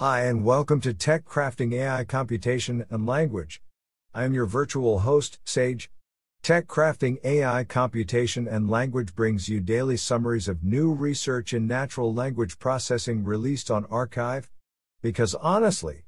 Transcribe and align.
Hi, 0.00 0.26
and 0.26 0.44
welcome 0.44 0.80
to 0.82 0.94
Tech 0.94 1.24
Crafting 1.24 1.74
AI 1.74 2.04
Computation 2.04 2.86
and 2.88 3.04
Language. 3.04 3.60
I 4.14 4.22
am 4.22 4.32
your 4.32 4.46
virtual 4.46 5.00
host, 5.00 5.40
Sage. 5.44 5.90
Tech 6.40 6.68
Crafting 6.68 7.18
AI 7.24 7.64
Computation 7.64 8.46
and 8.46 8.70
Language 8.70 9.16
brings 9.16 9.48
you 9.48 9.58
daily 9.58 9.96
summaries 9.96 10.46
of 10.46 10.62
new 10.62 10.92
research 10.92 11.52
in 11.52 11.66
natural 11.66 12.14
language 12.14 12.60
processing 12.60 13.24
released 13.24 13.72
on 13.72 13.86
arXiv. 13.86 14.44
Because 15.02 15.34
honestly, 15.34 16.04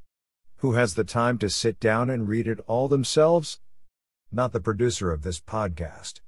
who 0.59 0.75
has 0.75 0.95
the 0.95 1.03
time 1.03 1.37
to 1.39 1.51
sit 1.51 1.81
down 1.81 2.11
and 2.11 2.29
read 2.29 2.47
it 2.47 2.61
all 2.69 2.87
themselves? 2.87 3.59
Not 4.31 4.53
the 4.53 4.61
producer 4.61 5.11
of 5.11 5.23
this 5.23 5.41
podcast. 5.41 6.21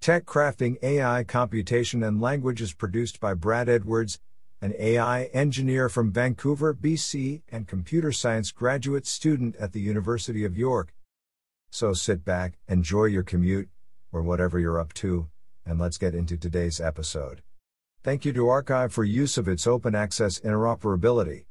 Tech 0.00 0.24
Crafting 0.24 0.82
AI 0.82 1.24
Computation 1.24 2.02
and 2.02 2.18
Language 2.18 2.62
is 2.62 2.72
produced 2.72 3.20
by 3.20 3.34
Brad 3.34 3.68
Edwards, 3.68 4.20
an 4.62 4.74
AI 4.78 5.24
engineer 5.32 5.88
from 5.88 6.12
Vancouver, 6.12 6.74
BC, 6.74 7.42
and 7.50 7.66
computer 7.66 8.12
science 8.12 8.52
graduate 8.52 9.06
student 9.06 9.56
at 9.56 9.72
the 9.72 9.80
University 9.80 10.44
of 10.44 10.58
York. 10.58 10.92
So 11.70 11.92
sit 11.92 12.24
back, 12.24 12.58
enjoy 12.68 13.06
your 13.06 13.22
commute, 13.22 13.70
or 14.12 14.22
whatever 14.22 14.58
you're 14.58 14.80
up 14.80 14.92
to, 14.94 15.28
and 15.64 15.78
let's 15.78 15.98
get 15.98 16.14
into 16.14 16.36
today's 16.36 16.80
episode. 16.80 17.42
Thank 18.02 18.24
you 18.24 18.32
to 18.32 18.44
arXiv 18.44 18.92
for 18.92 19.04
use 19.04 19.38
of 19.38 19.48
its 19.48 19.66
open 19.66 19.94
access 19.94 20.40
interoperability. 20.40 21.44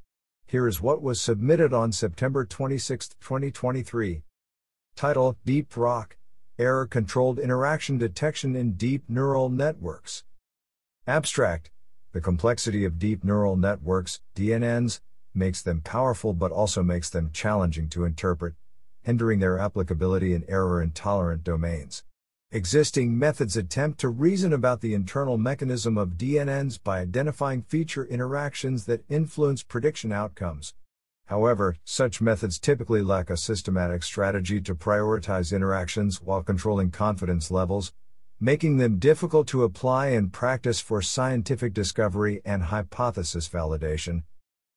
Here 0.46 0.68
is 0.68 0.82
what 0.82 1.02
was 1.02 1.22
submitted 1.22 1.74
on 1.74 1.92
September 1.92 2.44
26, 2.46 3.10
2023. 3.20 4.24
Title 4.96 5.38
DeepROCK 5.46 6.18
Error 6.60 6.86
Controlled 6.86 7.40
Interaction 7.40 7.98
Detection 7.98 8.56
in 8.56 8.74
Deep 8.74 9.04
Neural 9.08 9.50
Networks. 9.50 10.24
Abstract 11.08 11.72
The 12.12 12.22
complexity 12.22 12.86
of 12.86 12.98
deep 12.98 13.24
neural 13.24 13.56
networks, 13.56 14.20
DNNs, 14.36 15.00
makes 15.36 15.62
them 15.62 15.82
powerful 15.82 16.34
but 16.34 16.52
also 16.52 16.82
makes 16.82 17.08
them 17.10 17.30
challenging 17.32 17.88
to 17.90 18.04
interpret, 18.04 18.56
hindering 19.04 19.40
their 19.40 19.60
applicability 19.60 20.34
in 20.34 20.44
error 20.48 20.82
intolerant 20.82 21.44
domains. 21.44 22.04
Existing 22.52 23.16
methods 23.16 23.56
attempt 23.56 24.00
to 24.00 24.10
reason 24.10 24.54
about 24.54 24.82
the 24.82 24.96
internal 24.96 25.38
mechanism 25.38 26.00
of 26.00 26.18
DNNs 26.18 26.82
by 26.84 27.00
identifying 27.00 27.62
feature 27.62 28.06
interactions 28.06 28.86
that 28.86 29.04
influence 29.08 29.62
prediction 29.62 30.12
outcomes. 30.12 30.74
However, 31.28 31.76
such 31.84 32.22
methods 32.22 32.58
typically 32.58 33.04
lack 33.04 33.30
a 33.30 33.38
systematic 33.38 34.02
strategy 34.02 34.60
to 34.62 34.74
prioritize 34.74 35.56
interactions 35.56 36.24
while 36.24 36.42
controlling 36.42 36.90
confidence 36.90 37.52
levels, 37.52 37.94
making 38.42 38.78
them 38.78 39.00
difficult 39.00 39.48
to 39.48 39.64
apply 39.64 40.08
in 40.08 40.30
practice 40.30 40.80
for 40.80 41.02
scientific 41.02 41.74
discovery 41.74 42.42
and 42.46 42.64
hypothesis 42.64 43.50
validation. 43.50 44.24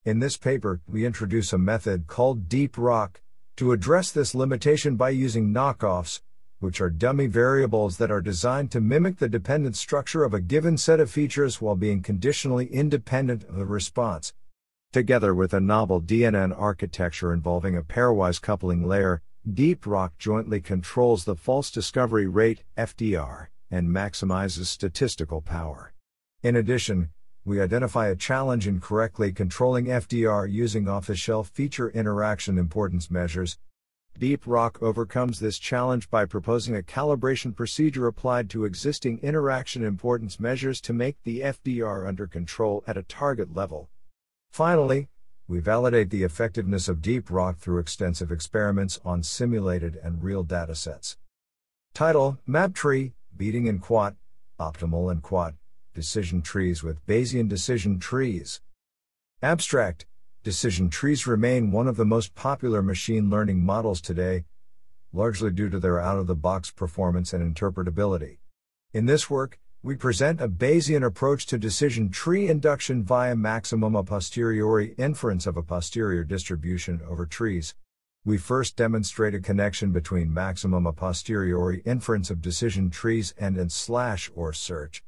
In 0.04 0.18
this 0.18 0.36
paper, 0.36 0.80
we 0.88 1.06
introduce 1.06 1.52
a 1.52 1.58
method 1.58 2.08
called 2.08 2.48
DeepROCK 2.48 3.20
to 3.56 3.70
address 3.70 4.10
this 4.10 4.34
limitation 4.34 4.96
by 4.96 5.10
using 5.10 5.54
knockoffs, 5.54 6.22
which 6.58 6.80
are 6.80 6.90
dummy 6.90 7.28
variables 7.28 7.98
that 7.98 8.10
are 8.10 8.20
designed 8.20 8.72
to 8.72 8.80
mimic 8.80 9.18
the 9.18 9.28
dependent 9.28 9.76
structure 9.76 10.24
of 10.24 10.34
a 10.34 10.40
given 10.40 10.76
set 10.76 10.98
of 10.98 11.08
features 11.08 11.60
while 11.60 11.76
being 11.76 12.02
conditionally 12.02 12.66
independent 12.66 13.44
of 13.44 13.54
the 13.54 13.64
response. 13.64 14.32
Together 14.92 15.36
with 15.36 15.54
a 15.54 15.60
novel 15.60 16.02
DNN 16.02 16.52
architecture 16.58 17.32
involving 17.32 17.76
a 17.76 17.82
pairwise 17.82 18.42
coupling 18.42 18.84
layer, 18.84 19.22
DeepROCK 19.48 20.18
jointly 20.18 20.60
controls 20.60 21.24
the 21.24 21.36
false 21.36 21.70
discovery 21.70 22.26
rate, 22.26 22.64
FDR, 22.76 23.48
and 23.72 23.88
maximizes 23.88 24.66
statistical 24.66 25.40
power. 25.40 25.92
In 26.42 26.54
addition, 26.54 27.08
we 27.44 27.60
identify 27.60 28.06
a 28.06 28.14
challenge 28.14 28.68
in 28.68 28.78
correctly 28.78 29.32
controlling 29.32 29.86
FDR 29.86 30.48
using 30.48 30.88
off 30.88 31.08
the 31.08 31.16
shelf 31.16 31.48
feature 31.48 31.90
interaction 31.90 32.58
importance 32.58 33.10
measures. 33.10 33.58
DeepROCK 34.20 34.82
overcomes 34.82 35.40
this 35.40 35.58
challenge 35.58 36.10
by 36.10 36.26
proposing 36.26 36.76
a 36.76 36.82
calibration 36.82 37.56
procedure 37.56 38.06
applied 38.06 38.50
to 38.50 38.64
existing 38.64 39.18
interaction 39.20 39.82
importance 39.82 40.38
measures 40.38 40.80
to 40.82 40.92
make 40.92 41.16
the 41.24 41.40
FDR 41.40 42.06
under 42.06 42.26
control 42.26 42.84
at 42.86 42.98
a 42.98 43.02
target 43.02 43.54
level. 43.54 43.88
Finally, 44.52 45.08
we 45.48 45.58
validate 45.58 46.10
the 46.10 46.22
effectiveness 46.22 46.88
of 46.88 47.00
DeepROCK 47.00 47.56
through 47.56 47.78
extensive 47.78 48.30
experiments 48.30 49.00
on 49.04 49.22
simulated 49.22 49.98
and 50.02 50.22
real 50.22 50.44
datasets. 50.44 51.16
Title 51.94 52.38
MapTree, 52.48 53.12
Beating 53.42 53.68
and 53.68 53.82
Quat, 53.82 54.14
Optimal 54.60 55.10
and 55.10 55.20
Quat, 55.20 55.54
Decision 55.94 56.42
Trees 56.42 56.84
with 56.84 57.04
Bayesian 57.08 57.48
Decision 57.48 57.98
Trees. 57.98 58.60
Abstract 59.42 60.06
Decision 60.44 60.88
trees 60.88 61.26
remain 61.26 61.72
one 61.72 61.88
of 61.88 61.96
the 61.96 62.04
most 62.04 62.36
popular 62.36 62.82
machine 62.82 63.30
learning 63.30 63.64
models 63.64 64.00
today, 64.00 64.44
largely 65.12 65.50
due 65.50 65.68
to 65.70 65.80
their 65.80 65.98
out 65.98 66.20
of 66.20 66.28
the 66.28 66.36
box 66.36 66.70
performance 66.70 67.32
and 67.32 67.42
interpretability. 67.42 68.38
In 68.92 69.06
this 69.06 69.28
work, 69.28 69.58
we 69.82 69.96
present 69.96 70.40
a 70.40 70.48
Bayesian 70.48 71.04
approach 71.04 71.44
to 71.46 71.58
decision 71.58 72.10
tree 72.10 72.48
induction 72.48 73.02
via 73.02 73.34
maximum 73.34 73.96
a 73.96 74.04
posteriori 74.04 74.94
inference 74.98 75.48
of 75.48 75.56
a 75.56 75.64
posterior 75.64 76.22
distribution 76.22 77.00
over 77.08 77.26
trees. 77.26 77.74
We 78.24 78.38
first 78.38 78.76
demonstrate 78.76 79.34
a 79.34 79.40
connection 79.40 79.92
between 79.92 80.32
maximum 80.32 80.86
a 80.86 80.92
posteriori 80.92 81.82
inference 81.84 82.30
of 82.30 82.40
decision 82.40 82.90
trees 82.90 83.34
and 83.38 83.56
in 83.56 83.68
slash 83.68 84.30
or 84.34 84.52
search. 84.52 85.02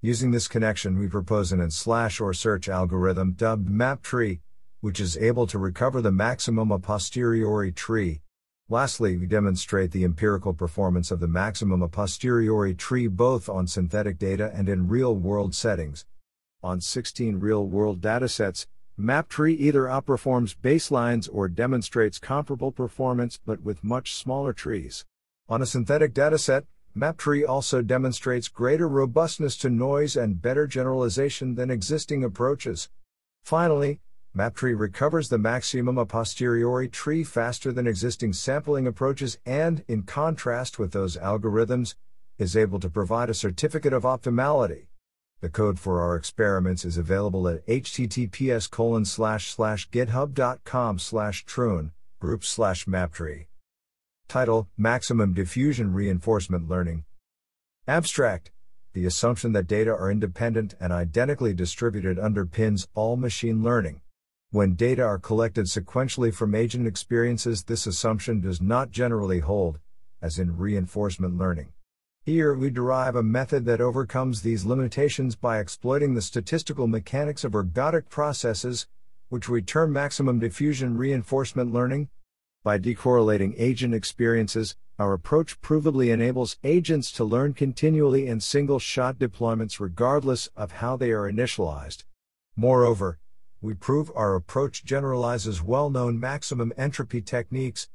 Using 0.00 0.30
this 0.30 0.48
connection, 0.48 0.98
we 0.98 1.08
propose 1.08 1.52
an 1.52 1.60
in 1.60 1.70
slash 1.70 2.20
or 2.20 2.32
search 2.32 2.68
algorithm 2.68 3.32
dubbed 3.32 3.68
MapTree, 3.68 4.40
which 4.80 5.00
is 5.00 5.16
able 5.16 5.46
to 5.48 5.58
recover 5.58 6.00
the 6.00 6.12
maximum 6.12 6.70
a 6.70 6.78
posteriori 6.78 7.72
tree, 7.72 8.20
Lastly, 8.72 9.16
we 9.16 9.26
demonstrate 9.26 9.90
the 9.90 10.04
empirical 10.04 10.54
performance 10.54 11.10
of 11.10 11.18
the 11.18 11.26
maximum 11.26 11.82
a 11.82 11.88
posteriori 11.88 12.72
tree 12.72 13.08
both 13.08 13.48
on 13.48 13.66
synthetic 13.66 14.16
data 14.16 14.52
and 14.54 14.68
in 14.68 14.86
real 14.86 15.16
world 15.16 15.56
settings. 15.56 16.04
On 16.62 16.80
16 16.80 17.40
real 17.40 17.66
world 17.66 18.00
datasets, 18.00 18.66
MapTree 19.00 19.56
either 19.56 19.84
outperforms 19.84 20.54
baselines 20.54 21.28
or 21.32 21.48
demonstrates 21.48 22.18
comparable 22.18 22.70
performance 22.70 23.40
but 23.44 23.62
with 23.62 23.82
much 23.82 24.14
smaller 24.14 24.52
trees. 24.52 25.06
On 25.48 25.62
a 25.62 25.66
synthetic 25.66 26.12
dataset, 26.12 26.64
MapTree 26.96 27.48
also 27.48 27.80
demonstrates 27.80 28.48
greater 28.48 28.88
robustness 28.88 29.56
to 29.58 29.70
noise 29.70 30.16
and 30.16 30.42
better 30.42 30.66
generalization 30.66 31.54
than 31.54 31.70
existing 31.70 32.22
approaches. 32.22 32.90
Finally, 33.42 34.00
MapTree 34.36 34.78
recovers 34.78 35.28
the 35.28 35.38
maximum 35.38 35.96
a 35.96 36.04
posteriori 36.04 36.88
tree 36.88 37.24
faster 37.24 37.72
than 37.72 37.86
existing 37.86 38.34
sampling 38.34 38.86
approaches 38.86 39.38
and, 39.46 39.82
in 39.88 40.02
contrast 40.02 40.78
with 40.78 40.92
those 40.92 41.16
algorithms, 41.16 41.94
is 42.38 42.56
able 42.56 42.78
to 42.80 42.90
provide 42.90 43.30
a 43.30 43.34
certificate 43.34 43.92
of 43.92 44.02
optimality. 44.02 44.86
The 45.40 45.48
code 45.48 45.78
for 45.78 46.02
our 46.02 46.16
experiments 46.16 46.84
is 46.84 46.98
available 46.98 47.48
at 47.48 47.66
https 47.66 48.68
github.com 49.90 50.98
slash 50.98 51.44
Thrun 51.46 51.92
group 52.18 52.44
slash 52.44 52.84
maptree. 52.84 53.46
Title 54.28 54.68
Maximum 54.76 55.32
Diffusion 55.32 55.94
Reinforcement 55.94 56.68
Learning. 56.68 57.04
Abstract 57.88 58.50
The 58.92 59.06
assumption 59.06 59.52
that 59.52 59.66
data 59.66 59.90
are 59.90 60.10
independent 60.10 60.74
and 60.78 60.92
identically 60.92 61.54
distributed 61.54 62.18
underpins 62.18 62.86
all 62.94 63.16
machine 63.16 63.62
learning. 63.62 64.02
When 64.50 64.74
data 64.74 65.02
are 65.02 65.18
collected 65.18 65.66
sequentially 65.66 66.34
from 66.34 66.54
agent 66.54 66.86
experiences, 66.86 67.64
this 67.64 67.86
assumption 67.86 68.42
does 68.42 68.60
not 68.60 68.90
generally 68.90 69.38
hold, 69.38 69.78
as 70.20 70.38
in 70.38 70.58
reinforcement 70.58 71.38
learning. 71.38 71.72
Here, 72.26 72.52
we 72.52 72.68
derive 72.68 73.16
a 73.16 73.22
method 73.22 73.64
that 73.64 73.80
overcomes 73.80 74.42
these 74.42 74.66
limitations 74.66 75.36
by 75.36 75.58
exploiting 75.58 76.14
the 76.14 76.20
statistical 76.20 76.86
mechanics 76.86 77.44
of 77.44 77.52
ergodic 77.52 78.10
processes, 78.10 78.86
which 79.30 79.48
we 79.48 79.62
term 79.62 79.94
maximum 79.94 80.38
diffusion 80.38 80.98
reinforcement 80.98 81.72
learning. 81.72 82.10
By 82.62 82.78
decorrelating 82.78 83.54
agent 83.56 83.94
experiences, 83.94 84.76
our 84.98 85.14
approach 85.14 85.62
provably 85.62 86.12
enables 86.12 86.58
agents 86.62 87.10
to 87.12 87.24
learn 87.24 87.54
continually 87.54 88.26
in 88.26 88.40
single 88.40 88.78
shot 88.78 89.18
deployments 89.18 89.80
regardless 89.80 90.48
of 90.48 90.72
how 90.72 90.98
they 90.98 91.12
are 91.12 91.30
initialized. 91.30 92.04
Moreover, 92.54 93.18
we 93.62 93.72
prove 93.72 94.12
our 94.14 94.34
approach 94.34 94.84
generalizes 94.84 95.62
well 95.62 95.88
known 95.88 96.20
maximum 96.20 96.70
entropy 96.76 97.22
techniques 97.22 97.88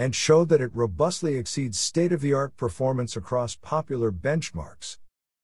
and 0.00 0.14
show 0.14 0.46
that 0.46 0.62
it 0.62 0.70
robustly 0.72 1.36
exceeds 1.36 1.78
state 1.78 2.10
of 2.10 2.22
the 2.22 2.32
art 2.32 2.56
performance 2.56 3.18
across 3.18 3.54
popular 3.56 4.10
benchmarks. 4.10 4.96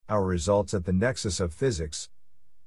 Our 0.08 0.24
results 0.24 0.72
at 0.72 0.86
the 0.86 0.94
nexus 0.94 1.40
of 1.40 1.52
physics, 1.52 2.08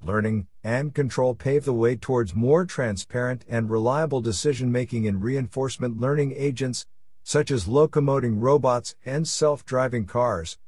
learning, 0.04 0.46
and 0.64 0.94
control 0.94 1.34
pave 1.34 1.66
the 1.66 1.74
way 1.74 1.96
towards 1.96 2.36
more 2.36 2.64
transparent 2.64 3.44
and 3.50 3.72
reliable 3.72 4.22
decision 4.22 4.72
making 4.72 5.06
in 5.06 5.20
reinforcement 5.20 6.00
learning 6.00 6.36
agents, 6.38 6.86
such 7.24 7.50
as 7.50 7.66
locomoting 7.66 8.40
robots 8.40 8.94
and 9.04 9.28
self 9.28 9.66
driving 9.66 10.06
cars. 10.06 10.60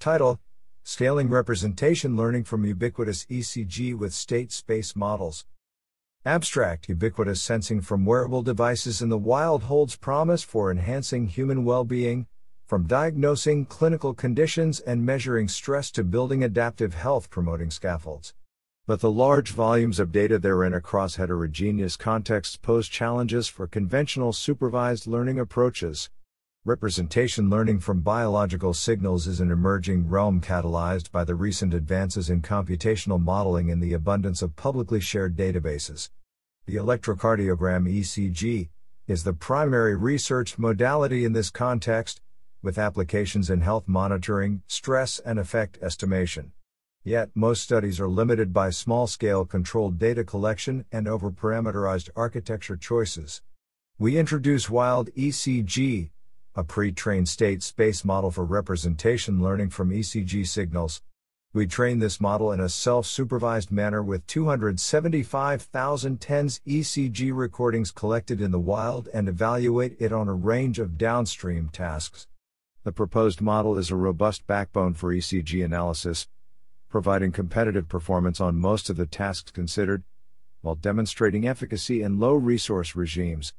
Title 0.00 0.40
Scaling 0.82 1.28
Representation 1.28 2.16
Learning 2.16 2.42
from 2.42 2.64
Ubiquitous 2.64 3.24
ECG 3.26 3.96
with 3.96 4.12
State 4.12 4.50
Space 4.50 4.96
Models. 4.96 5.44
Abstract 6.26 6.86
ubiquitous 6.90 7.40
sensing 7.40 7.80
from 7.80 8.04
wearable 8.04 8.42
devices 8.42 9.00
in 9.00 9.08
the 9.08 9.16
wild 9.16 9.62
holds 9.62 9.96
promise 9.96 10.42
for 10.42 10.70
enhancing 10.70 11.26
human 11.26 11.64
well 11.64 11.82
being, 11.82 12.26
from 12.66 12.86
diagnosing 12.86 13.64
clinical 13.64 14.12
conditions 14.12 14.80
and 14.80 15.06
measuring 15.06 15.48
stress 15.48 15.90
to 15.90 16.04
building 16.04 16.44
adaptive 16.44 16.92
health 16.92 17.30
promoting 17.30 17.70
scaffolds. 17.70 18.34
But 18.86 19.00
the 19.00 19.10
large 19.10 19.52
volumes 19.52 19.98
of 19.98 20.12
data 20.12 20.38
therein 20.38 20.74
across 20.74 21.16
heterogeneous 21.16 21.96
contexts 21.96 22.58
pose 22.58 22.86
challenges 22.86 23.48
for 23.48 23.66
conventional 23.66 24.34
supervised 24.34 25.06
learning 25.06 25.40
approaches. 25.40 26.10
Representation 26.66 27.48
learning 27.48 27.80
from 27.80 28.02
biological 28.02 28.74
signals 28.74 29.26
is 29.26 29.40
an 29.40 29.50
emerging 29.50 30.06
realm 30.10 30.42
catalyzed 30.42 31.10
by 31.10 31.24
the 31.24 31.34
recent 31.34 31.72
advances 31.72 32.28
in 32.28 32.42
computational 32.42 33.18
modeling 33.18 33.70
and 33.70 33.82
the 33.82 33.94
abundance 33.94 34.42
of 34.42 34.56
publicly 34.56 35.00
shared 35.00 35.34
databases. 35.34 36.10
The 36.66 36.76
electrocardiogram 36.76 37.90
ECG 37.90 38.68
is 39.06 39.24
the 39.24 39.32
primary 39.32 39.96
research 39.96 40.58
modality 40.58 41.24
in 41.24 41.32
this 41.32 41.48
context, 41.48 42.20
with 42.60 42.76
applications 42.76 43.48
in 43.48 43.62
health 43.62 43.88
monitoring, 43.88 44.60
stress, 44.66 45.18
and 45.18 45.38
effect 45.38 45.78
estimation. 45.80 46.52
Yet, 47.02 47.30
most 47.34 47.62
studies 47.62 47.98
are 48.00 48.06
limited 48.06 48.52
by 48.52 48.68
small 48.68 49.06
scale 49.06 49.46
controlled 49.46 49.98
data 49.98 50.24
collection 50.24 50.84
and 50.92 51.08
over 51.08 51.30
parameterized 51.30 52.10
architecture 52.14 52.76
choices. 52.76 53.40
We 53.98 54.18
introduce 54.18 54.68
Wild 54.68 55.08
ECG, 55.14 56.10
a 56.60 56.64
pre 56.64 56.92
trained 56.92 57.26
state 57.26 57.62
space 57.62 58.04
model 58.04 58.30
for 58.30 58.44
representation 58.44 59.42
learning 59.42 59.70
from 59.70 59.88
ECG 59.88 60.46
signals. 60.46 61.00
We 61.54 61.66
train 61.66 62.00
this 62.00 62.20
model 62.20 62.52
in 62.52 62.60
a 62.60 62.68
self 62.68 63.06
supervised 63.06 63.72
manner 63.72 64.02
with 64.02 64.26
275,000 64.26 66.20
TENS 66.20 66.60
ECG 66.66 67.34
recordings 67.34 67.90
collected 67.90 68.42
in 68.42 68.50
the 68.50 68.60
wild 68.60 69.08
and 69.14 69.26
evaluate 69.26 69.96
it 69.98 70.12
on 70.12 70.28
a 70.28 70.34
range 70.34 70.78
of 70.78 70.98
downstream 70.98 71.70
tasks. 71.70 72.26
The 72.84 72.92
proposed 72.92 73.40
model 73.40 73.78
is 73.78 73.90
a 73.90 73.96
robust 73.96 74.46
backbone 74.46 74.92
for 74.92 75.14
ECG 75.14 75.64
analysis, 75.64 76.28
providing 76.90 77.32
competitive 77.32 77.88
performance 77.88 78.38
on 78.38 78.60
most 78.60 78.90
of 78.90 78.98
the 78.98 79.06
tasks 79.06 79.50
considered, 79.50 80.02
while 80.60 80.74
demonstrating 80.74 81.48
efficacy 81.48 82.02
in 82.02 82.20
low 82.20 82.34
resource 82.34 82.94
regimes. 82.94 83.54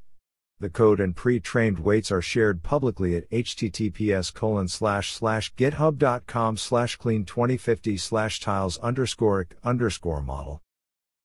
The 0.62 0.69
code 0.69 1.00
and 1.00 1.16
pre-trained 1.16 1.80
weights 1.80 2.12
are 2.12 2.22
shared 2.22 2.62
publicly 2.62 3.16
at 3.16 3.28
https 3.31 4.31
colon 4.31 4.68
slash 4.68 5.12
slash 5.12 5.52
github.com 5.56 6.56
slash 6.56 6.98
clean 6.98 7.25
2050 7.25 7.98
slash 7.98 8.40
tiles 8.40 8.78
underscore 8.78 9.48
underscore 9.63 10.22
model. 10.22 10.62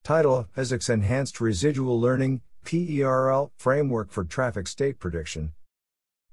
Title 0.03 0.49
Physics 0.53 0.89
Enhanced 0.89 1.39
Residual 1.39 2.01
Learning 2.01 2.41
PERL 2.65 3.53
Framework 3.59 4.11
for 4.11 4.25
Traffic 4.25 4.67
State 4.67 4.99
Prediction. 4.99 5.53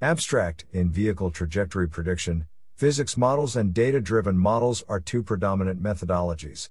Abstract 0.02 0.64
in 0.72 0.90
Vehicle 0.90 1.30
Trajectory 1.30 1.90
Prediction, 1.90 2.48
physics 2.74 3.18
models 3.18 3.58
and 3.58 3.74
data 3.74 4.00
driven 4.00 4.38
models 4.38 4.82
are 4.88 5.02
two 5.02 5.22
predominant 5.22 5.84
methodologies. 5.84 6.70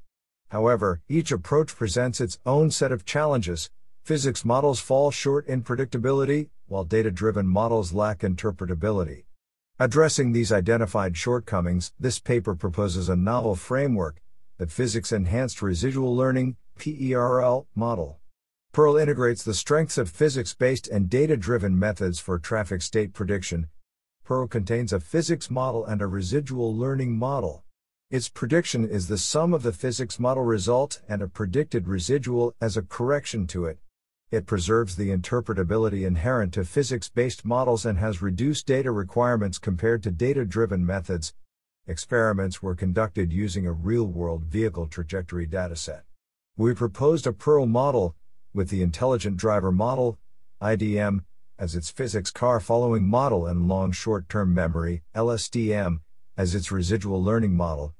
However, 0.48 1.02
each 1.10 1.30
approach 1.30 1.76
presents 1.76 2.22
its 2.22 2.38
own 2.46 2.70
set 2.70 2.90
of 2.90 3.04
challenges, 3.04 3.68
Physics 4.04 4.44
models 4.44 4.80
fall 4.80 5.12
short 5.12 5.46
in 5.46 5.62
predictability, 5.62 6.48
while 6.66 6.82
data 6.82 7.12
driven 7.12 7.46
models 7.46 7.92
lack 7.92 8.22
interpretability. 8.22 9.26
Addressing 9.78 10.32
these 10.32 10.50
identified 10.50 11.16
shortcomings, 11.16 11.92
this 12.00 12.18
paper 12.18 12.56
proposes 12.56 13.08
a 13.08 13.14
novel 13.14 13.54
framework, 13.54 14.20
the 14.58 14.66
Physics 14.66 15.12
Enhanced 15.12 15.62
Residual 15.62 16.16
Learning 16.16 16.56
PERL 16.76 17.68
model. 17.76 18.18
PERL 18.72 18.96
integrates 18.96 19.44
the 19.44 19.54
strengths 19.54 19.96
of 19.96 20.10
physics 20.10 20.52
based 20.52 20.88
and 20.88 21.08
data 21.08 21.36
driven 21.36 21.78
methods 21.78 22.18
for 22.18 22.40
traffic 22.40 22.82
state 22.82 23.12
prediction. 23.12 23.68
PERL 24.24 24.48
contains 24.48 24.92
a 24.92 24.98
physics 24.98 25.48
model 25.48 25.84
and 25.84 26.02
a 26.02 26.08
residual 26.08 26.76
learning 26.76 27.16
model. 27.16 27.62
Its 28.10 28.28
prediction 28.28 28.84
is 28.88 29.06
the 29.06 29.16
sum 29.16 29.54
of 29.54 29.62
the 29.62 29.72
physics 29.72 30.18
model 30.18 30.42
result 30.42 31.00
and 31.08 31.22
a 31.22 31.28
predicted 31.28 31.86
residual 31.86 32.52
as 32.60 32.76
a 32.76 32.82
correction 32.82 33.46
to 33.46 33.64
it. 33.64 33.78
It 34.32 34.46
preserves 34.46 34.96
the 34.96 35.10
interpretability 35.10 36.06
inherent 36.06 36.54
to 36.54 36.64
physics 36.64 37.10
based 37.10 37.44
models 37.44 37.84
and 37.84 37.98
has 37.98 38.22
reduced 38.22 38.66
data 38.66 38.90
requirements 38.90 39.58
compared 39.58 40.02
to 40.04 40.10
data 40.10 40.46
driven 40.46 40.86
methods. 40.86 41.34
Experiments 41.86 42.62
were 42.62 42.74
conducted 42.74 43.30
using 43.30 43.66
a 43.66 43.72
real 43.72 44.06
world 44.06 44.44
vehicle 44.44 44.86
trajectory 44.86 45.46
dataset. 45.46 46.00
We 46.56 46.72
proposed 46.72 47.26
a 47.26 47.34
PERL 47.34 47.66
model, 47.66 48.16
with 48.54 48.70
the 48.70 48.80
Intelligent 48.80 49.36
Driver 49.36 49.70
Model, 49.70 50.18
IDM, 50.62 51.24
as 51.58 51.76
its 51.76 51.90
physics 51.90 52.30
car 52.30 52.58
following 52.58 53.06
model 53.06 53.46
and 53.46 53.68
long 53.68 53.92
short 53.92 54.30
term 54.30 54.54
memory, 54.54 55.02
LSTM, 55.14 56.00
as 56.38 56.54
its 56.54 56.72
residual 56.72 57.22
learning 57.22 57.54
model. 57.54 57.92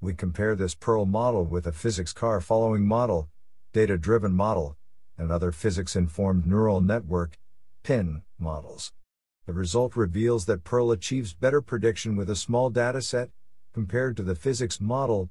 We 0.00 0.14
compare 0.14 0.54
this 0.54 0.76
PERL 0.76 1.06
model 1.06 1.44
with 1.44 1.66
a 1.66 1.72
physics 1.72 2.12
car 2.12 2.40
following 2.40 2.86
model, 2.86 3.30
data 3.72 3.98
driven 3.98 4.32
model, 4.32 4.76
and 5.22 5.30
other 5.30 5.52
physics 5.52 5.94
informed 5.94 6.44
neural 6.46 6.80
network 6.80 7.38
PINN 7.84 8.22
models. 8.40 8.92
The 9.46 9.52
result 9.52 9.94
reveals 9.94 10.46
that 10.46 10.64
PERL 10.64 10.90
achieves 10.90 11.32
better 11.32 11.62
prediction 11.62 12.16
with 12.16 12.28
a 12.28 12.34
small 12.34 12.72
dataset 12.72 13.30
compared 13.72 14.16
to 14.16 14.24
the 14.24 14.34
physics 14.34 14.80
model, 14.80 15.30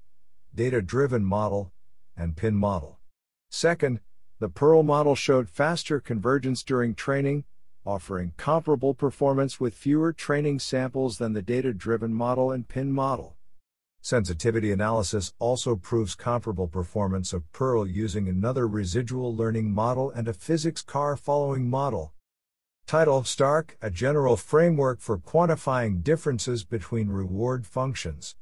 data 0.55 0.81
driven 0.81 1.25
model, 1.25 1.73
and 2.15 2.37
PINN 2.37 2.55
model. 2.55 2.99
Second, 3.49 3.99
the 4.39 4.47
PERL 4.47 4.83
model 4.83 5.13
showed 5.13 5.49
faster 5.49 5.99
convergence 5.99 6.63
during 6.63 6.95
training, 6.95 7.43
offering 7.85 8.31
comparable 8.37 8.93
performance 8.93 9.59
with 9.59 9.75
fewer 9.75 10.13
training 10.13 10.59
samples 10.59 11.17
than 11.17 11.33
the 11.33 11.41
data 11.41 11.73
driven 11.73 12.13
model 12.13 12.49
and 12.49 12.69
PINN 12.69 12.93
model. 12.93 13.35
Sensitivity 14.03 14.71
analysis 14.71 15.31
also 15.37 15.75
proves 15.75 16.15
comparable 16.15 16.67
performance 16.67 17.33
of 17.33 17.51
PERL 17.51 17.85
using 17.85 18.27
another 18.27 18.67
residual 18.67 19.35
learning 19.35 19.71
model 19.71 20.09
and 20.09 20.27
a 20.27 20.33
physics 20.33 20.81
car 20.81 21.15
following 21.15 21.69
model. 21.69 22.11
Title 22.87 23.23
STARC 23.23 23.77
A 23.79 23.91
General 23.91 24.35
Framework 24.35 24.99
for 24.99 25.19
Quantifying 25.19 26.01
Differences 26.01 26.63
Between 26.63 27.09
Reward 27.09 27.67
Functions. 27.67 28.35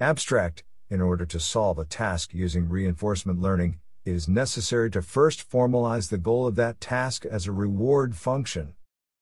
Abstract 0.00 0.64
In 0.90 1.00
order 1.00 1.24
to 1.24 1.40
solve 1.40 1.78
a 1.78 1.86
task 1.86 2.34
using 2.34 2.68
reinforcement 2.68 3.40
learning, 3.40 3.78
it 4.04 4.12
is 4.12 4.28
necessary 4.28 4.90
to 4.90 5.00
first 5.00 5.50
formalize 5.50 6.10
the 6.10 6.18
goal 6.18 6.46
of 6.46 6.56
that 6.56 6.78
task 6.78 7.24
as 7.24 7.46
a 7.46 7.52
reward 7.52 8.16
function. 8.16 8.74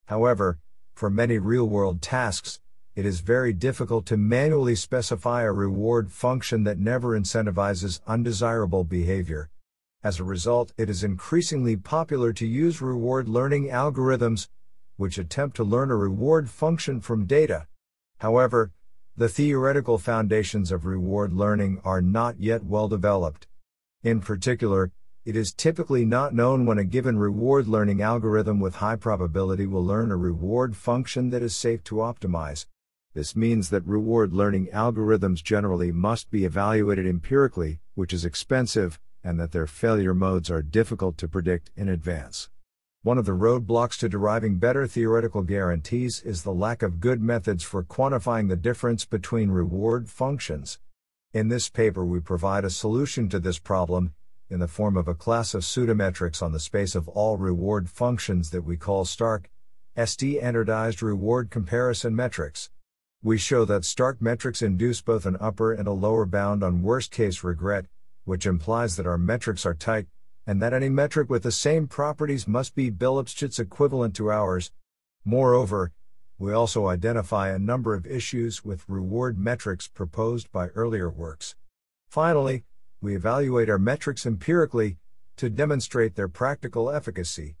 However, 0.07 0.59
for 0.93 1.09
many 1.09 1.37
real 1.37 1.69
world 1.69 2.01
tasks, 2.01 2.59
it 2.95 3.05
is 3.05 3.21
very 3.21 3.53
difficult 3.53 4.05
to 4.05 4.17
manually 4.17 4.75
specify 4.75 5.41
a 5.41 5.51
reward 5.51 6.11
function 6.11 6.63
that 6.63 6.77
never 6.77 7.19
incentivizes 7.19 7.99
undesirable 8.05 8.83
behavior. 8.83 9.49
As 10.03 10.19
a 10.19 10.23
result, 10.23 10.73
it 10.77 10.89
is 10.89 11.03
increasingly 11.03 11.75
popular 11.75 12.33
to 12.33 12.45
use 12.45 12.81
reward 12.81 13.27
learning 13.27 13.69
algorithms, 13.69 14.47
which 14.97 15.17
attempt 15.17 15.55
to 15.55 15.63
learn 15.63 15.89
a 15.89 15.95
reward 15.95 16.49
function 16.49 17.01
from 17.01 17.25
data. 17.25 17.65
However, 18.19 18.71
the 19.17 19.29
theoretical 19.29 19.97
foundations 19.97 20.71
of 20.71 20.85
reward 20.85 21.33
learning 21.33 21.81
are 21.83 22.01
not 22.01 22.39
yet 22.39 22.63
well 22.63 22.87
developed. 22.87 23.47
In 24.03 24.19
particular, 24.19 24.91
it 25.25 25.35
is 25.35 25.53
typically 25.53 26.03
not 26.03 26.35
known 26.35 26.65
when 26.65 26.77
a 26.77 26.83
given 26.83 27.17
reward 27.17 27.67
learning 27.67 28.01
algorithm 28.01 28.59
with 28.59 28.75
high 28.75 28.97
probability 28.97 29.65
will 29.65 29.85
learn 29.85 30.11
a 30.11 30.17
reward 30.17 30.75
function 30.75 31.29
that 31.29 31.41
is 31.41 31.55
safe 31.55 31.83
to 31.85 31.95
optimize. 31.95 32.65
This 33.13 33.35
means 33.35 33.69
that 33.69 33.85
reward 33.85 34.33
learning 34.33 34.69
algorithms 34.73 35.43
generally 35.43 35.91
must 35.91 36.31
be 36.31 36.45
evaluated 36.45 37.05
empirically, 37.05 37.79
which 37.93 38.11
is 38.11 38.25
expensive, 38.25 38.99
and 39.23 39.39
that 39.39 39.51
their 39.51 39.67
failure 39.67 40.15
modes 40.15 40.49
are 40.49 40.63
difficult 40.63 41.17
to 41.19 41.27
predict 41.27 41.69
in 41.75 41.89
advance. 41.89 42.49
One 43.03 43.19
of 43.19 43.25
the 43.25 43.33
roadblocks 43.33 43.99
to 43.99 44.09
deriving 44.09 44.57
better 44.57 44.87
theoretical 44.87 45.43
guarantees 45.43 46.21
is 46.21 46.41
the 46.41 46.53
lack 46.53 46.81
of 46.81 46.99
good 46.99 47.21
methods 47.21 47.61
for 47.63 47.83
quantifying 47.83 48.49
the 48.49 48.55
difference 48.55 49.05
between 49.05 49.51
reward 49.51 50.09
functions. 50.09 50.79
In 51.33 51.49
this 51.49 51.69
paper, 51.69 52.03
we 52.03 52.19
provide 52.19 52.65
a 52.65 52.69
solution 52.69 53.29
to 53.29 53.39
this 53.39 53.59
problem 53.59 54.15
in 54.49 54.59
the 54.59 54.67
form 54.67 54.97
of 54.97 55.07
a 55.07 55.13
class 55.13 55.53
of 55.53 55.63
pseudometrics 55.63 56.41
on 56.41 56.51
the 56.51 56.59
space 56.59 56.95
of 56.95 57.07
all 57.09 57.37
reward 57.37 57.89
functions 57.89 58.49
that 58.49 58.63
we 58.63 58.77
call 58.77 59.05
STARC, 59.05 59.49
ST 60.03 60.37
standardized 60.37 61.03
reward 61.03 61.51
comparison 61.51 62.15
metrics. 62.15 62.69
We 63.25 63.37
show 63.37 63.63
that 63.63 63.85
STARC 63.85 64.21
metrics 64.21 64.61
induce 64.61 64.99
both 64.99 65.25
an 65.25 65.37
upper 65.39 65.71
and 65.71 65.87
a 65.87 65.93
lower 65.93 66.25
bound 66.25 66.61
on 66.61 66.81
worst 66.83 67.09
case 67.09 67.41
regret, 67.41 67.85
which 68.25 68.45
implies 68.45 68.97
that 68.97 69.07
our 69.07 69.17
metrics 69.17 69.65
are 69.65 69.73
tight, 69.73 70.07
and 70.45 70.61
that 70.61 70.73
any 70.73 70.89
metric 70.89 71.29
with 71.29 71.43
the 71.43 71.51
same 71.51 71.87
properties 71.87 72.49
must 72.49 72.75
be 72.75 72.91
Billups 72.91 73.59
equivalent 73.59 74.13
to 74.17 74.29
ours. 74.29 74.73
Moreover, 75.23 75.93
we 76.37 76.51
also 76.51 76.87
identify 76.87 77.47
a 77.47 77.59
number 77.59 77.93
of 77.93 78.05
issues 78.05 78.65
with 78.65 78.83
reward 78.89 79.39
metrics 79.39 79.87
proposed 79.87 80.51
by 80.51 80.67
earlier 80.75 81.09
works. 81.09 81.55
Finally, 82.09 82.65
we 82.99 83.15
evaluate 83.15 83.69
our 83.69 83.79
metrics 83.79 84.25
empirically, 84.25 84.97
to 85.37 85.49
demonstrate 85.49 86.15
their 86.15 86.27
practical 86.27 86.91
efficacy. 86.91 87.55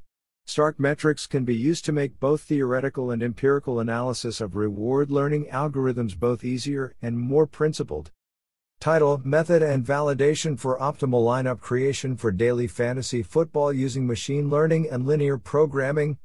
STARC 0.45 0.77
metrics 0.77 1.25
can 1.25 1.45
be 1.45 1.55
used 1.55 1.85
to 1.85 1.93
make 1.93 2.19
both 2.19 2.41
theoretical 2.41 3.11
and 3.11 3.23
empirical 3.23 3.79
analysis 3.79 4.41
of 4.41 4.55
reward 4.55 5.09
learning 5.09 5.45
algorithms 5.45 6.19
both 6.19 6.43
easier 6.43 6.93
and 7.01 7.17
more 7.17 7.47
principled. 7.47 8.11
Title 8.79 9.21
Method 9.23 9.63
and 9.63 9.85
Validation 9.85 10.59
for 10.59 10.77
Optimal 10.77 11.23
Lineup 11.23 11.61
Creation 11.61 12.17
for 12.17 12.31
Daily 12.31 12.67
Fantasy 12.67 13.23
Football 13.23 13.71
Using 13.71 14.05
Machine 14.05 14.49
Learning 14.49 14.89
and 14.91 15.07
Linear 15.07 15.37
Programming. 15.37 16.17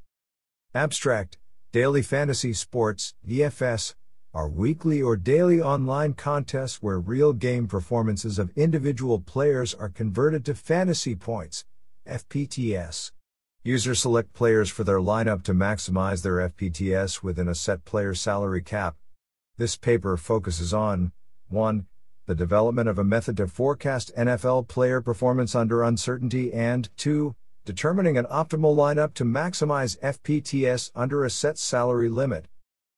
Abstract 0.75 1.39
Daily 1.71 2.03
Fantasy 2.03 2.53
Sports, 2.53 3.15
DFS, 3.27 3.95
are 4.35 4.49
weekly 4.49 5.01
or 5.01 5.17
daily 5.17 5.63
online 5.63 6.15
contests 6.15 6.83
where 6.83 6.99
real 6.99 7.33
game 7.33 7.69
performances 7.69 8.39
of 8.39 8.51
individual 8.57 9.21
players 9.21 9.75
are 9.75 9.89
converted 9.89 10.45
to 10.45 10.55
fantasy 10.55 11.15
points, 11.15 11.65
FPTS. 12.09 13.13
Users 13.65 14.01
select 14.01 14.33
players 14.33 14.71
for 14.71 14.85
their 14.85 15.01
lineup 15.01 15.43
to 15.43 15.53
maximize 15.53 16.23
their 16.23 16.49
FPTS 16.49 17.23
within 17.23 17.49
a 17.49 17.55
set 17.55 17.85
player 17.85 18.15
salary 18.15 18.63
cap. 18.63 18.97
This 19.57 19.77
paper 19.77 20.17
focuses 20.17 20.73
on 20.73 21.13
1 21.49 21.87
the 22.29 22.35
development 22.35 22.91
of 22.91 22.99
a 22.99 23.05
method 23.05 23.39
to 23.39 23.47
forecast 23.49 24.15
NFL 24.15 24.69
player 24.69 25.01
performance 25.01 25.55
under 25.55 25.83
uncertainty, 25.83 26.53
and 26.53 26.91
2. 26.99 27.35
Determining 27.65 28.19
an 28.19 28.27
optimal 28.27 28.77
lineup 28.77 29.15
to 29.15 29.25
maximize 29.25 29.99
FPTS 30.01 30.91
under 30.95 31.25
a 31.25 31.31
set 31.31 31.57
salary 31.57 32.11
limit. 32.11 32.47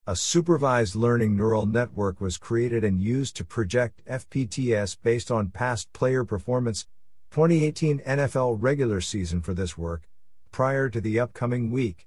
A 0.04 0.16
supervised 0.16 0.96
learning 0.96 1.36
neural 1.36 1.64
network 1.64 2.20
was 2.20 2.38
created 2.38 2.82
and 2.82 3.00
used 3.00 3.36
to 3.36 3.44
project 3.44 4.04
FPTS 4.06 4.96
based 5.00 5.30
on 5.30 5.50
past 5.50 5.92
player 5.92 6.24
performance. 6.24 6.86
2018 7.30 8.00
NFL 8.00 8.56
regular 8.60 9.00
season 9.00 9.40
for 9.40 9.54
this 9.54 9.78
work, 9.78 10.08
prior 10.50 10.88
to 10.88 11.00
the 11.00 11.18
upcoming 11.18 11.70
week. 11.70 12.06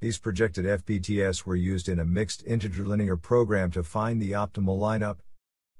These 0.00 0.18
projected 0.18 0.64
FPTS 0.64 1.44
were 1.46 1.56
used 1.56 1.88
in 1.88 1.98
a 1.98 2.04
mixed 2.04 2.44
integer 2.46 2.84
linear 2.84 3.16
program 3.16 3.70
to 3.72 3.82
find 3.82 4.20
the 4.20 4.32
optimal 4.32 4.78
lineup, 4.78 5.18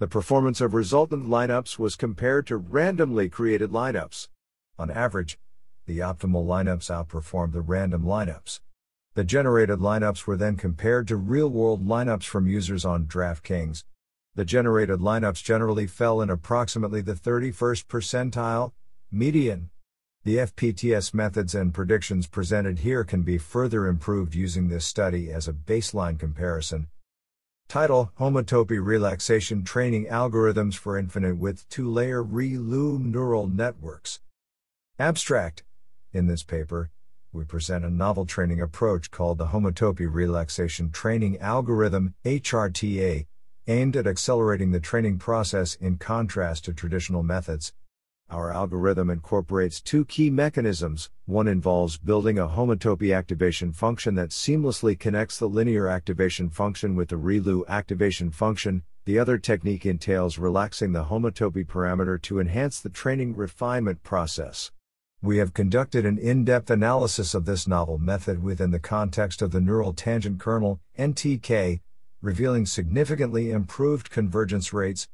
the 0.01 0.09
performance 0.09 0.61
of 0.61 0.75
resultant 0.75 1.29
lineups 1.29 1.79
was 1.79 1.95
compared 1.95 2.49
to 2.49 2.57
randomly 2.57 3.29
created 3.29 3.71
lineups. 3.71 4.27
On 4.77 4.91
average, 4.91 5.39
the 5.87 6.01
optimal 6.01 6.45
lineups 6.45 6.91
outperformed 6.91 7.53
the 7.53 7.61
random 7.61 8.03
lineups. 8.03 8.59
The 9.15 9.23
generated 9.23 9.79
lineups 9.79 10.27
were 10.27 10.37
then 10.37 10.57
compared 10.57 11.07
to 11.09 11.17
real 11.17 11.49
world 11.49 11.87
lineups 11.87 12.25
from 12.25 12.49
users 12.49 12.85
on 12.85 13.07
DraftKings. 13.07 13.85
The 14.35 14.45
generated 14.45 14.99
lineups 14.99 15.45
generally 15.45 15.87
fell 15.87 16.21
in 16.21 16.29
approximately 16.29 17.01
the 17.01 17.15
31st 17.15 17.85
percentile, 17.87 18.73
median. 19.13 19.71
The 20.25 20.39
FPTS 20.39 21.13
methods 21.13 21.55
and 21.55 21.75
predictions 21.75 22.27
presented 22.27 22.79
here 22.79 23.05
can 23.05 23.21
be 23.21 23.37
further 23.37 23.87
improved 23.87 24.35
using 24.35 24.69
this 24.69 24.87
study 24.87 25.31
as 25.31 25.47
a 25.47 25.53
baseline 25.53 26.19
comparison. 26.19 26.89
Title 27.69 28.11
Homotopy 28.19 28.83
Relaxation 28.83 29.65
Training 29.65 30.07
Algorithms 30.07 30.77
for 30.77 30.97
Infinite 30.97 31.37
Width 31.37 31.69
Two 31.69 31.91
Layer 31.91 32.25
ReLU 32.25 32.99
Neural 32.99 33.49
Networks. 33.49 34.21
Abstract 34.99 35.63
In 36.15 36.27
this 36.27 36.43
paper, 36.43 36.91
we 37.31 37.45
present 37.45 37.85
a 37.85 37.91
novel 37.91 38.25
training 38.25 38.63
approach 38.63 39.11
called 39.11 39.37
the 39.37 39.49
Homotopy 39.49 40.09
Relaxation 40.11 40.91
Training 40.91 41.39
Algorithm, 41.39 42.15
HRTA, 42.25 43.27
aimed 43.67 43.95
at 43.95 44.07
accelerating 44.07 44.71
the 44.71 44.81
training 44.81 45.19
process 45.19 45.75
in 45.75 45.99
contrast 45.99 46.65
to 46.65 46.73
traditional 46.73 47.23
methods. 47.23 47.75
Our 48.31 48.51
algorithm 48.51 49.11
incorporates 49.11 49.81
two 49.81 50.05
key 50.07 50.31
mechanisms. 50.31 51.11
One 51.27 51.47
involves 51.47 51.99
building 51.99 52.39
a 52.39 52.49
homotopy 52.49 53.17
activation 53.17 53.71
function 53.71 54.15
that 54.17 54.31
seamlessly 54.31 54.99
connects 54.99 55.39
the 55.39 55.49
linear 55.49 55.89
activation 55.89 56.49
function 56.49 56.97
with 56.97 57.11
the 57.11 57.17
ReLU 57.17 57.65
activation 57.69 58.31
function. 58.31 58.83
The 59.05 59.19
other 59.19 59.37
technique 59.39 59.85
entails 59.85 60.39
relaxing 60.39 60.93
the 60.93 61.05
homotopy 61.05 61.67
parameter 61.67 62.21
to 62.23 62.41
enhance 62.41 62.81
the 62.81 62.89
training 62.89 63.37
refinement 63.37 64.03
process. 64.03 64.73
We 65.23 65.37
have 65.37 65.55
conducted 65.55 66.05
an 66.05 66.19
in 66.19 66.45
depth 66.45 66.71
analysis 66.71 67.35
of 67.35 67.45
this 67.45 67.69
novel 67.69 67.99
method 67.99 68.43
within 68.43 68.71
the 68.71 68.81
context 68.81 69.43
of 69.43 69.53
the 69.53 69.61
Neural 69.61 69.93
Tangent 69.93 70.41
Kernel, 70.41 70.81
NTK, 70.99 71.81
revealing 72.21 72.65
significantly 72.65 73.51
improved 73.51 74.11
convergence 74.11 74.73
rates, 74.73 75.09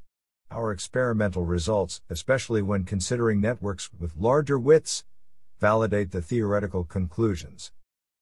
our 0.50 0.73
experimental 0.73 1.45
results, 1.45 2.00
especially 2.11 2.62
when 2.62 2.85
considering 2.85 3.40
networks 3.40 3.90
with 3.99 4.16
larger 4.16 4.59
widths, 4.59 5.04
validate 5.59 6.11
the 6.11 6.23
theoretical 6.23 6.85
conclusions. 6.85 7.73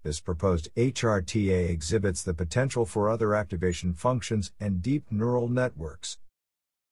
This 0.03 0.21
proposed 0.21 0.75
HRTA 0.77 1.69
exhibits 1.69 2.23
the 2.23 2.35
potential 2.35 2.85
for 2.85 3.09
other 3.09 3.35
activation 3.35 3.93
functions 3.93 4.53
and 4.61 4.83
deep 4.83 5.11
neural 5.11 5.49
networks. 5.49 6.19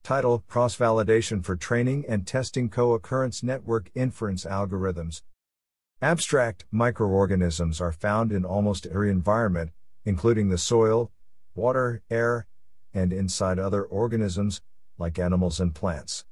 Title 0.02 0.45
Cross 0.49 0.76
Validation 0.76 1.45
for 1.45 1.57
Training 1.57 2.05
and 2.09 2.26
Testing 2.26 2.69
Co 2.69 2.93
occurrence 2.93 3.43
Network 3.43 3.90
Inference 3.95 4.45
Algorithms. 4.45 5.23
Abstract 6.00 6.64
microorganisms 6.71 7.81
are 7.81 7.93
found 7.93 8.31
in 8.31 8.45
almost 8.45 8.87
every 8.87 9.11
environment, 9.11 9.71
including 10.05 10.49
the 10.49 10.59
soil, 10.59 11.11
water, 11.55 12.02
air, 12.11 12.47
and 12.93 13.12
inside 13.12 13.59
other 13.59 13.83
organisms, 13.83 14.61
like 14.99 15.19
animals 15.19 15.61
and 15.61 15.75
plants. 15.75 16.25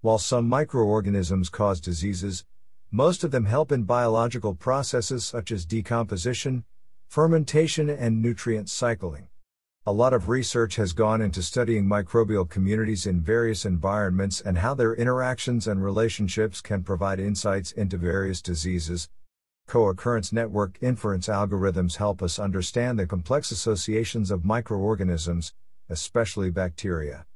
While 0.00 0.18
some 0.18 0.48
microorganisms 0.48 1.48
cause 1.48 1.80
diseases, 1.80 2.44
most 2.90 3.24
of 3.24 3.30
them 3.30 3.46
help 3.46 3.72
in 3.72 3.84
biological 3.84 4.54
processes 4.54 5.24
such 5.24 5.50
as 5.50 5.64
decomposition, 5.64 6.64
fermentation, 7.08 7.88
and 7.88 8.20
nutrient 8.20 8.68
cycling. 8.68 9.28
A 9.84 9.92
lot 9.92 10.12
of 10.12 10.28
research 10.28 10.76
has 10.76 10.92
gone 10.92 11.20
into 11.20 11.42
studying 11.42 11.86
microbial 11.86 12.48
communities 12.48 13.06
in 13.06 13.20
various 13.20 13.64
environments 13.64 14.40
and 14.40 14.58
how 14.58 14.74
their 14.74 14.94
interactions 14.94 15.66
and 15.66 15.82
relationships 15.82 16.60
can 16.60 16.84
provide 16.84 17.18
insights 17.18 17.72
into 17.72 17.96
various 17.96 18.40
diseases. 18.40 19.08
Co 19.66 19.88
occurrence 19.88 20.32
network 20.32 20.78
inference 20.80 21.28
algorithms 21.28 21.96
help 21.96 22.22
us 22.22 22.38
understand 22.38 22.98
the 22.98 23.06
complex 23.06 23.50
associations 23.50 24.30
of 24.30 24.44
microorganisms, 24.44 25.52
especially 25.88 26.50
bacteria. 26.50 27.26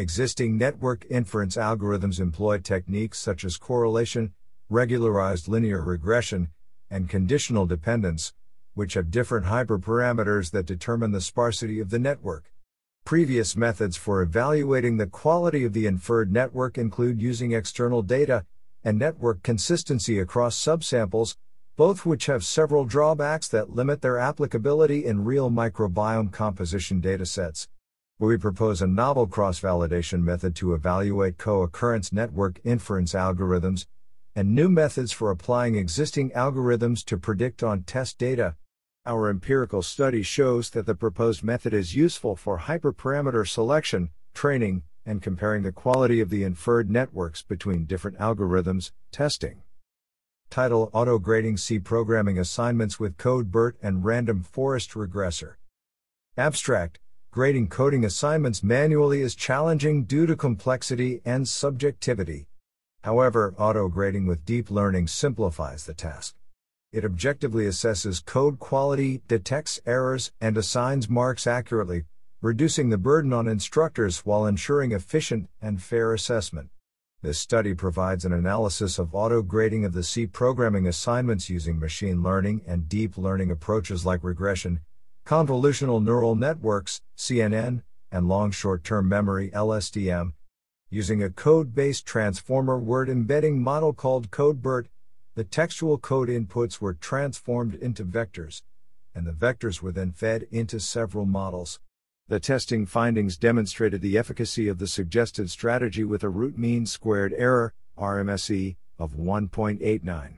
Existing 0.00 0.56
network 0.56 1.04
inference 1.10 1.56
algorithms 1.56 2.20
employ 2.20 2.58
techniques 2.58 3.18
such 3.18 3.44
as 3.44 3.56
correlation, 3.56 4.32
regularized 4.70 5.48
linear 5.48 5.82
regression, 5.82 6.50
and 6.88 7.10
conditional 7.10 7.66
dependence, 7.66 8.32
which 8.74 8.94
have 8.94 9.10
different 9.10 9.46
hyperparameters 9.46 10.52
that 10.52 10.66
determine 10.66 11.10
the 11.10 11.20
sparsity 11.20 11.80
of 11.80 11.90
the 11.90 11.98
network. 11.98 12.52
Previous 13.04 13.56
methods 13.56 13.96
for 13.96 14.22
evaluating 14.22 14.98
the 14.98 15.08
quality 15.08 15.64
of 15.64 15.72
the 15.72 15.86
inferred 15.86 16.32
network 16.32 16.78
include 16.78 17.20
using 17.20 17.50
external 17.50 18.02
data 18.02 18.46
and 18.84 19.00
network 19.00 19.42
consistency 19.42 20.20
across 20.20 20.56
subsamples, 20.56 21.34
both 21.76 22.06
which 22.06 22.26
have 22.26 22.44
several 22.44 22.84
drawbacks 22.84 23.48
that 23.48 23.70
limit 23.74 24.00
their 24.00 24.16
applicability 24.16 25.04
in 25.04 25.24
real 25.24 25.50
microbiome 25.50 26.30
composition 26.30 27.02
datasets 27.02 27.66
where 28.18 28.28
we 28.28 28.36
propose 28.36 28.82
a 28.82 28.86
novel 28.86 29.28
cross 29.28 29.60
validation 29.60 30.22
method 30.22 30.54
to 30.56 30.74
evaluate 30.74 31.38
co 31.38 31.62
occurrence 31.62 32.12
network 32.12 32.58
inference 32.64 33.12
algorithms 33.12 33.86
and 34.34 34.54
new 34.54 34.68
methods 34.68 35.12
for 35.12 35.30
applying 35.30 35.76
existing 35.76 36.30
algorithms 36.30 37.04
to 37.04 37.16
predict 37.16 37.62
on 37.62 37.82
test 37.82 38.18
data. 38.18 38.56
Our 39.06 39.30
empirical 39.30 39.82
study 39.82 40.22
shows 40.22 40.70
that 40.70 40.84
the 40.84 40.94
proposed 40.94 41.42
method 41.42 41.72
is 41.72 41.94
useful 41.94 42.36
for 42.36 42.58
hyperparameter 42.58 43.48
selection, 43.48 44.10
training, 44.34 44.82
and 45.06 45.22
comparing 45.22 45.62
the 45.62 45.72
quality 45.72 46.20
of 46.20 46.28
the 46.28 46.42
inferred 46.42 46.90
networks 46.90 47.42
between 47.42 47.86
different 47.86 48.18
algorithms, 48.18 48.90
testing. 49.12 49.62
Title 50.50 50.90
Auto 50.92 51.18
Grading 51.18 51.56
C 51.56 51.78
Programming 51.78 52.38
Assignments 52.38 52.98
with 52.98 53.16
CodeBERT 53.16 53.74
and 53.82 54.04
Random 54.04 54.42
Forest 54.42 54.92
Regressor. 54.92 55.54
Abstract 56.36 57.00
grading 57.30 57.68
coding 57.68 58.04
assignments 58.04 58.62
manually 58.62 59.20
is 59.20 59.34
challenging 59.34 60.04
due 60.04 60.24
to 60.24 60.34
complexity 60.34 61.20
and 61.26 61.46
subjectivity. 61.46 62.46
However, 63.04 63.54
auto 63.58 63.88
grading 63.88 64.26
with 64.26 64.46
deep 64.46 64.70
learning 64.70 65.08
simplifies 65.08 65.84
the 65.84 65.92
task. 65.94 66.34
It 66.90 67.04
objectively 67.04 67.64
assesses 67.64 68.24
code 68.24 68.58
quality, 68.58 69.20
detects 69.28 69.78
errors, 69.84 70.32
and 70.40 70.56
assigns 70.56 71.10
marks 71.10 71.46
accurately, 71.46 72.04
reducing 72.40 72.88
the 72.88 72.96
burden 72.96 73.34
on 73.34 73.46
instructors 73.46 74.20
while 74.20 74.46
ensuring 74.46 74.92
efficient 74.92 75.50
and 75.60 75.82
fair 75.82 76.14
assessment. 76.14 76.70
This 77.20 77.38
study 77.38 77.74
provides 77.74 78.24
an 78.24 78.32
analysis 78.32 78.98
of 78.98 79.14
auto 79.14 79.42
grading 79.42 79.84
of 79.84 79.92
the 79.92 80.02
C 80.02 80.26
programming 80.26 80.86
assignments 80.86 81.50
using 81.50 81.78
machine 81.78 82.22
learning 82.22 82.62
and 82.66 82.88
deep 82.88 83.18
learning 83.18 83.50
approaches 83.50 84.06
like 84.06 84.24
regression, 84.24 84.80
convolutional 85.28 86.02
neural 86.02 86.34
networks, 86.34 87.02
CNN, 87.14 87.82
and 88.10 88.26
long 88.26 88.50
short 88.50 88.82
term 88.82 89.06
memory, 89.06 89.50
LSTM, 89.50 90.32
using 90.88 91.22
a 91.22 91.28
code 91.28 91.74
based 91.74 92.06
transformer 92.06 92.78
word 92.78 93.10
embedding 93.10 93.62
model 93.62 93.92
called 93.92 94.30
CodeBERT. 94.30 94.86
the 95.34 95.44
textual 95.44 95.98
code 95.98 96.30
inputs 96.30 96.80
were 96.80 96.94
transformed 96.94 97.74
into 97.74 98.06
vectors, 98.06 98.62
and 99.14 99.26
the 99.26 99.32
vectors 99.32 99.82
were 99.82 99.92
then 99.92 100.12
fed 100.12 100.46
into 100.50 100.80
several 100.80 101.26
models. 101.26 101.78
The 102.28 102.40
testing 102.40 102.86
findings 102.86 103.36
demonstrated 103.36 104.00
the 104.00 104.16
efficacy 104.16 104.66
of 104.66 104.78
the 104.78 104.86
suggested 104.86 105.50
strategy 105.50 106.04
with 106.04 106.24
a 106.24 106.30
root 106.30 106.56
mean 106.56 106.86
squared 106.86 107.34
error, 107.36 107.74
RMSE, 107.98 108.76
of 108.98 109.12
1.89. 109.12 110.37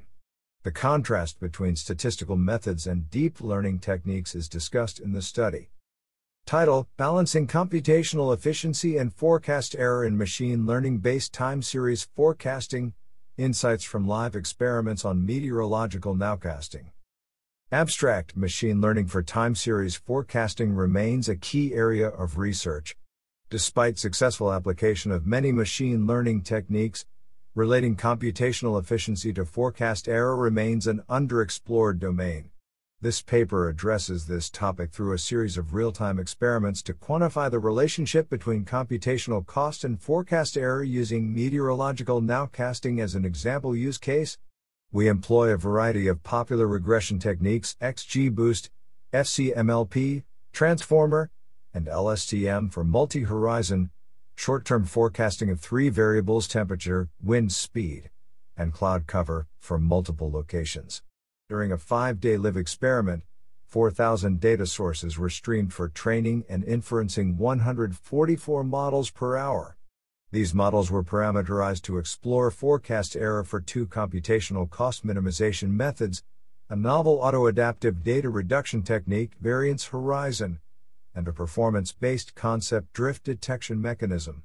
The 0.62 0.70
contrast 0.70 1.40
between 1.40 1.74
statistical 1.74 2.36
methods 2.36 2.86
and 2.86 3.10
deep 3.10 3.40
learning 3.40 3.78
techniques 3.78 4.34
is 4.34 4.46
discussed 4.46 5.00
in 5.00 5.12
the 5.12 5.22
study. 5.22 5.70
Title 6.44 6.86
Balancing 6.98 7.46
Computational 7.46 8.34
Efficiency 8.34 8.98
and 8.98 9.14
Forecast 9.14 9.74
Error 9.74 10.04
in 10.04 10.18
Machine 10.18 10.66
Learning 10.66 10.98
Based 10.98 11.32
Time 11.32 11.62
Series 11.62 12.02
Forecasting 12.14 12.92
Insights 13.38 13.84
from 13.84 14.06
Live 14.06 14.36
Experiments 14.36 15.02
on 15.02 15.24
Meteorological 15.24 16.14
Nowcasting. 16.14 16.90
Abstract 17.72 18.36
Machine 18.36 18.82
learning 18.82 19.06
for 19.06 19.22
time 19.22 19.54
series 19.54 19.94
forecasting 19.94 20.74
remains 20.74 21.26
a 21.26 21.36
key 21.36 21.72
area 21.72 22.08
of 22.08 22.36
research. 22.36 22.96
Despite 23.48 23.98
successful 23.98 24.52
application 24.52 25.10
of 25.10 25.26
many 25.26 25.52
machine 25.52 26.06
learning 26.06 26.42
techniques, 26.42 27.06
relating 27.54 27.96
computational 27.96 28.80
efficiency 28.80 29.32
to 29.32 29.44
forecast 29.44 30.08
error 30.08 30.36
remains 30.36 30.86
an 30.86 31.02
underexplored 31.08 31.98
domain. 31.98 32.48
This 33.02 33.22
paper 33.22 33.68
addresses 33.68 34.26
this 34.26 34.48
topic 34.48 34.92
through 34.92 35.14
a 35.14 35.18
series 35.18 35.58
of 35.58 35.74
real 35.74 35.90
time 35.90 36.20
experiments 36.20 36.80
to 36.82 36.94
quantify 36.94 37.50
the 37.50 37.58
relationship 37.58 38.28
between 38.28 38.64
computational 38.64 39.44
cost 39.44 39.82
and 39.82 40.00
forecast 40.00 40.56
error 40.56 40.84
using 40.84 41.34
meteorological 41.34 42.20
nowcasting 42.20 43.00
as 43.00 43.16
an 43.16 43.24
example 43.24 43.74
use 43.74 43.98
case. 43.98 44.38
We 44.92 45.08
employ 45.08 45.48
a 45.50 45.56
variety 45.56 46.06
of 46.06 46.22
popular 46.22 46.68
regression 46.68 47.18
techniques 47.18 47.74
XGBoost, 47.80 48.68
FCMLP, 49.12 50.22
Transformer, 50.52 51.30
and 51.74 51.86
LSTM 51.86 52.72
for 52.72 52.84
multi 52.84 53.22
horizon, 53.22 53.90
short 54.40 54.64
term 54.64 54.86
forecasting 54.86 55.50
of 55.50 55.60
three 55.60 55.90
variables 55.90 56.48
temperature, 56.48 57.10
wind 57.22 57.52
speed, 57.52 58.08
and 58.56 58.72
cloud 58.72 59.06
cover 59.06 59.46
for 59.58 59.78
multiple 59.78 60.30
locations. 60.30 61.02
During 61.50 61.70
a 61.70 61.76
five 61.76 62.20
day 62.20 62.38
live 62.38 62.56
experiment, 62.56 63.24
4,000 63.66 64.40
data 64.40 64.64
sources 64.64 65.18
were 65.18 65.28
streamed 65.28 65.74
for 65.74 65.90
training 65.90 66.44
and 66.48 66.64
inferencing 66.64 67.36
144 67.36 68.64
models 68.64 69.10
per 69.10 69.36
hour. 69.36 69.76
These 70.32 70.54
models 70.54 70.90
were 70.90 71.04
parameterized 71.04 71.82
to 71.82 71.98
explore 71.98 72.50
forecast 72.50 73.16
error 73.16 73.44
for 73.44 73.60
two 73.60 73.86
computational 73.86 74.70
cost 74.70 75.06
minimization 75.06 75.68
methods 75.72 76.22
a 76.70 76.76
novel 76.76 77.18
auto-adaptive 77.20 78.02
data 78.02 78.30
reduction 78.30 78.82
technique, 78.82 79.32
variance 79.40 79.86
horizon, 79.86 80.60
and 81.14 81.26
a 81.28 81.32
performance 81.32 81.92
based 81.92 82.34
concept 82.34 82.92
drift 82.92 83.24
detection 83.24 83.80
mechanism. 83.80 84.44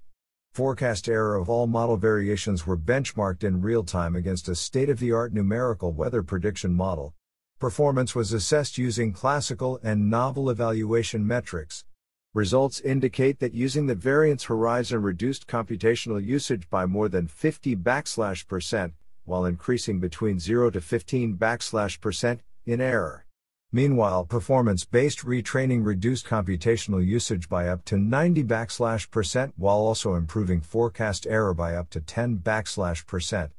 Forecast 0.53 1.09
error 1.09 1.35
of 1.35 1.49
all 1.49 1.67
model 1.67 1.97
variations 1.97 2.65
were 2.65 2.77
benchmarked 2.77 3.43
in 3.43 3.61
real 3.61 3.83
time 3.83 4.15
against 4.15 4.47
a 4.47 4.55
state 4.55 4.89
of 4.89 4.99
the 4.99 5.11
art 5.11 5.33
numerical 5.33 5.91
weather 5.91 6.23
prediction 6.23 6.73
model. 6.73 7.13
Performance 7.59 8.15
was 8.15 8.31
assessed 8.31 8.77
using 8.77 9.11
classical 9.11 9.79
and 9.83 10.09
novel 10.09 10.49
evaluation 10.49 11.27
metrics. 11.27 11.83
Results 12.33 12.81
indicate 12.81 13.39
that 13.39 13.53
using 13.53 13.87
the 13.87 13.95
variance 13.95 14.45
horizon 14.45 15.01
reduced 15.01 15.47
computational 15.47 16.23
usage 16.23 16.69
by 16.69 16.85
more 16.85 17.09
than 17.09 17.27
50 17.27 17.75
backslash 17.77 18.47
percent, 18.47 18.93
while 19.25 19.45
increasing 19.45 19.99
between 19.99 20.39
0 20.39 20.69
to 20.71 20.81
15 20.81 21.37
backslash 21.37 21.99
percent 21.99 22.41
in 22.65 22.79
error. 22.79 23.24
Meanwhile, 23.71 24.25
performance-based 24.25 25.25
retraining 25.25 25.85
reduced 25.85 26.25
computational 26.25 27.05
usage 27.05 27.49
by 27.49 27.67
up 27.67 27.83
to 27.85 27.97
90 27.97 28.43
backslash 28.43 29.11
percent 29.11 29.53
while 29.57 29.77
also 29.77 30.15
improving 30.15 30.61
forecast 30.61 31.27
error 31.27 31.53
by 31.53 31.75
up 31.75 31.89
to 31.89 31.99
10 31.99 32.37
backslash 32.39 33.05
percent. 33.05 33.51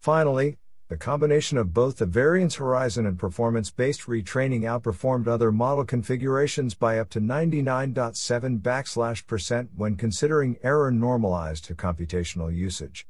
Finally, 0.00 0.56
the 0.88 0.96
combination 0.96 1.56
of 1.56 1.72
both 1.72 1.98
the 1.98 2.04
variance 2.04 2.56
horizon 2.56 3.06
and 3.06 3.16
performance 3.16 3.70
based 3.70 4.08
retraining 4.08 4.62
outperformed 4.62 5.28
other 5.28 5.52
model 5.52 5.84
configurations 5.84 6.74
by 6.74 6.98
up 6.98 7.08
to 7.10 7.20
99.7 7.20 8.60
backslash 8.60 9.24
percent 9.24 9.70
when 9.76 9.94
considering 9.94 10.56
error 10.64 10.90
normalized 10.90 11.64
to 11.66 11.76
computational 11.76 12.52
usage. 12.52 13.06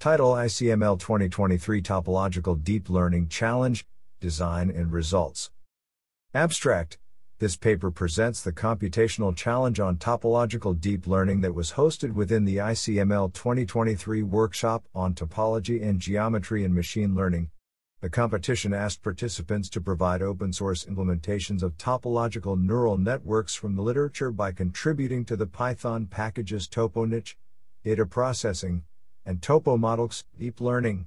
Title 0.00 0.32
ICML 0.32 0.98
2023 0.98 1.80
Topological 1.80 2.60
Deep 2.60 2.90
Learning 2.90 3.28
Challenge 3.28 3.86
Design 4.20 4.68
and 4.68 4.90
Results. 4.90 5.50
Abstract 6.34 6.98
this 7.38 7.56
paper 7.56 7.90
presents 7.90 8.42
the 8.42 8.52
computational 8.52 9.36
challenge 9.36 9.78
on 9.78 9.98
topological 9.98 10.78
deep 10.78 11.06
learning 11.06 11.42
that 11.42 11.54
was 11.54 11.72
hosted 11.72 12.12
within 12.12 12.46
the 12.46 12.56
ICML 12.56 13.32
2023 13.34 14.22
workshop 14.22 14.86
on 14.94 15.14
topology 15.14 15.82
and 15.82 16.00
geometry 16.00 16.64
in 16.64 16.74
machine 16.74 17.14
learning. 17.14 17.50
The 18.00 18.08
competition 18.08 18.72
asked 18.72 19.02
participants 19.02 19.68
to 19.70 19.82
provide 19.82 20.22
open 20.22 20.52
source 20.52 20.86
implementations 20.86 21.62
of 21.62 21.76
topological 21.76 22.58
neural 22.58 22.96
networks 22.96 23.54
from 23.54 23.76
the 23.76 23.82
literature 23.82 24.30
by 24.30 24.52
contributing 24.52 25.26
to 25.26 25.36
the 25.36 25.46
Python 25.46 26.06
packages 26.06 26.66
TopoNetX, 26.68 27.34
data 27.84 28.06
processing, 28.06 28.84
and 29.26 29.42
TopoModelX, 29.42 30.24
deep 30.38 30.62
learning. 30.62 31.06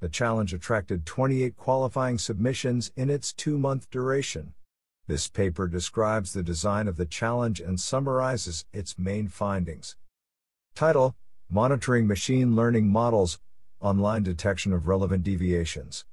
The 0.00 0.08
challenge 0.10 0.52
attracted 0.52 1.06
28 1.06 1.56
qualifying 1.56 2.18
submissions 2.18 2.92
in 2.96 3.08
its 3.08 3.32
two 3.32 3.56
month 3.56 3.88
duration. 3.90 4.52
This 5.06 5.28
paper 5.28 5.68
describes 5.68 6.32
the 6.32 6.42
design 6.42 6.86
of 6.86 6.96
the 6.96 7.06
challenge 7.06 7.60
and 7.60 7.80
summarizes 7.80 8.66
its 8.72 8.98
main 8.98 9.28
findings. 9.28 9.96
Title 10.74 11.16
Monitoring 11.48 12.06
Machine 12.06 12.54
Learning 12.54 12.88
Models 12.88 13.38
Online 13.80 14.22
Detection 14.22 14.72
of 14.72 14.86
Relevant 14.86 15.22
Deviations. 15.22 16.04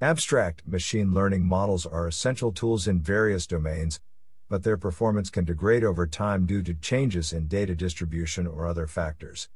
Abstract 0.00 0.66
machine 0.66 1.14
learning 1.14 1.44
models 1.44 1.86
are 1.86 2.08
essential 2.08 2.50
tools 2.50 2.88
in 2.88 3.00
various 3.00 3.46
domains, 3.46 4.00
but 4.48 4.64
their 4.64 4.76
performance 4.76 5.30
can 5.30 5.44
degrade 5.44 5.84
over 5.84 6.06
time 6.06 6.46
due 6.46 6.62
to 6.62 6.74
changes 6.74 7.32
in 7.32 7.46
data 7.46 7.76
distribution 7.76 8.46
or 8.46 8.66
other 8.66 8.88
factors. 8.88 9.48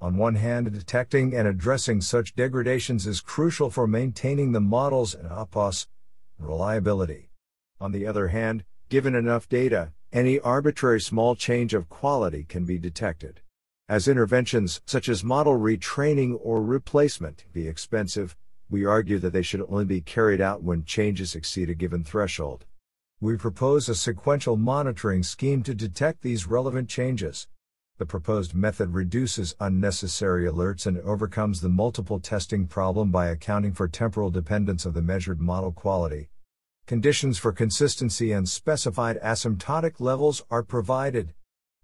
On 0.00 0.16
one 0.16 0.36
hand, 0.36 0.72
detecting 0.72 1.34
and 1.34 1.48
addressing 1.48 2.00
such 2.00 2.36
degradations 2.36 3.04
is 3.06 3.20
crucial 3.20 3.68
for 3.68 3.88
maintaining 3.88 4.52
the 4.52 4.60
model's 4.60 5.12
and 5.12 5.28
APOS 5.28 5.88
reliability. 6.38 7.30
On 7.80 7.90
the 7.90 8.06
other 8.06 8.28
hand, 8.28 8.64
given 8.88 9.16
enough 9.16 9.48
data, 9.48 9.92
any 10.12 10.38
arbitrary 10.38 11.00
small 11.00 11.34
change 11.34 11.74
of 11.74 11.88
quality 11.88 12.44
can 12.44 12.64
be 12.64 12.78
detected. 12.78 13.40
As 13.88 14.06
interventions 14.06 14.80
such 14.86 15.08
as 15.08 15.24
model 15.24 15.58
retraining 15.58 16.38
or 16.40 16.62
replacement 16.62 17.44
be 17.52 17.66
expensive, 17.66 18.36
we 18.70 18.84
argue 18.84 19.18
that 19.18 19.32
they 19.32 19.42
should 19.42 19.62
only 19.68 19.84
be 19.84 20.00
carried 20.00 20.40
out 20.40 20.62
when 20.62 20.84
changes 20.84 21.34
exceed 21.34 21.70
a 21.70 21.74
given 21.74 22.04
threshold. 22.04 22.66
We 23.20 23.36
propose 23.36 23.88
a 23.88 23.96
sequential 23.96 24.56
monitoring 24.56 25.24
scheme 25.24 25.64
to 25.64 25.74
detect 25.74 26.22
these 26.22 26.46
relevant 26.46 26.88
changes. 26.88 27.48
The 27.98 28.06
proposed 28.06 28.54
method 28.54 28.94
reduces 28.94 29.54
unnecessary 29.60 30.46
alerts 30.46 30.86
and 30.86 30.98
overcomes 31.00 31.60
the 31.60 31.68
multiple 31.68 32.18
testing 32.18 32.66
problem 32.66 33.10
by 33.10 33.26
accounting 33.28 33.72
for 33.72 33.88
temporal 33.88 34.30
dependence 34.30 34.86
of 34.86 34.94
the 34.94 35.02
measured 35.02 35.40
model 35.40 35.72
quality, 35.72 36.30
Conditions 36.88 37.36
for 37.36 37.52
consistency 37.52 38.32
and 38.32 38.48
specified 38.48 39.20
asymptotic 39.20 40.00
levels 40.00 40.42
are 40.50 40.62
provided. 40.62 41.34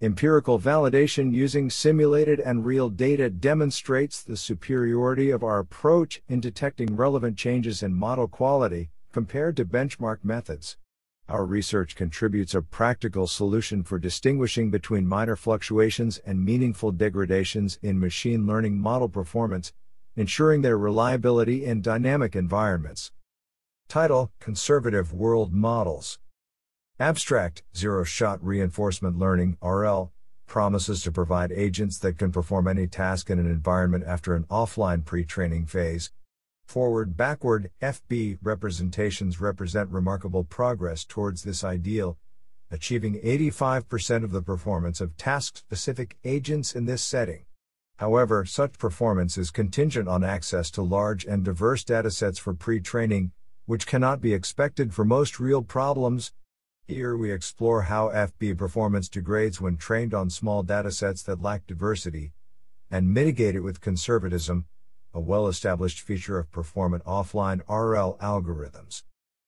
Empirical 0.01 0.59
validation 0.59 1.31
using 1.31 1.69
simulated 1.69 2.41
and 2.41 2.65
real 2.65 2.89
data 2.89 3.29
demonstrates 3.29 4.23
the 4.23 4.39
superiority 4.39 5.29
of 5.29 5.45
our 5.45 5.59
approach 5.59 6.23
in 6.27 6.41
detecting 6.41 6.97
relevant 6.97 7.37
changes 7.37 7.83
in 7.83 7.93
model 7.93 8.27
quality 8.27 8.89
compared 9.13 9.59
to 9.59 9.67
benchmark 9.67 10.25
methods. 10.25 10.79
Our 11.27 11.47
research 11.47 11.97
contributes 11.97 12.55
a 12.55 12.61
practical 12.61 13.27
solution 13.27 13.83
for 13.83 13.99
distinguishing 13.99 14.71
between 14.71 15.07
minor 15.07 15.37
fluctuations 15.37 16.19
and 16.19 16.45
meaningful 16.45 16.93
degradations 16.93 17.79
in 17.81 17.99
machine 17.99 18.47
learning 18.47 18.79
model 18.79 19.09
performance, 19.09 19.73
ensuring 20.17 20.61
their 20.61 20.77
reliability 20.77 21.65
in 21.65 21.81
dynamic 21.81 22.37
environments. 22.37 23.11
Title 23.89 24.33
Conservative 24.39 25.15
World 25.15 25.55
Models. 25.55 26.19
Abstract 27.01 27.63
Zero 27.75 28.05
Shot 28.05 28.45
Reinforcement 28.45 29.19
Learning 29.19 29.57
RL 29.63 30.13
promises 30.47 31.03
to 31.05 31.11
provide 31.11 31.53
agents 31.53 31.97
that 31.99 32.19
can 32.19 32.33
perform 32.33 32.69
any 32.69 32.87
task 32.87 33.31
in 33.31 33.39
an 33.39 33.47
environment 33.47 34.05
after 34.07 34.35
an 34.35 34.45
offline 34.51 35.03
pre 35.03 35.25
training 35.25 35.65
phase. 35.65 36.11
Forward 36.67 37.17
backward 37.17 37.71
FB 37.81 38.39
representations 38.43 39.41
represent 39.41 39.91
remarkable 39.91 40.45
progress 40.45 41.05
towards 41.05 41.43
this 41.43 41.63
ideal, 41.63 42.19
achieving 42.71 43.21
85% 43.21 44.25
of 44.25 44.33
the 44.33 44.43
performance 44.43 45.01
of 45.01 45.17
task 45.17 45.57
specific 45.57 46.17
agents 46.25 46.75
in 46.75 46.87
this 46.87 47.03
setting. 47.03 47.45
However, 47.99 48.45
such 48.45 48.79
performance 48.79 49.39
is 49.39 49.53
contingent 49.53 50.09
on 50.09 50.25
access 50.25 50.71
to 50.73 50.83
large 50.83 51.25
and 51.25 51.45
diverse 51.45 51.85
datasets 51.85 52.41
for 52.41 52.55
pre 52.55 52.81
training, 52.81 53.31
which 53.67 53.87
cannot 53.87 54.21
be 54.21 54.35
expected 54.35 54.93
for 54.93 55.05
most 55.05 55.39
real 55.39 55.63
problems. 55.63 56.33
Here 56.87 57.17
we 57.17 57.31
explore 57.31 57.83
how 57.83 58.09
FB 58.09 58.59
performance 58.59 59.09
degrades 59.09 59.61
when 59.61 59.77
trained 59.77 60.13
on 60.13 60.29
small 60.29 60.65
datasets 60.65 61.25
that 61.25 61.41
lack 61.41 61.67
diversity, 61.67 62.33
and 62.91 63.15
mitigate 63.15 63.55
it 63.55 63.61
with 63.61 63.81
conservatism, 63.81 64.67
a 65.15 65.21
well 65.21 65.47
established 65.47 66.01
feature 66.01 66.39
of 66.39 66.51
performant 66.51 67.05
offline 67.05 67.61
RL 67.69 68.19
algorithms. 68.21 69.05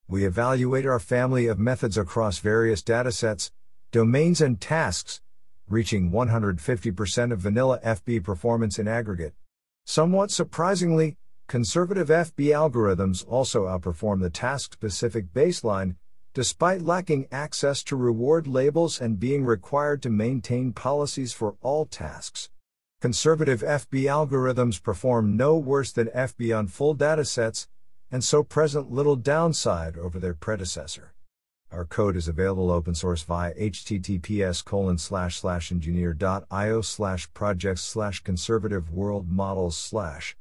We 0.07 0.25
evaluate 0.25 0.85
our 0.85 0.99
family 0.99 1.47
of 1.47 1.59
methods 1.59 1.97
across 1.97 2.39
various 2.39 2.81
datasets, 2.81 3.51
domains, 3.91 4.41
and 4.41 4.59
tasks 4.59 5.21
reaching 5.69 6.11
150% 6.11 7.31
of 7.33 7.39
vanilla 7.39 7.79
FB 7.83 8.23
performance 8.23 8.79
in 8.79 8.87
aggregate. 8.87 9.33
Somewhat 9.85 10.31
surprisingly, 10.31 11.17
conservative 11.47 12.07
FB 12.07 12.47
algorithms 12.47 13.25
also 13.27 13.65
outperform 13.65 14.21
the 14.21 14.29
task 14.29 14.73
specific 14.73 15.33
baseline, 15.33 15.95
despite 16.33 16.81
lacking 16.81 17.27
access 17.31 17.83
to 17.83 17.95
reward 17.95 18.47
labels 18.47 19.01
and 19.01 19.19
being 19.19 19.43
required 19.43 20.01
to 20.03 20.09
maintain 20.09 20.71
policies 20.71 21.33
for 21.33 21.55
all 21.61 21.85
tasks. 21.85 22.49
Conservative 22.99 23.61
FB 23.61 24.05
algorithms 24.05 24.81
perform 24.81 25.37
no 25.37 25.55
worse 25.55 25.91
than 25.91 26.07
FB 26.07 26.57
on 26.57 26.65
full 26.65 26.95
datasets, 26.95 27.67
and 28.09 28.23
so 28.23 28.41
present 28.41 28.91
little 28.91 29.15
downside 29.15 29.95
over 29.99 30.19
their 30.19 30.33
predecessor. 30.33 31.13
Our 31.71 31.85
code 31.85 32.15
is 32.15 32.27
available 32.27 32.71
open 32.71 32.95
source 32.95 33.21
via 33.21 33.53
https 33.53 34.65
colon 34.65 34.97
slash 34.97 35.37
slash 35.37 35.69
enjeeneer.io 35.69 36.81
slash 36.81 37.31
projects 37.35 37.81
slash 37.81 38.23
conservative 38.23 38.91
world 38.91 39.29
models 39.29 39.77
slash. 39.77 40.35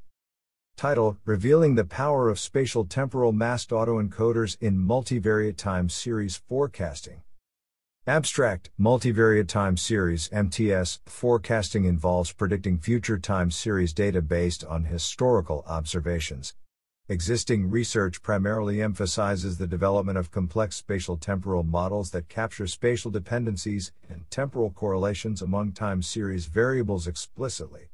Title 0.79 1.19
Revealing 1.27 1.75
the 1.75 1.85
Power 1.85 2.31
of 2.31 2.39
Spatial 2.39 2.87
Temporal 2.87 3.33
Masked 3.33 3.71
Autoencoders 3.71 4.57
in 4.63 4.79
Multivariate 4.79 5.59
Time 5.59 5.91
Series 5.91 6.37
Forecasting. 6.37 7.21
Abstract 8.09 8.71
Multivariate 8.79 9.49
Time 9.49 9.77
Series 9.77 10.31
MTS 10.31 11.01
forecasting 11.07 11.87
involves 11.87 12.31
predicting 12.31 12.79
future 12.79 13.19
time 13.19 13.51
series 13.51 13.93
data 13.93 14.23
based 14.23 14.65
on 14.65 14.85
historical 14.85 15.65
observations. 15.67 16.55
Existing 17.09 17.69
research 17.69 18.23
primarily 18.23 18.81
emphasizes 18.81 19.59
the 19.59 19.67
development 19.67 20.17
of 20.19 20.31
complex 20.31 20.77
spatial 20.77 21.17
temporal 21.17 21.65
models 21.65 22.13
that 22.13 22.29
capture 22.29 22.69
spatial 22.69 23.11
dependencies 23.11 23.91
and 24.09 24.31
temporal 24.31 24.71
correlations 24.71 25.43
among 25.43 25.73
time 25.73 26.01
series 26.01 26.47
variables 26.47 27.09
explicitly. 27.09 27.89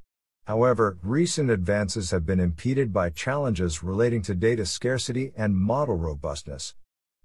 However, 0.44 0.98
recent 1.02 1.48
advances 1.48 2.10
have 2.10 2.26
been 2.26 2.38
impeded 2.38 2.92
by 2.92 3.08
challenges 3.08 3.82
relating 3.82 4.20
to 4.24 4.34
data 4.34 4.66
scarcity 4.66 5.32
and 5.38 5.56
model 5.56 5.96
robustness. 5.96 6.74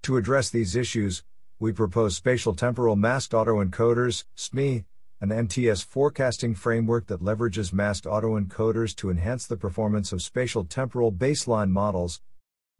To 0.04 0.16
address 0.16 0.48
these 0.48 0.74
issues, 0.74 1.22
we 1.60 1.72
propose 1.72 2.14
spatial 2.14 2.54
temporal 2.54 2.94
masked 2.94 3.32
autoencoders, 3.32 4.24
SME, 4.36 4.84
an 5.20 5.30
MTS 5.30 5.82
forecasting 5.82 6.54
framework 6.54 7.08
that 7.08 7.20
leverages 7.20 7.72
masked 7.72 8.06
autoencoders 8.06 8.94
to 8.94 9.10
enhance 9.10 9.44
the 9.46 9.56
performance 9.56 10.12
of 10.12 10.22
spatial 10.22 10.64
temporal 10.64 11.10
baseline 11.10 11.70
models. 11.70 12.20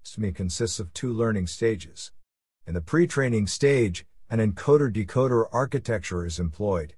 SME 0.05 0.33
consists 0.33 0.79
of 0.79 0.93
two 0.93 1.13
learning 1.13 1.49
stages. 1.49 2.13
In 2.69 2.75
the 2.75 2.81
pre 2.81 3.09
training 3.09 3.49
stage, 3.49 4.07
an 4.31 4.39
encoder 4.39 4.93
decoder 4.93 5.49
architecture 5.51 6.25
is 6.25 6.39
employed. 6.39 6.95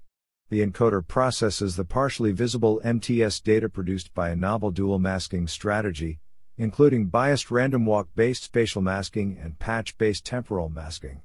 The 0.49 0.63
encoder 0.63 1.07
processes 1.07 1.77
the 1.77 1.85
partially 1.85 2.31
visible 2.31 2.79
MTS 2.83 3.39
data 3.39 3.69
produced 3.69 4.13
by 4.13 4.29
a 4.29 4.35
novel 4.35 4.69
dual 4.69 4.99
masking 4.99 5.47
strategy, 5.47 6.19
including 6.57 7.07
biased 7.07 7.49
random 7.49 7.87
walk 7.87 8.09
based 8.15 8.43
spatial 8.43 8.83
masking 8.83 9.39
and 9.41 9.57
patch 9.57 9.97
based 9.97 10.25
temporal 10.25 10.69
masking. 10.69 11.23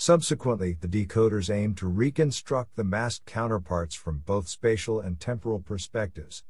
Subsequently, 0.00 0.78
the 0.80 0.88
decoders 0.88 1.54
aim 1.54 1.74
to 1.74 1.86
reconstruct 1.86 2.74
the 2.74 2.84
masked 2.84 3.26
counterparts 3.26 3.94
from 3.94 4.22
both 4.24 4.48
spatial 4.48 4.98
and 4.98 5.20
temporal 5.20 5.58
perspectives. 5.60 6.42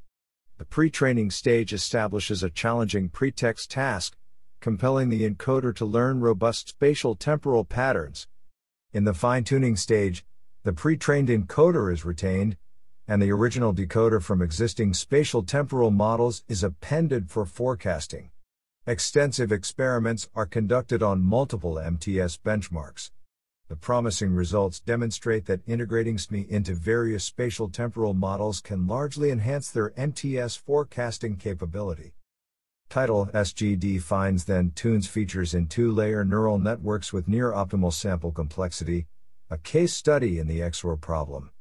The 0.58 0.64
pre 0.64 0.88
training 0.88 1.32
stage 1.32 1.72
establishes 1.72 2.44
a 2.44 2.48
challenging 2.48 3.08
pretext 3.08 3.68
task, 3.68 4.16
compelling 4.60 5.08
the 5.08 5.28
encoder 5.28 5.74
to 5.74 5.84
learn 5.84 6.20
robust 6.20 6.68
spatial 6.68 7.16
temporal 7.16 7.64
patterns. 7.64 8.28
In 8.92 9.02
the 9.02 9.14
fine 9.14 9.42
tuning 9.42 9.74
stage, 9.74 10.24
the 10.62 10.72
pre 10.72 10.96
trained 10.96 11.28
encoder 11.28 11.92
is 11.92 12.04
retained, 12.04 12.56
and 13.08 13.20
the 13.20 13.32
original 13.32 13.74
decoder 13.74 14.22
from 14.22 14.42
existing 14.42 14.94
spatial 14.94 15.42
temporal 15.42 15.90
models 15.90 16.44
is 16.46 16.62
appended 16.62 17.32
for 17.32 17.44
forecasting. 17.44 18.30
Extensive 18.86 19.50
experiments 19.50 20.28
are 20.36 20.46
conducted 20.46 21.02
on 21.02 21.20
multiple 21.20 21.80
MTS 21.80 22.38
benchmarks. 22.38 23.10
The 23.70 23.76
promising 23.76 24.34
results 24.34 24.80
demonstrate 24.80 25.46
that 25.46 25.60
integrating 25.64 26.16
SME 26.16 26.48
into 26.48 26.74
various 26.74 27.22
spatial 27.22 27.68
temporal 27.68 28.14
models 28.14 28.60
can 28.60 28.88
largely 28.88 29.30
enhance 29.30 29.70
their 29.70 29.90
MTS 29.90 30.56
forecasting 30.56 31.36
capability. 31.36 32.14
Title 32.88 33.26
SGD 33.26 34.02
finds 34.02 34.46
then 34.46 34.72
tunes 34.74 35.06
features 35.06 35.54
in 35.54 35.68
two 35.68 35.92
layer 35.92 36.24
neural 36.24 36.58
networks 36.58 37.12
with 37.12 37.28
near 37.28 37.52
optimal 37.52 37.92
sample 37.92 38.32
complexity, 38.32 39.06
a 39.48 39.56
case 39.56 39.94
study 39.94 40.40
in 40.40 40.48
the 40.48 40.58
XOR 40.58 41.00
problem. 41.00 41.52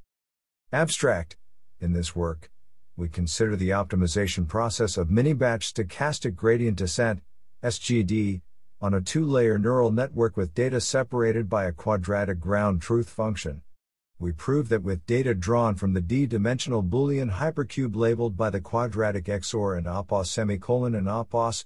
Abstract 0.74 1.38
In 1.80 1.94
this 1.94 2.16
work, 2.16 2.50
we 2.98 3.08
consider 3.08 3.56
the 3.56 3.70
optimization 3.70 4.48
process 4.48 4.98
of 4.98 5.12
mini 5.12 5.34
batch 5.34 5.72
stochastic 5.72 6.36
gradient 6.36 6.78
descent, 6.78 7.22
SGD, 7.64 8.42
on 8.82 8.94
a 8.94 9.02
two 9.02 9.26
layer 9.26 9.58
neural 9.58 9.92
network 9.92 10.38
with 10.38 10.54
data 10.54 10.80
separated 10.80 11.50
by 11.50 11.66
a 11.66 11.72
quadratic 11.72 12.40
ground 12.40 12.82
truth 12.82 13.10
function. 13.10 13.62
We 14.20 14.32
prove 14.32 14.70
that 14.70 14.84
with 14.84 15.06
data 15.06 15.34
drawn 15.34 15.76
from 15.76 15.94
the 15.94 16.02
d 16.02 16.26
dimensional 16.26 16.82
Boolean 16.82 17.32
hypercube 17.32 17.96
labeled 17.96 18.38
by 18.38 18.50
the 18.50 18.62
quadratic 18.62 19.26
XOR 19.26 19.78
and 19.78 19.86
APOS 19.86 20.30
semicolon 20.30 20.96
and 20.96 21.08
APOS, 21.08 21.66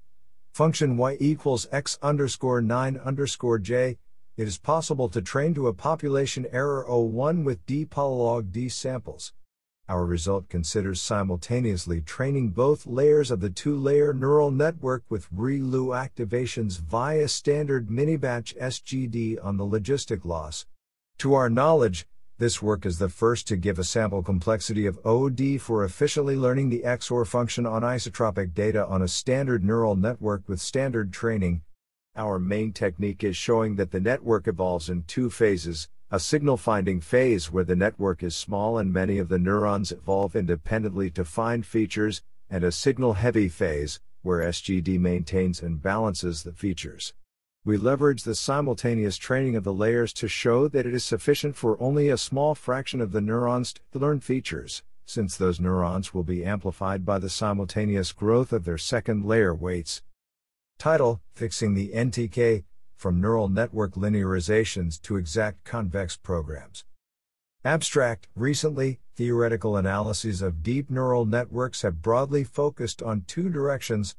function 0.54 0.98
y 0.98 1.18
equals 1.20 1.68
x 1.72 2.00
underscore 2.02 2.62
9 2.62 2.98
underscore 2.98 3.60
j, 3.60 3.98
it 4.36 4.48
is 4.48 4.58
possible 4.58 5.08
to 5.10 5.22
train 5.22 5.54
to 5.54 5.68
a 5.68 5.74
population 5.74 6.48
error 6.52 6.84
O1 6.90 7.44
with 7.44 7.64
d 7.68 7.86
polylog 7.86 8.52
d 8.52 8.70
samples. 8.70 9.34
Our 9.90 10.06
result 10.06 10.48
considers 10.48 11.02
simultaneously 11.02 12.00
training 12.00 12.52
both 12.52 12.88
layers 12.88 13.30
of 13.30 13.42
the 13.42 13.50
two 13.50 13.76
layer 13.76 14.14
neural 14.14 14.50
network 14.50 15.04
with 15.10 15.30
ReLU 15.30 15.88
activations 15.90 16.80
via 16.80 17.28
standard 17.28 17.90
minibatch 17.90 18.58
SGD 18.58 19.44
on 19.44 19.58
the 19.58 19.66
logistic 19.66 20.24
loss. 20.24 20.66
To 21.18 21.34
our 21.34 21.50
knowledge, 21.50 22.08
this 22.38 22.62
work 22.62 22.86
is 22.86 22.98
the 22.98 23.10
first 23.10 23.46
to 23.50 23.58
give 23.58 23.78
a 23.78 23.84
sample 23.84 24.24
complexity 24.24 24.86
of 24.86 25.06
OD 25.06 25.60
for 25.60 25.84
efficiently 25.84 26.38
learning 26.38 26.70
the 26.70 26.84
XOR 26.86 27.28
function 27.28 27.66
on 27.66 27.82
isotropic 27.82 28.54
data 28.54 28.88
on 28.88 29.02
a 29.02 29.08
standard 29.10 29.66
neural 29.66 29.98
network 29.98 30.48
with 30.48 30.62
standard 30.62 31.12
training. 31.12 31.62
Our 32.16 32.40
main 32.40 32.72
technique 32.72 33.22
is 33.22 33.36
showing 33.36 33.76
that 33.76 33.92
the 33.92 34.00
network 34.00 34.48
evolves 34.48 34.90
in 34.90 35.04
two 35.04 35.30
phases 35.30 35.90
a 36.14 36.20
signal 36.20 36.58
finding 36.58 37.02
phase 37.02 37.52
where 37.52 37.64
the 37.64 37.76
network 37.76 38.22
is 38.22 38.36
small 38.36 38.78
and 38.78 38.94
many 38.94 39.18
of 39.18 39.30
the 39.30 39.40
neurons 39.40 39.92
evolve 39.92 40.36
independently 40.36 41.10
to 41.10 41.26
find 41.26 41.66
features, 41.66 42.22
and 42.52 42.64
a 42.64 42.72
signal 42.72 43.14
heavy 43.14 43.50
phase 43.50 44.00
where 44.22 44.48
SGD 44.48 45.00
maintains 45.00 45.64
and 45.64 45.82
balances 45.82 46.44
the 46.44 46.54
features. 46.54 47.14
We 47.66 47.78
leverage 47.78 48.22
the 48.22 48.36
simultaneous 48.36 49.18
training 49.18 49.56
of 49.56 49.64
the 49.64 49.74
layers 49.74 50.14
to 50.14 50.28
show 50.28 50.68
that 50.68 50.86
it 50.86 50.94
is 50.94 51.04
sufficient 51.04 51.56
for 51.56 51.82
only 51.82 52.10
a 52.10 52.18
small 52.20 52.54
fraction 52.54 53.02
of 53.02 53.12
the 53.12 53.20
neurons 53.20 53.74
to 53.92 53.98
learn 53.98 54.20
features, 54.20 54.84
since 55.08 55.36
those 55.36 55.60
neurons 55.60 56.14
will 56.14 56.24
be 56.24 56.46
amplified 56.46 57.08
by 57.08 57.18
the 57.18 57.28
simultaneous 57.28 58.12
growth 58.12 58.54
of 58.54 58.66
their 58.66 58.78
second 58.78 59.26
layer 59.26 59.56
weights. 59.56 60.04
Title 60.78 61.22
Fixing 61.34 61.74
the 61.74 61.90
NTK 61.90 62.66
from 63.04 63.20
neural 63.20 63.50
network 63.50 63.96
linearizations 63.96 65.02
to 65.02 65.18
exact 65.18 65.66
convex 65.66 66.16
programs. 66.16 66.86
Abstract 67.66 68.30
Recently, 68.34 69.02
theoretical 69.18 69.76
analyses 69.76 70.42
of 70.42 70.64
deep 70.64 70.90
neural 70.90 71.26
networks 71.26 71.82
have 71.82 72.02
broadly 72.02 72.46
focused 72.46 73.02
on 73.04 73.26
two 73.28 73.50
directions. 73.50 74.16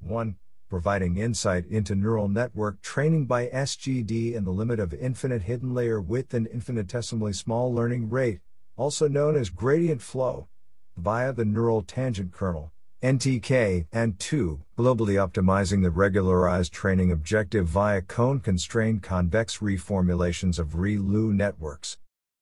1. 0.00 0.36
Providing 0.68 1.16
insight 1.16 1.64
into 1.64 1.94
neural 1.94 2.28
network 2.28 2.82
training 2.82 3.24
by 3.24 3.46
SGD 3.46 4.36
and 4.36 4.46
the 4.46 4.50
limit 4.50 4.80
of 4.80 4.92
infinite 4.92 5.40
hidden 5.40 5.72
layer 5.72 5.98
width 5.98 6.34
and 6.34 6.46
infinitesimally 6.48 7.32
small 7.32 7.72
learning 7.72 8.10
rate, 8.10 8.40
also 8.76 9.08
known 9.08 9.34
as 9.34 9.48
gradient 9.48 10.02
flow, 10.02 10.46
via 10.94 11.32
the 11.32 11.46
neural 11.46 11.80
tangent 11.80 12.32
kernel. 12.32 12.70
NTK, 13.02 13.86
and 13.92 14.18
2. 14.18 14.62
Globally 14.78 15.16
optimizing 15.20 15.82
the 15.82 15.90
regularized 15.90 16.72
training 16.72 17.12
objective 17.12 17.68
via 17.68 18.00
cone 18.00 18.40
constrained 18.40 19.02
convex 19.02 19.58
reformulations 19.58 20.58
of 20.58 20.68
ReLU 20.68 21.30
networks. 21.30 21.98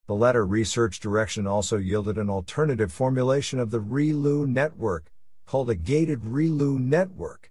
The 0.07 0.15
latter 0.15 0.47
research 0.47 1.01
direction 1.01 1.49
also 1.49 1.77
yielded 1.77 2.19
an 2.19 2.31
alternative 2.31 2.93
formulation 2.93 3.59
of 3.59 3.73
the 3.73 3.81
ReLU 3.81 4.47
network, 4.47 5.11
called 5.45 5.71
a 5.71 5.75
gated 5.75 6.21
ReLU 6.23 6.79
network, 6.79 7.51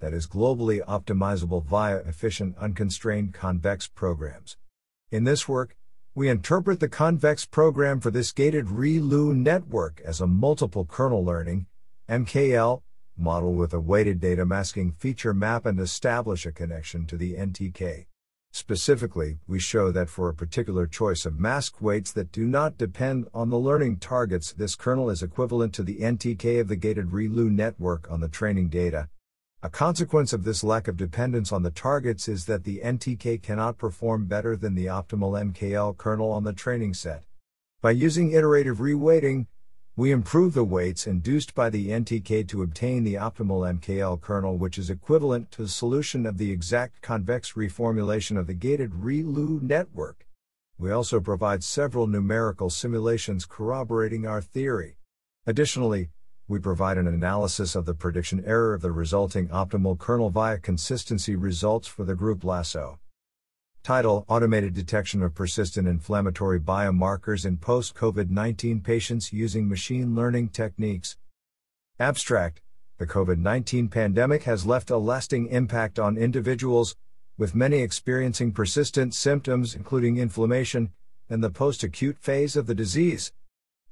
that 0.00 0.12
is 0.12 0.26
globally 0.26 0.84
optimizable 0.86 1.64
via 1.64 1.98
efficient 1.98 2.56
unconstrained 2.58 3.32
convex 3.32 3.86
programs. 3.86 4.56
In 5.12 5.22
this 5.22 5.46
work, 5.46 5.76
we 6.16 6.28
interpret 6.28 6.80
the 6.80 6.88
convex 6.88 7.46
program 7.46 8.00
for 8.00 8.10
this 8.10 8.32
gated 8.32 8.66
ReLU 8.66 9.36
network 9.36 10.02
as 10.04 10.20
a 10.20 10.26
multiple 10.26 10.84
kernel 10.84 11.24
learning 11.24 11.66
MKL 12.08 12.82
model 13.16 13.54
with 13.54 13.72
a 13.72 13.80
weighted 13.80 14.20
data 14.20 14.44
masking 14.44 14.92
feature 14.92 15.32
map 15.32 15.64
and 15.64 15.80
establish 15.80 16.44
a 16.44 16.52
connection 16.52 17.06
to 17.06 17.16
the 17.16 17.34
NTK. 17.34 18.06
Specifically, 18.52 19.38
we 19.46 19.58
show 19.58 19.90
that 19.90 20.08
for 20.08 20.28
a 20.28 20.34
particular 20.34 20.86
choice 20.86 21.24
of 21.24 21.40
mask 21.40 21.80
weights 21.80 22.12
that 22.12 22.30
do 22.30 22.46
not 22.46 22.76
depend 22.76 23.26
on 23.32 23.50
the 23.50 23.58
learning 23.58 23.96
targets, 23.96 24.52
this 24.52 24.74
kernel 24.74 25.10
is 25.10 25.22
equivalent 25.22 25.72
to 25.74 25.82
the 25.82 26.00
NTK 26.00 26.60
of 26.60 26.68
the 26.68 26.76
gated 26.76 27.08
ReLU 27.10 27.50
network 27.50 28.10
on 28.10 28.20
the 28.20 28.28
training 28.28 28.68
data, 28.68 29.08
a 29.64 29.70
consequence 29.70 30.34
of 30.34 30.44
this 30.44 30.62
lack 30.62 30.88
of 30.88 30.98
dependence 30.98 31.50
on 31.50 31.62
the 31.62 31.70
targets 31.70 32.28
is 32.28 32.44
that 32.44 32.64
the 32.64 32.82
NTK 32.84 33.42
cannot 33.42 33.78
perform 33.78 34.26
better 34.26 34.56
than 34.56 34.74
the 34.74 34.84
optimal 34.84 35.40
MKL 35.52 35.96
kernel 35.96 36.30
on 36.30 36.44
the 36.44 36.52
training 36.52 36.92
set. 36.92 37.24
By 37.80 37.92
using 37.92 38.32
iterative 38.32 38.76
reweighting, 38.76 39.46
we 39.96 40.10
improve 40.10 40.54
the 40.54 40.64
weights 40.64 41.06
induced 41.06 41.54
by 41.54 41.70
the 41.70 41.90
NTK 41.90 42.48
to 42.48 42.62
obtain 42.62 43.04
the 43.04 43.14
optimal 43.14 43.78
MKL 43.78 44.20
kernel, 44.20 44.58
which 44.58 44.76
is 44.76 44.90
equivalent 44.90 45.52
to 45.52 45.62
the 45.62 45.68
solution 45.68 46.26
of 46.26 46.36
the 46.36 46.50
exact 46.50 47.00
convex 47.00 47.52
reformulation 47.52 48.36
of 48.36 48.48
the 48.48 48.54
gated 48.54 48.90
ReLU 48.90 49.62
network. 49.62 50.26
We 50.78 50.90
also 50.90 51.20
provide 51.20 51.62
several 51.62 52.08
numerical 52.08 52.70
simulations 52.70 53.46
corroborating 53.46 54.26
our 54.26 54.40
theory. 54.40 54.96
Additionally, 55.46 56.10
we 56.48 56.58
provide 56.58 56.98
an 56.98 57.06
analysis 57.06 57.76
of 57.76 57.86
the 57.86 57.94
prediction 57.94 58.42
error 58.44 58.74
of 58.74 58.82
the 58.82 58.90
resulting 58.90 59.46
optimal 59.48 59.96
kernel 59.96 60.28
via 60.28 60.58
consistency 60.58 61.36
results 61.36 61.86
for 61.86 62.02
the 62.02 62.16
group 62.16 62.42
Lasso. 62.42 62.98
Title 63.84 64.24
Automated 64.28 64.72
Detection 64.72 65.22
of 65.22 65.34
Persistent 65.34 65.86
Inflammatory 65.86 66.58
Biomarkers 66.58 67.44
in 67.44 67.58
Post 67.58 67.94
COVID 67.94 68.30
19 68.30 68.80
Patients 68.80 69.30
Using 69.30 69.68
Machine 69.68 70.14
Learning 70.14 70.48
Techniques. 70.48 71.18
Abstract 72.00 72.62
The 72.96 73.06
COVID 73.06 73.36
19 73.36 73.88
pandemic 73.88 74.44
has 74.44 74.64
left 74.64 74.88
a 74.88 74.96
lasting 74.96 75.48
impact 75.48 75.98
on 75.98 76.16
individuals, 76.16 76.96
with 77.36 77.54
many 77.54 77.82
experiencing 77.82 78.52
persistent 78.52 79.12
symptoms, 79.12 79.74
including 79.74 80.16
inflammation, 80.16 80.90
and 81.28 81.44
the 81.44 81.50
post 81.50 81.84
acute 81.84 82.16
phase 82.16 82.56
of 82.56 82.66
the 82.66 82.74
disease. 82.74 83.34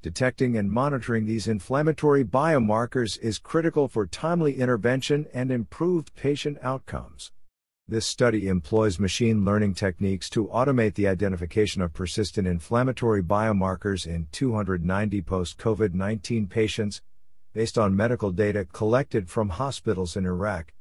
Detecting 0.01 0.57
and 0.57 0.73
monitoring 0.73 1.27
these 1.27 1.47
inflammatory 1.47 2.25
biomarkers 2.25 3.21
is 3.21 3.39
critical 3.39 3.89
for 3.89 4.07
timely 4.07 4.55
intervention 4.55 5.27
and 5.35 5.51
improved 5.51 6.15
patient 6.15 6.57
outcomes. 6.63 7.31
This 7.89 8.07
study 8.07 8.47
employs 8.47 9.01
machine 9.01 9.45
learning 9.45 9.75
techniques 9.75 10.31
to 10.31 10.47
automate 10.47 10.95
the 10.95 11.09
identification 11.09 11.83
of 11.83 11.93
persistent 11.93 12.47
inflammatory 12.47 13.23
biomarkers 13.23 14.07
in 14.07 14.29
290 14.31 15.21
post 15.23 15.59
COVID 15.59 15.93
19 15.93 16.47
patients, 16.47 17.03
based 17.53 17.77
on 17.77 17.97
medical 17.97 18.31
data 18.31 18.65
collected 18.73 19.29
from 19.29 19.51
hospitals 19.51 20.17
in 20.17 20.25
Iraq. 20.25 20.73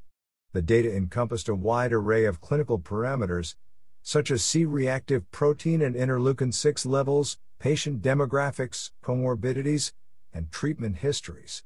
The 0.53 0.61
data 0.61 0.95
encompassed 0.95 1.49
a 1.49 1.55
wide 1.55 1.91
array 1.91 2.25
of 2.25 2.39
clinical 2.39 2.77
parameters, 2.77 3.55
such 4.03 4.29
as 4.29 4.45
C 4.45 4.63
reactive 4.63 5.29
protein 5.31 5.81
and 5.81 5.95
interleukin 5.95 6.53
6 6.53 6.85
levels, 6.85 7.39
patient 7.57 8.03
demographics, 8.03 8.91
comorbidities, 9.03 9.91
and 10.33 10.51
treatment 10.51 10.97
histories. 10.97 11.63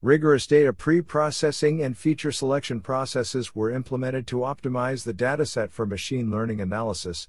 Rigorous 0.00 0.46
data 0.46 0.72
pre 0.72 1.02
processing 1.02 1.82
and 1.82 1.98
feature 1.98 2.30
selection 2.30 2.80
processes 2.80 3.56
were 3.56 3.72
implemented 3.72 4.28
to 4.28 4.36
optimize 4.36 5.02
the 5.02 5.12
dataset 5.12 5.72
for 5.72 5.86
machine 5.86 6.30
learning 6.30 6.60
analysis. 6.60 7.26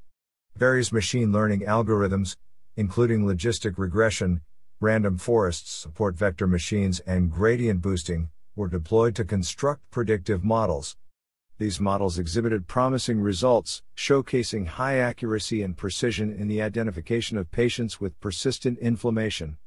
Various 0.56 0.92
machine 0.92 1.32
learning 1.32 1.62
algorithms, 1.62 2.36
including 2.78 3.26
logistic 3.26 3.80
regression, 3.80 4.42
random 4.80 5.18
forests, 5.18 5.72
support 5.72 6.16
vector 6.16 6.46
machines, 6.46 7.00
and 7.08 7.32
gradient 7.32 7.82
boosting, 7.82 8.30
were 8.56 8.68
deployed 8.68 9.16
to 9.16 9.26
construct 9.26 9.90
predictive 9.90 10.44
models. 10.44 10.96
These 11.58 11.80
models 11.80 12.20
exhibited 12.20 12.68
promising 12.68 13.20
results, 13.20 13.82
showcasing 13.98 14.68
high 14.68 14.98
accuracy 14.98 15.64
and 15.64 15.76
precision 15.76 16.32
in 16.32 16.48
the 16.48 16.62
identification 16.62 17.36
of 17.36 17.50
patients 17.50 18.00
with 18.00 18.20
persistent 18.20 18.78
inflammation. 18.78 19.58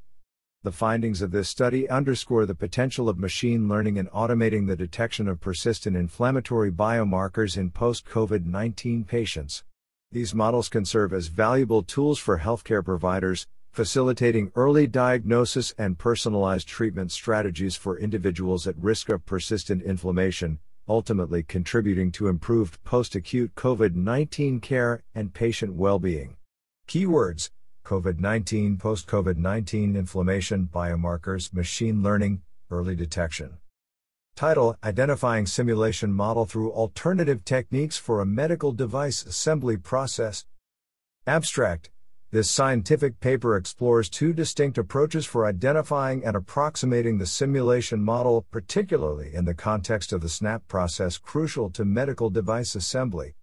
The 0.65 0.71
findings 0.71 1.23
of 1.23 1.33
this 1.33 1.49
study 1.49 1.89
underscore 1.89 2.47
the 2.47 2.55
potential 2.55 3.09
of 3.09 3.19
machine 3.19 3.69
learning 3.69 3.97
in 3.97 4.07
automating 4.07 4.69
the 4.69 4.77
detection 4.77 5.27
of 5.27 5.41
persistent 5.41 5.97
inflammatory 5.97 6.71
biomarkers 6.71 7.57
in 7.57 7.73
post 7.73 8.07
COVID 8.07 8.45
19 8.45 9.03
patients. 9.03 9.65
These 10.13 10.37
models 10.37 10.69
can 10.69 10.85
serve 10.85 11.13
as 11.13 11.27
valuable 11.27 11.83
tools 11.83 12.21
for 12.21 12.39
healthcare 12.39 12.85
providers, 12.85 13.49
facilitating 13.73 14.53
early 14.55 14.87
diagnosis 14.87 15.75
and 15.79 15.99
personalized 15.99 16.69
treatment 16.69 17.11
strategies 17.11 17.75
for 17.75 17.99
individuals 17.99 18.69
at 18.69 18.79
risk 18.79 19.09
of 19.09 19.27
persistent 19.27 19.83
inflammation, 19.83 20.61
ultimately 20.89 21.43
contributing 21.43 22.13
to 22.13 22.29
improved 22.29 22.81
post 22.85 23.17
acute 23.17 23.53
COVID 23.57 23.97
19 23.97 24.61
care 24.61 25.03
and 25.13 25.35
patient 25.35 25.75
well 25.75 25.99
being. 25.99 26.37
Keywords 26.87 27.51
COVID 27.85 28.19
19, 28.19 28.79
post 28.79 29.07
COVID 29.07 29.37
19 29.37 29.97
inflammation, 29.97 30.69
biomarkers, 30.73 31.53
machine 31.53 32.03
learning, 32.03 32.43
early 32.71 32.95
detection. 32.95 33.59
Title 34.35 34.77
Identifying 34.83 35.47
Simulation 35.47 36.13
Model 36.13 36.47
Through 36.47 36.73
Alternative 36.73 37.45
Techniques 37.45 37.99
for 37.99 38.21
a 38.21 38.27
Medical 38.27 38.73
Device 38.73 39.25
Assembly 39.25 39.77
Process. 39.77 40.47
Abstract 41.27 41.91
this 42.33 42.51
scientific 42.51 43.21
paper 43.21 43.59
explores 43.59 44.09
two 44.09 44.33
distinct 44.33 44.79
approaches 44.79 45.27
for 45.27 45.45
identifying 45.45 46.25
and 46.25 46.35
approximating 46.35 47.19
the 47.19 47.27
simulation 47.27 48.03
model, 48.03 48.47
particularly 48.51 49.35
in 49.35 49.45
the 49.45 49.53
context 49.53 50.15
of 50.15 50.23
the 50.23 50.31
SNAP 50.31 50.67
process 50.67 51.19
crucial 51.19 51.69
to 51.69 51.85
medical 51.85 52.31
device 52.31 52.75
assembly. 52.75 53.35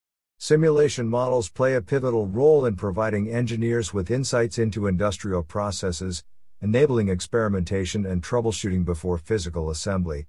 Simulation 0.41 1.09
models 1.09 1.49
play 1.49 1.75
a 1.75 1.81
pivotal 1.81 2.25
role 2.25 2.65
in 2.65 2.77
providing 2.77 3.29
engineers 3.29 3.93
with 3.93 4.09
insights 4.09 4.57
into 4.57 4.87
industrial 4.87 5.43
processes, 5.43 6.23
enabling 6.61 7.09
experimentation 7.09 8.05
and 8.05 8.23
troubleshooting 8.23 8.85
before 8.85 9.17
physical 9.17 9.69
assembly. 9.69 10.27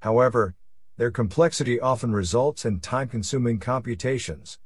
However, 0.00 0.56
their 0.96 1.12
complexity 1.12 1.78
often 1.78 2.12
results 2.12 2.64
in 2.64 2.80
time 2.80 3.08
consuming 3.08 3.60
computations. 3.60 4.58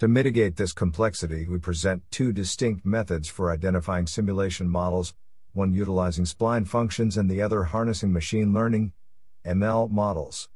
To 0.00 0.08
mitigate 0.08 0.56
this 0.56 0.72
complexity, 0.72 1.46
we 1.46 1.58
present 1.58 2.02
two 2.10 2.32
distinct 2.32 2.84
methods 2.84 3.28
for 3.28 3.52
identifying 3.52 4.08
simulation 4.08 4.68
models, 4.68 5.14
one 5.52 5.72
utilizing 5.72 6.24
spline 6.24 6.66
functions 6.66 7.16
and 7.16 7.30
the 7.30 7.40
other 7.40 7.62
harnessing 7.62 8.12
machine 8.12 8.52
learning 8.52 8.94
ML 9.46 9.92
models. 9.92 10.49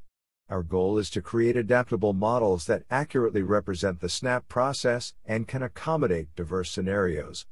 Our 0.51 0.63
goal 0.63 0.99
is 0.99 1.09
to 1.11 1.23
create 1.23 1.57
adaptable 1.57 2.13
models 2.13 2.67
that 2.67 2.85
accurately 2.91 3.43
represent 3.43 4.01
the 4.01 4.11
SNAP 4.11 4.47
process 4.47 5.15
and 5.25 5.49
can 5.49 5.63
accommodate 5.63 6.35
diverse 6.37 6.71
scenarios. 6.71 7.47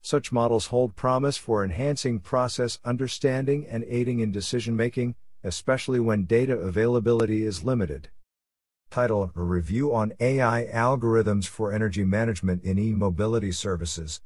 Such 0.00 0.32
models 0.32 0.66
hold 0.66 0.96
promise 0.96 1.36
for 1.36 1.62
enhancing 1.62 2.20
process 2.20 2.78
understanding 2.86 3.66
and 3.68 3.84
aiding 3.86 4.20
in 4.20 4.32
decision 4.32 4.74
making, 4.74 5.14
especially 5.44 6.00
when 6.00 6.24
data 6.24 6.56
availability 6.56 7.44
is 7.44 7.64
limited. 7.64 8.08
Title 8.90 9.30
A 9.36 9.42
Review 9.42 9.94
on 9.94 10.14
AI 10.18 10.66
Algorithms 10.72 11.46
for 11.46 11.70
Energy 11.70 12.04
Management 12.04 12.64
in 12.64 12.78
E 12.78 12.92
Mobility 12.94 13.52
Services. 13.52 14.22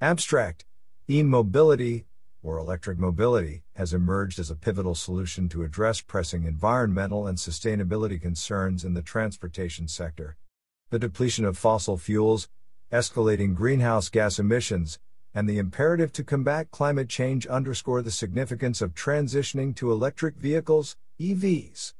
Abstract 0.00 0.64
E 1.08 1.22
Mobility, 1.22 2.06
or 2.46 2.58
electric 2.58 2.98
mobility, 2.98 3.62
has 3.74 3.92
emerged 3.92 4.38
as 4.38 4.50
a 4.50 4.54
pivotal 4.54 4.94
solution 4.94 5.48
to 5.48 5.64
address 5.64 6.00
pressing 6.00 6.44
environmental 6.44 7.26
and 7.26 7.36
sustainability 7.36 8.20
concerns 8.20 8.84
in 8.84 8.94
the 8.94 9.02
transportation 9.02 9.88
sector. 9.88 10.36
The 10.90 11.00
depletion 11.00 11.44
of 11.44 11.58
fossil 11.58 11.96
fuels, 11.96 12.48
escalating 12.92 13.54
greenhouse 13.54 14.08
gas 14.08 14.38
emissions, 14.38 15.00
and 15.34 15.48
the 15.48 15.58
imperative 15.58 16.12
to 16.12 16.24
combat 16.24 16.70
climate 16.70 17.08
change 17.08 17.46
underscore 17.46 18.00
the 18.00 18.10
significance 18.10 18.80
of 18.80 18.94
transitioning 18.94 19.74
to 19.76 19.90
electric 19.90 20.36
vehicles, 20.36 20.96
EVs. 21.20 21.94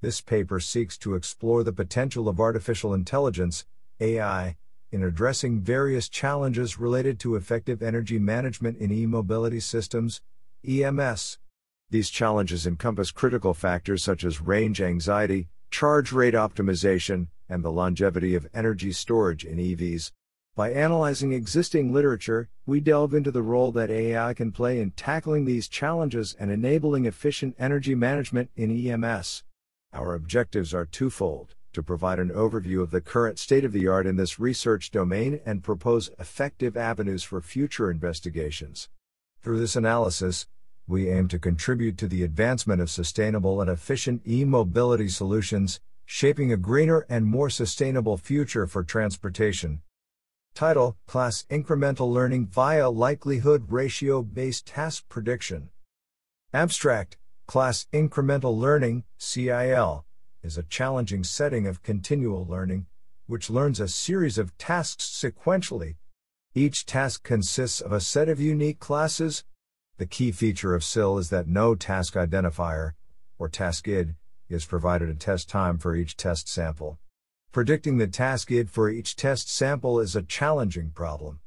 This 0.00 0.20
paper 0.20 0.58
seeks 0.58 0.96
to 0.98 1.14
explore 1.14 1.62
the 1.62 1.72
potential 1.72 2.28
of 2.28 2.40
artificial 2.40 2.94
intelligence, 2.94 3.66
AI, 4.00 4.56
in 4.92 5.02
addressing 5.02 5.60
various 5.60 6.08
challenges 6.08 6.78
related 6.78 7.18
to 7.20 7.36
effective 7.36 7.82
energy 7.82 8.18
management 8.18 8.78
in 8.78 8.90
e 8.90 9.06
mobility 9.06 9.60
systems, 9.60 10.20
EMS. 10.66 11.38
These 11.90 12.10
challenges 12.10 12.66
encompass 12.66 13.10
critical 13.10 13.54
factors 13.54 14.02
such 14.02 14.24
as 14.24 14.40
range 14.40 14.80
anxiety, 14.80 15.48
charge 15.70 16.12
rate 16.12 16.34
optimization, 16.34 17.28
and 17.48 17.64
the 17.64 17.72
longevity 17.72 18.34
of 18.34 18.48
energy 18.54 18.92
storage 18.92 19.44
in 19.44 19.58
EVs. 19.58 20.12
By 20.56 20.72
analyzing 20.72 21.32
existing 21.32 21.92
literature, 21.92 22.48
we 22.66 22.80
delve 22.80 23.14
into 23.14 23.30
the 23.30 23.42
role 23.42 23.72
that 23.72 23.90
AI 23.90 24.34
can 24.34 24.52
play 24.52 24.80
in 24.80 24.90
tackling 24.90 25.44
these 25.44 25.68
challenges 25.68 26.36
and 26.38 26.50
enabling 26.50 27.06
efficient 27.06 27.54
energy 27.58 27.94
management 27.94 28.50
in 28.56 28.70
EMS. 28.70 29.44
Our 29.92 30.14
objectives 30.14 30.74
are 30.74 30.86
twofold 30.86 31.54
to 31.72 31.82
provide 31.82 32.18
an 32.18 32.30
overview 32.30 32.82
of 32.82 32.90
the 32.90 33.00
current 33.00 33.38
state 33.38 33.64
of 33.64 33.72
the 33.72 33.86
art 33.86 34.06
in 34.06 34.16
this 34.16 34.38
research 34.38 34.90
domain 34.90 35.40
and 35.44 35.62
propose 35.62 36.10
effective 36.18 36.76
avenues 36.76 37.22
for 37.22 37.40
future 37.40 37.90
investigations. 37.90 38.88
Through 39.42 39.60
this 39.60 39.76
analysis, 39.76 40.46
we 40.86 41.08
aim 41.08 41.28
to 41.28 41.38
contribute 41.38 41.96
to 41.98 42.08
the 42.08 42.24
advancement 42.24 42.80
of 42.80 42.90
sustainable 42.90 43.60
and 43.60 43.70
efficient 43.70 44.22
e 44.26 44.44
mobility 44.44 45.08
solutions, 45.08 45.80
shaping 46.04 46.52
a 46.52 46.56
greener 46.56 47.06
and 47.08 47.24
more 47.24 47.48
sustainable 47.48 48.16
future 48.16 48.66
for 48.66 48.82
transportation. 48.82 49.82
Title 50.54 50.96
Class 51.06 51.46
Incremental 51.48 52.12
Learning 52.12 52.46
via 52.46 52.90
Likelihood 52.90 53.66
Ratio 53.68 54.22
Based 54.22 54.66
Task 54.66 55.08
Prediction. 55.08 55.70
Abstract 56.52 57.16
Class 57.46 57.86
Incremental 57.92 58.58
Learning, 58.58 59.04
CIL, 59.16 60.04
is 60.42 60.56
a 60.56 60.62
challenging 60.64 61.24
setting 61.24 61.66
of 61.66 61.82
continual 61.82 62.46
learning, 62.46 62.86
which 63.26 63.50
learns 63.50 63.80
a 63.80 63.88
series 63.88 64.38
of 64.38 64.56
tasks 64.58 65.04
sequentially. 65.04 65.96
Each 66.54 66.84
task 66.84 67.22
consists 67.22 67.80
of 67.80 67.92
a 67.92 68.00
set 68.00 68.28
of 68.28 68.40
unique 68.40 68.80
classes, 68.80 69.44
the 70.00 70.06
key 70.06 70.32
feature 70.32 70.74
of 70.74 70.82
CIL 70.82 71.18
is 71.18 71.28
that 71.28 71.46
no 71.46 71.74
task 71.74 72.14
identifier, 72.14 72.92
or 73.38 73.50
task 73.50 73.86
ID, 73.86 74.14
is 74.48 74.64
provided 74.64 75.10
at 75.10 75.20
test 75.20 75.46
time 75.50 75.76
for 75.76 75.94
each 75.94 76.16
test 76.16 76.48
sample. 76.48 76.98
Predicting 77.52 77.98
the 77.98 78.06
task 78.06 78.50
ID 78.50 78.64
for 78.64 78.88
each 78.88 79.14
test 79.14 79.50
sample 79.50 80.00
is 80.00 80.16
a 80.16 80.22
challenging 80.22 80.88
problem. 80.88 81.40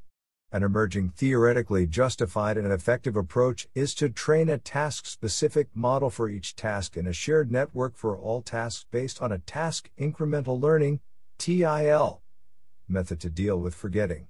An 0.53 0.61
emerging 0.61 1.09
theoretically 1.09 1.87
justified 1.87 2.57
and 2.57 2.71
effective 2.71 3.15
approach 3.15 3.67
is 3.73 3.95
to 3.95 4.07
train 4.07 4.49
a 4.49 4.59
task 4.59 5.07
specific 5.07 5.67
model 5.73 6.11
for 6.11 6.29
each 6.29 6.55
task 6.55 6.95
in 6.95 7.07
a 7.07 7.11
shared 7.11 7.51
network 7.51 7.97
for 7.97 8.15
all 8.15 8.43
tasks 8.43 8.85
based 8.91 9.19
on 9.19 9.31
a 9.31 9.39
task 9.39 9.89
incremental 9.99 10.61
learning 10.61 10.99
TIL 11.39 12.21
method 12.87 13.19
to 13.21 13.31
deal 13.31 13.59
with 13.59 13.73
forgetting. 13.73 14.27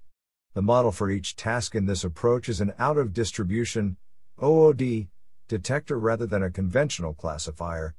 The 0.54 0.62
model 0.62 0.94
for 0.94 1.10
each 1.10 1.36
task 1.36 1.76
in 1.76 1.88
this 1.88 2.06
approach 2.06 2.48
is 2.48 2.62
an 2.62 2.72
out 2.80 2.98
of 2.98 3.12
distribution 3.12 3.98
OOD 4.42 5.10
detector 5.50 6.00
rather 6.00 6.26
than 6.26 6.42
a 6.42 6.50
conventional 6.50 7.14
classifier. 7.14 7.96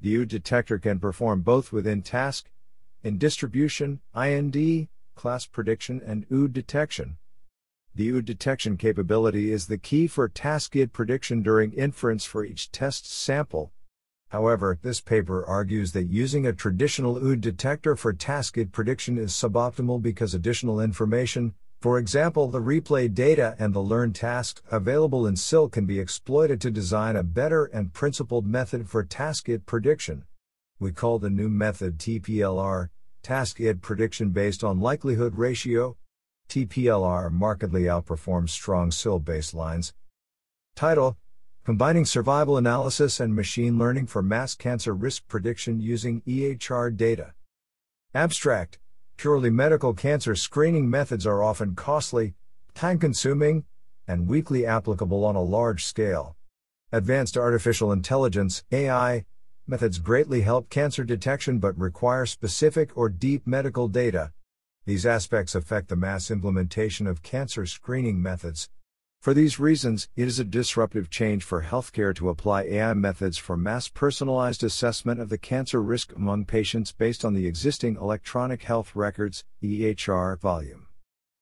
The 0.00 0.14
OOD 0.14 0.28
detector 0.28 0.78
can 0.78 0.98
perform 0.98 1.42
both 1.42 1.72
within 1.72 2.00
task, 2.00 2.48
in 3.04 3.18
distribution, 3.18 4.00
IND, 4.14 4.88
class 5.14 5.44
prediction, 5.44 6.00
and 6.02 6.24
OOD 6.32 6.54
detection. 6.54 7.18
The 7.96 8.10
OOD 8.10 8.26
detection 8.26 8.76
capability 8.76 9.50
is 9.50 9.68
the 9.68 9.78
key 9.78 10.06
for 10.06 10.28
task 10.28 10.76
ID 10.76 10.88
prediction 10.88 11.42
during 11.42 11.72
inference 11.72 12.26
for 12.26 12.44
each 12.44 12.70
test 12.70 13.10
sample. 13.10 13.72
However, 14.28 14.78
this 14.82 15.00
paper 15.00 15.42
argues 15.46 15.92
that 15.92 16.10
using 16.10 16.46
a 16.46 16.52
traditional 16.52 17.16
OOD 17.16 17.40
detector 17.40 17.96
for 17.96 18.12
task 18.12 18.58
ID 18.58 18.66
prediction 18.66 19.16
is 19.16 19.32
suboptimal 19.32 20.02
because 20.02 20.34
additional 20.34 20.78
information, 20.78 21.54
for 21.80 21.98
example, 21.98 22.48
the 22.48 22.60
replay 22.60 23.14
data 23.14 23.56
and 23.58 23.72
the 23.72 23.80
learned 23.80 24.14
tasks 24.14 24.60
available 24.70 25.26
in 25.26 25.34
CIL 25.34 25.70
can 25.70 25.86
be 25.86 25.98
exploited 25.98 26.60
to 26.60 26.70
design 26.70 27.16
a 27.16 27.22
better 27.22 27.64
and 27.64 27.94
principled 27.94 28.46
method 28.46 28.90
for 28.90 29.04
task 29.04 29.48
ID 29.48 29.60
prediction. 29.64 30.24
We 30.78 30.92
call 30.92 31.18
the 31.18 31.30
new 31.30 31.48
method 31.48 31.96
TPLR, 31.96 32.90
task 33.22 33.58
ID 33.58 33.78
prediction 33.80 34.32
based 34.32 34.62
on 34.62 34.80
likelihood 34.80 35.38
ratio. 35.38 35.96
TPLR 36.48 37.30
markedly 37.30 37.82
outperforms 37.82 38.50
strong 38.50 38.90
CIL 38.90 39.20
baselines. 39.20 39.92
Title 40.74 41.16
Combining 41.64 42.04
Survival 42.04 42.56
Analysis 42.56 43.18
and 43.18 43.34
Machine 43.34 43.78
Learning 43.78 44.06
for 44.06 44.22
Mass 44.22 44.54
Cancer 44.54 44.94
Risk 44.94 45.26
Prediction 45.26 45.80
Using 45.80 46.22
EHR 46.22 46.96
Data. 46.96 47.34
Abstract 48.14 48.78
Purely 49.16 49.50
medical 49.50 49.94
cancer 49.94 50.34
screening 50.34 50.90
methods 50.90 51.26
are 51.26 51.42
often 51.42 51.74
costly, 51.74 52.34
time 52.74 52.98
consuming, 52.98 53.64
and 54.06 54.28
weakly 54.28 54.66
applicable 54.66 55.24
on 55.24 55.34
a 55.34 55.42
large 55.42 55.84
scale. 55.84 56.36
Advanced 56.92 57.36
artificial 57.36 57.90
intelligence, 57.90 58.62
AI, 58.70 59.24
methods 59.66 59.98
greatly 59.98 60.42
help 60.42 60.70
cancer 60.70 61.02
detection 61.02 61.58
but 61.58 61.76
require 61.78 62.26
specific 62.26 62.96
or 62.96 63.08
deep 63.08 63.46
medical 63.46 63.88
data. 63.88 64.32
These 64.86 65.04
aspects 65.04 65.54
affect 65.54 65.88
the 65.88 65.96
mass 65.96 66.30
implementation 66.30 67.06
of 67.06 67.22
cancer 67.22 67.66
screening 67.66 68.22
methods, 68.22 68.70
for 69.26 69.34
these 69.34 69.58
reasons, 69.58 70.08
it 70.14 70.28
is 70.28 70.38
a 70.38 70.44
disruptive 70.44 71.10
change 71.10 71.42
for 71.42 71.64
healthcare 71.64 72.14
to 72.14 72.28
apply 72.28 72.62
AI 72.62 72.94
methods 72.94 73.36
for 73.36 73.56
mass 73.56 73.88
personalized 73.88 74.62
assessment 74.62 75.20
of 75.20 75.30
the 75.30 75.36
cancer 75.36 75.82
risk 75.82 76.14
among 76.14 76.44
patients 76.44 76.92
based 76.92 77.24
on 77.24 77.34
the 77.34 77.48
existing 77.48 77.96
electronic 77.96 78.62
health 78.62 78.94
records 78.94 79.42
EHR 79.60 80.38
volume. 80.38 80.86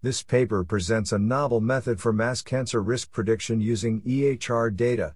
This 0.01 0.23
paper 0.23 0.65
presents 0.65 1.13
a 1.13 1.19
novel 1.19 1.61
method 1.61 2.01
for 2.01 2.11
mass 2.11 2.41
cancer 2.41 2.83
risk 2.83 3.13
prediction 3.13 3.61
using 3.61 4.01
EHR 4.01 4.75
data. 4.75 5.15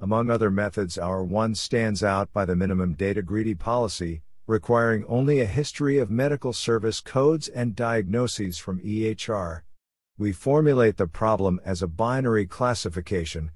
Among 0.00 0.30
other 0.30 0.50
methods, 0.50 0.96
our 0.96 1.22
one 1.22 1.54
stands 1.54 2.02
out 2.02 2.32
by 2.32 2.46
the 2.46 2.56
minimum 2.56 2.94
data 2.94 3.20
greedy 3.20 3.54
policy, 3.54 4.22
requiring 4.46 5.04
only 5.08 5.40
a 5.40 5.46
history 5.46 5.98
of 5.98 6.10
medical 6.10 6.52
service 6.52 7.00
codes 7.00 7.48
and 7.48 7.76
diagnoses 7.76 8.58
from 8.58 8.80
EHR 8.80 9.62
we 10.18 10.32
formulate 10.32 10.96
the 10.96 11.06
problem 11.06 11.60
as 11.62 11.82
a 11.82 11.86
binary 11.86 12.46
classification. 12.46 13.50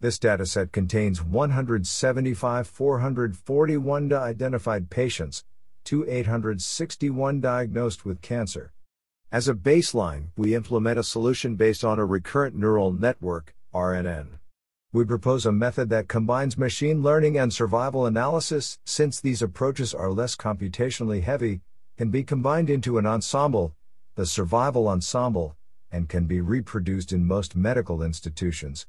This 0.00 0.18
dataset 0.18 0.72
contains 0.72 1.22
175 1.22 2.66
441 2.66 4.12
identified 4.12 4.88
patients, 4.88 5.44
to 5.84 6.08
861 6.08 7.40
diagnosed 7.40 8.06
with 8.06 8.22
cancer. 8.22 8.72
As 9.30 9.46
a 9.46 9.54
baseline, 9.54 10.28
we 10.38 10.54
implement 10.54 10.98
a 10.98 11.02
solution 11.02 11.54
based 11.54 11.84
on 11.84 11.98
a 11.98 12.06
recurrent 12.06 12.56
neural 12.56 12.92
network, 12.92 13.54
RNN. 13.74 14.38
We 14.92 15.04
propose 15.04 15.44
a 15.44 15.52
method 15.52 15.90
that 15.90 16.08
combines 16.08 16.56
machine 16.56 17.02
learning 17.02 17.36
and 17.38 17.52
survival 17.52 18.06
analysis, 18.06 18.78
since 18.84 19.20
these 19.20 19.42
approaches 19.42 19.92
are 19.92 20.10
less 20.10 20.36
computationally 20.36 21.22
heavy, 21.22 21.60
can 21.98 22.10
be 22.10 22.22
combined 22.22 22.70
into 22.70 22.96
an 22.96 23.04
ensemble, 23.04 23.74
the 24.14 24.24
survival 24.24 24.88
ensemble, 24.88 25.56
and 25.90 26.08
can 26.08 26.26
be 26.26 26.40
reproduced 26.40 27.12
in 27.12 27.26
most 27.26 27.54
medical 27.56 28.02
institutions. 28.02 28.86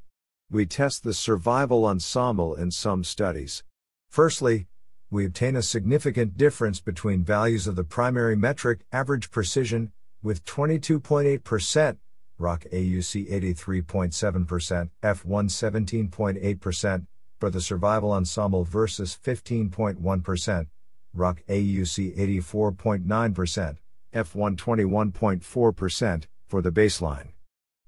We 0.50 0.66
test 0.66 1.04
the 1.04 1.14
survival 1.14 1.86
ensemble 1.86 2.56
in 2.56 2.72
some 2.72 3.04
studies. 3.04 3.64
Firstly, 4.10 4.68
we 5.10 5.26
obtain 5.26 5.56
a 5.56 5.62
significant 5.62 6.38
difference 6.38 6.80
between 6.80 7.24
values 7.24 7.68
of 7.68 7.76
the 7.76 7.84
primary 7.84 8.36
metric, 8.36 8.86
average 8.92 9.32
precision, 9.32 9.92
with 10.22 10.46
22.8%, 10.46 11.98
ROC 12.38 12.66
AUC 12.66 13.30
83.7%, 13.30 14.90
F1 15.04 16.10
17.8%, 16.10 17.08
for 17.40 17.50
the 17.50 17.62
survival 17.62 18.12
ensemble 18.12 18.64
versus 18.64 19.18
15.1%, 19.24 20.68
ROC 21.14 21.42
AUC 21.48 22.18
84.9%, 22.44 23.78
F1 24.14 24.56
21.4%, 24.56 26.24
for 26.48 26.62
the 26.62 26.72
baseline. 26.72 27.30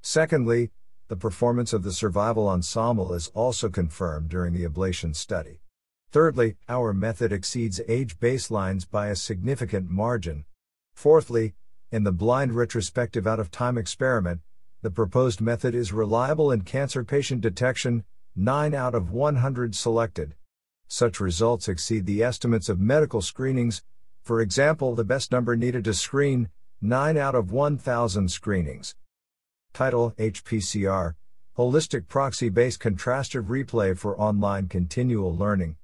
Secondly, 0.01 0.71
the 1.07 1.15
performance 1.15 1.73
of 1.73 1.83
the 1.83 1.91
survival 1.91 2.47
ensemble 2.47 3.13
is 3.13 3.29
also 3.33 3.69
confirmed 3.69 4.29
during 4.29 4.53
the 4.53 4.65
ablation 4.65 5.15
study. 5.15 5.62
Thirdly, 6.12 6.55
our 6.67 6.93
method 6.93 7.31
exceeds 7.31 7.81
age 7.88 8.19
baselines 8.19 8.89
by 8.89 9.07
a 9.07 9.15
significant 9.15 9.89
margin. 9.89 10.45
Fourthly, 10.93 11.53
in 11.91 12.04
the 12.04 12.12
blind 12.12 12.54
retrospective 12.54 13.25
out 13.25 13.39
of 13.39 13.49
time 13.49 13.78
experiment, 13.78 14.41
the 14.82 14.91
proposed 14.91 15.41
method 15.41 15.73
is 15.73 15.91
reliable 15.91 16.52
in 16.52 16.62
cancer 16.62 17.04
patient 17.04 17.41
detection, 17.41 18.04
9 18.36 18.73
out 18.73 18.95
of 18.95 19.12
100 19.12 19.76
selected. 19.76 20.36
Such 20.88 21.20
results 21.20 21.68
exceed 21.68 22.05
the 22.05 22.24
estimates 22.24 22.70
of 22.70 22.80
medical 22.80 23.22
screenings, 23.22 23.84
for 24.22 24.41
example, 24.41 24.95
the 24.95 25.03
best 25.03 25.32
number 25.32 25.55
needed 25.55 25.84
to 25.86 25.93
screen 25.93 26.49
9 26.82 27.18
out 27.18 27.36
of 27.36 27.51
1,000 27.51 28.30
screenings. 28.30 28.95
Title 29.74 30.13
HPCR 30.18 31.16
Holistic 31.57 32.07
Proxy 32.07 32.49
Based 32.49 32.80
Contrastive 32.80 33.47
Replay 33.47 33.97
for 33.97 34.18
Online 34.20 34.68
Continual 34.68 35.36
Learning. 35.36 35.76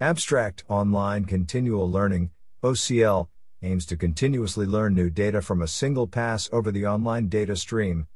Abstract 0.00 0.64
Online 0.68 1.24
Continual 1.24 1.88
Learning, 1.88 2.30
OCL, 2.62 3.28
aims 3.66 3.84
to 3.86 3.96
continuously 3.96 4.64
learn 4.64 4.94
new 4.94 5.10
data 5.10 5.42
from 5.42 5.60
a 5.60 5.68
single 5.68 6.06
pass 6.06 6.48
over 6.52 6.70
the 6.70 6.86
online 6.86 7.28
data 7.28 7.56
stream. 7.56 8.06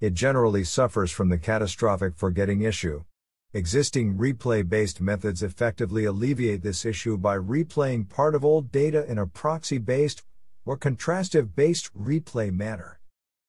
It 0.00 0.14
generally 0.14 0.64
suffers 0.64 1.10
from 1.10 1.28
the 1.28 1.38
catastrophic 1.38 2.14
forgetting 2.16 2.62
issue. 2.62 3.04
Existing 3.52 4.16
replay 4.16 4.66
based 4.66 5.00
methods 5.00 5.42
effectively 5.42 6.04
alleviate 6.04 6.62
this 6.62 6.84
issue 6.84 7.18
by 7.18 7.36
replaying 7.36 8.08
part 8.08 8.34
of 8.34 8.44
old 8.44 8.72
data 8.72 9.04
in 9.10 9.18
a 9.18 9.26
proxy 9.26 9.78
based 9.78 10.22
or 10.64 10.78
contrastive 10.78 11.54
based 11.54 11.92
replay 11.94 12.52
manner. 12.52 13.00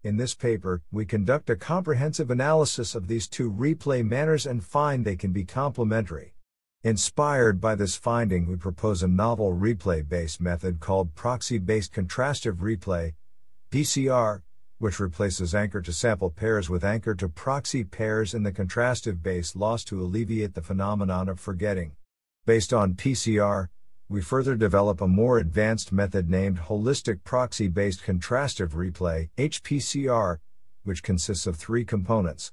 In 0.03 0.17
this 0.17 0.35
paper, 0.35 0.81
we 0.91 1.05
conduct 1.05 1.49
a 1.49 1.55
comprehensive 1.55 2.29
analysis 2.29 2.95
of 2.95 3.07
these 3.07 3.29
two 3.29 3.49
replay 3.49 4.05
manners 4.05 4.45
and 4.45 4.61
find 4.61 5.05
they 5.05 5.15
can 5.15 5.31
be 5.31 5.45
complementary. 5.45 6.33
Inspired 6.85 7.61
by 7.61 7.75
this 7.75 7.95
finding, 7.95 8.45
we 8.45 8.57
propose 8.57 9.01
a 9.01 9.07
novel 9.07 9.55
replay 9.55 10.05
based 10.05 10.41
method 10.41 10.81
called 10.81 11.15
proxy 11.15 11.57
based 11.57 11.93
contrastive 11.93 12.57
replay, 12.57 13.13
PCR, 13.71 14.41
which 14.79 14.99
replaces 14.99 15.55
anchor 15.55 15.81
to 15.81 15.93
sample 15.93 16.29
pairs 16.29 16.69
with 16.69 16.83
anchor 16.83 17.15
to 17.15 17.29
proxy 17.29 17.85
pairs 17.85 18.33
in 18.33 18.43
the 18.43 18.51
contrastive 18.51 19.23
base 19.23 19.55
loss 19.55 19.85
to 19.85 20.01
alleviate 20.01 20.55
the 20.55 20.61
phenomenon 20.61 21.29
of 21.29 21.39
forgetting. 21.39 21.93
Based 22.45 22.73
on 22.73 22.95
PCR, 22.95 23.69
we 24.09 24.19
further 24.19 24.55
develop 24.55 24.99
a 24.99 25.07
more 25.07 25.37
advanced 25.37 25.93
method 25.93 26.29
named 26.29 26.59
Holistic 26.67 27.23
Proxy 27.23 27.69
Based 27.69 28.03
Contrastive 28.03 28.71
Replay, 28.71 29.29
HPCR, 29.37 30.39
which 30.83 31.01
consists 31.01 31.47
of 31.47 31.55
three 31.55 31.85
components. 31.85 32.51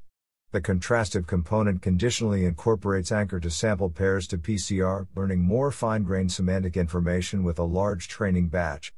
The 0.53 0.61
contrastive 0.61 1.29
component 1.29 1.81
conditionally 1.81 2.45
incorporates 2.45 3.13
anchor 3.13 3.39
to 3.39 3.51
sample 3.51 3.89
pairs 3.89 4.27
to 4.27 4.37
PCR, 4.37 5.07
learning 5.15 5.43
more 5.43 5.71
fine 5.71 6.03
grained 6.03 6.33
semantic 6.33 6.77
information 6.77 7.45
with 7.45 7.61
a 7.61 7.63
large 7.63 8.09
training 8.09 8.49
batch. 8.49 8.93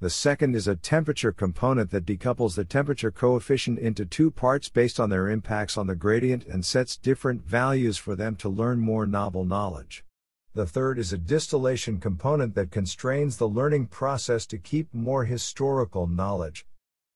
The 0.00 0.08
second 0.08 0.56
is 0.56 0.66
a 0.66 0.76
temperature 0.76 1.30
component 1.30 1.90
that 1.90 2.06
decouples 2.06 2.54
the 2.54 2.64
temperature 2.64 3.10
coefficient 3.10 3.78
into 3.78 4.06
two 4.06 4.30
parts 4.30 4.70
based 4.70 4.98
on 4.98 5.10
their 5.10 5.28
impacts 5.28 5.76
on 5.76 5.88
the 5.88 5.94
gradient 5.94 6.46
and 6.46 6.64
sets 6.64 6.96
different 6.96 7.44
values 7.44 7.98
for 7.98 8.16
them 8.16 8.34
to 8.36 8.48
learn 8.48 8.80
more 8.80 9.06
novel 9.06 9.44
knowledge. 9.44 10.06
The 10.54 10.64
third 10.64 10.98
is 10.98 11.12
a 11.12 11.18
distillation 11.18 12.00
component 12.00 12.54
that 12.54 12.70
constrains 12.70 13.36
the 13.36 13.48
learning 13.48 13.88
process 13.88 14.46
to 14.46 14.56
keep 14.56 14.88
more 14.94 15.26
historical 15.26 16.06
knowledge. 16.06 16.64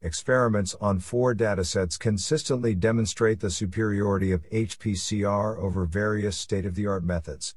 Experiments 0.00 0.76
on 0.80 1.00
four 1.00 1.34
datasets 1.34 1.98
consistently 1.98 2.72
demonstrate 2.72 3.40
the 3.40 3.50
superiority 3.50 4.30
of 4.30 4.48
HPCR 4.50 5.58
over 5.58 5.86
various 5.86 6.36
state 6.36 6.64
of 6.64 6.76
the 6.76 6.86
art 6.86 7.02
methods. 7.02 7.56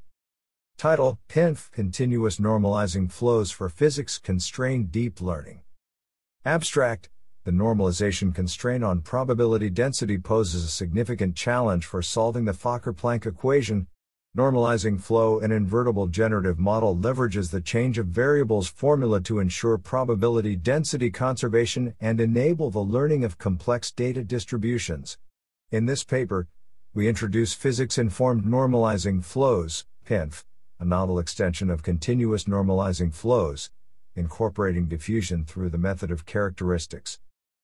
Title 0.75 1.19
PINF 1.29 1.69
Continuous 1.69 2.37
Normalizing 2.37 3.11
Flows 3.11 3.51
for 3.51 3.69
Physics 3.69 4.17
Constrained 4.17 4.91
Deep 4.91 5.21
Learning. 5.21 5.61
Abstract 6.43 7.11
The 7.43 7.51
normalization 7.51 8.33
constraint 8.33 8.83
on 8.83 9.01
probability 9.01 9.69
density 9.69 10.17
poses 10.17 10.63
a 10.63 10.67
significant 10.67 11.35
challenge 11.35 11.85
for 11.85 12.01
solving 12.01 12.45
the 12.45 12.53
Fokker 12.53 12.91
Planck 12.91 13.27
equation, 13.27 13.85
Normalizing 14.37 14.97
flow 14.97 15.41
an 15.41 15.51
invertible 15.51 16.07
generative 16.07 16.57
model 16.57 16.95
leverages 16.95 17.51
the 17.51 17.59
change 17.59 17.97
of 17.97 18.05
variables 18.05 18.69
formula 18.69 19.19
to 19.19 19.39
ensure 19.39 19.77
probability 19.77 20.55
density 20.55 21.11
conservation 21.11 21.95
and 21.99 22.21
enable 22.21 22.71
the 22.71 22.79
learning 22.79 23.25
of 23.25 23.37
complex 23.37 23.91
data 23.91 24.23
distributions. 24.23 25.17
In 25.69 25.85
this 25.85 26.05
paper, 26.05 26.47
we 26.93 27.09
introduce 27.09 27.53
physics 27.53 27.97
informed 27.97 28.45
normalizing 28.45 29.21
flows, 29.21 29.85
PINF, 30.07 30.45
a 30.79 30.85
novel 30.85 31.19
extension 31.19 31.69
of 31.69 31.83
continuous 31.83 32.45
normalizing 32.45 33.13
flows, 33.13 33.69
incorporating 34.15 34.85
diffusion 34.85 35.43
through 35.43 35.71
the 35.71 35.77
method 35.77 36.09
of 36.09 36.25
characteristics. 36.25 37.19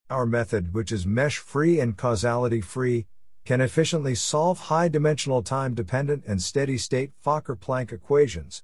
Our 0.10 0.26
method, 0.26 0.74
which 0.74 0.92
is 0.92 1.08
mesh 1.08 1.38
free 1.38 1.80
and 1.80 1.96
causality 1.96 2.60
free, 2.60 3.06
can 3.48 3.62
efficiently 3.62 4.14
solve 4.14 4.60
high 4.60 4.90
dimensional 4.90 5.42
time 5.42 5.74
dependent 5.74 6.22
and 6.28 6.42
steady 6.42 6.78
state 6.78 7.12
Fokker 7.26 7.58
Planck 7.58 7.94
equations. 7.94 8.62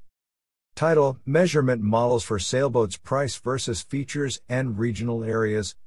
Title 0.76 1.18
Measurement 1.26 1.82
Models 1.82 2.26
for 2.26 2.38
Sailboats 2.38 2.98
Price 2.98 3.38
versus 3.38 3.82
Features 3.82 4.42
and 4.50 4.78
Regional 4.78 5.24
Areas. 5.24 5.78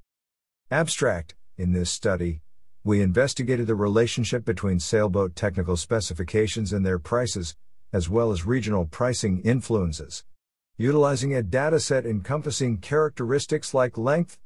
Abstract 0.70 1.34
In 1.58 1.74
this 1.74 1.90
study, 1.90 2.40
we 2.84 3.02
investigated 3.02 3.66
the 3.66 3.74
relationship 3.74 4.46
between 4.46 4.80
sailboat 4.80 5.36
technical 5.36 5.76
specifications 5.76 6.72
and 6.72 6.86
their 6.86 6.98
prices, 6.98 7.54
as 7.92 8.08
well 8.08 8.32
as 8.32 8.46
regional 8.46 8.86
pricing 8.86 9.42
influences. 9.42 10.24
Utilizing 10.78 11.36
a 11.36 11.42
dataset 11.42 12.06
encompassing 12.06 12.78
characteristics 12.78 13.74
like 13.74 13.98
length, 13.98 14.38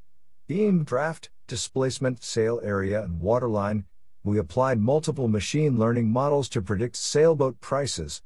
beam 0.49 0.83
draft, 0.83 1.31
displacement, 1.47 2.25
sail 2.25 2.61
area, 2.65 3.01
and 3.01 3.21
waterline, 3.21 3.85
we 4.23 4.39
applied 4.39 4.81
multiple 4.81 5.29
machine 5.29 5.79
learning 5.79 6.11
models 6.11 6.49
to 6.51 6.61
predict 6.61 6.97
sailboat 6.97 7.61
prices. 7.61 8.23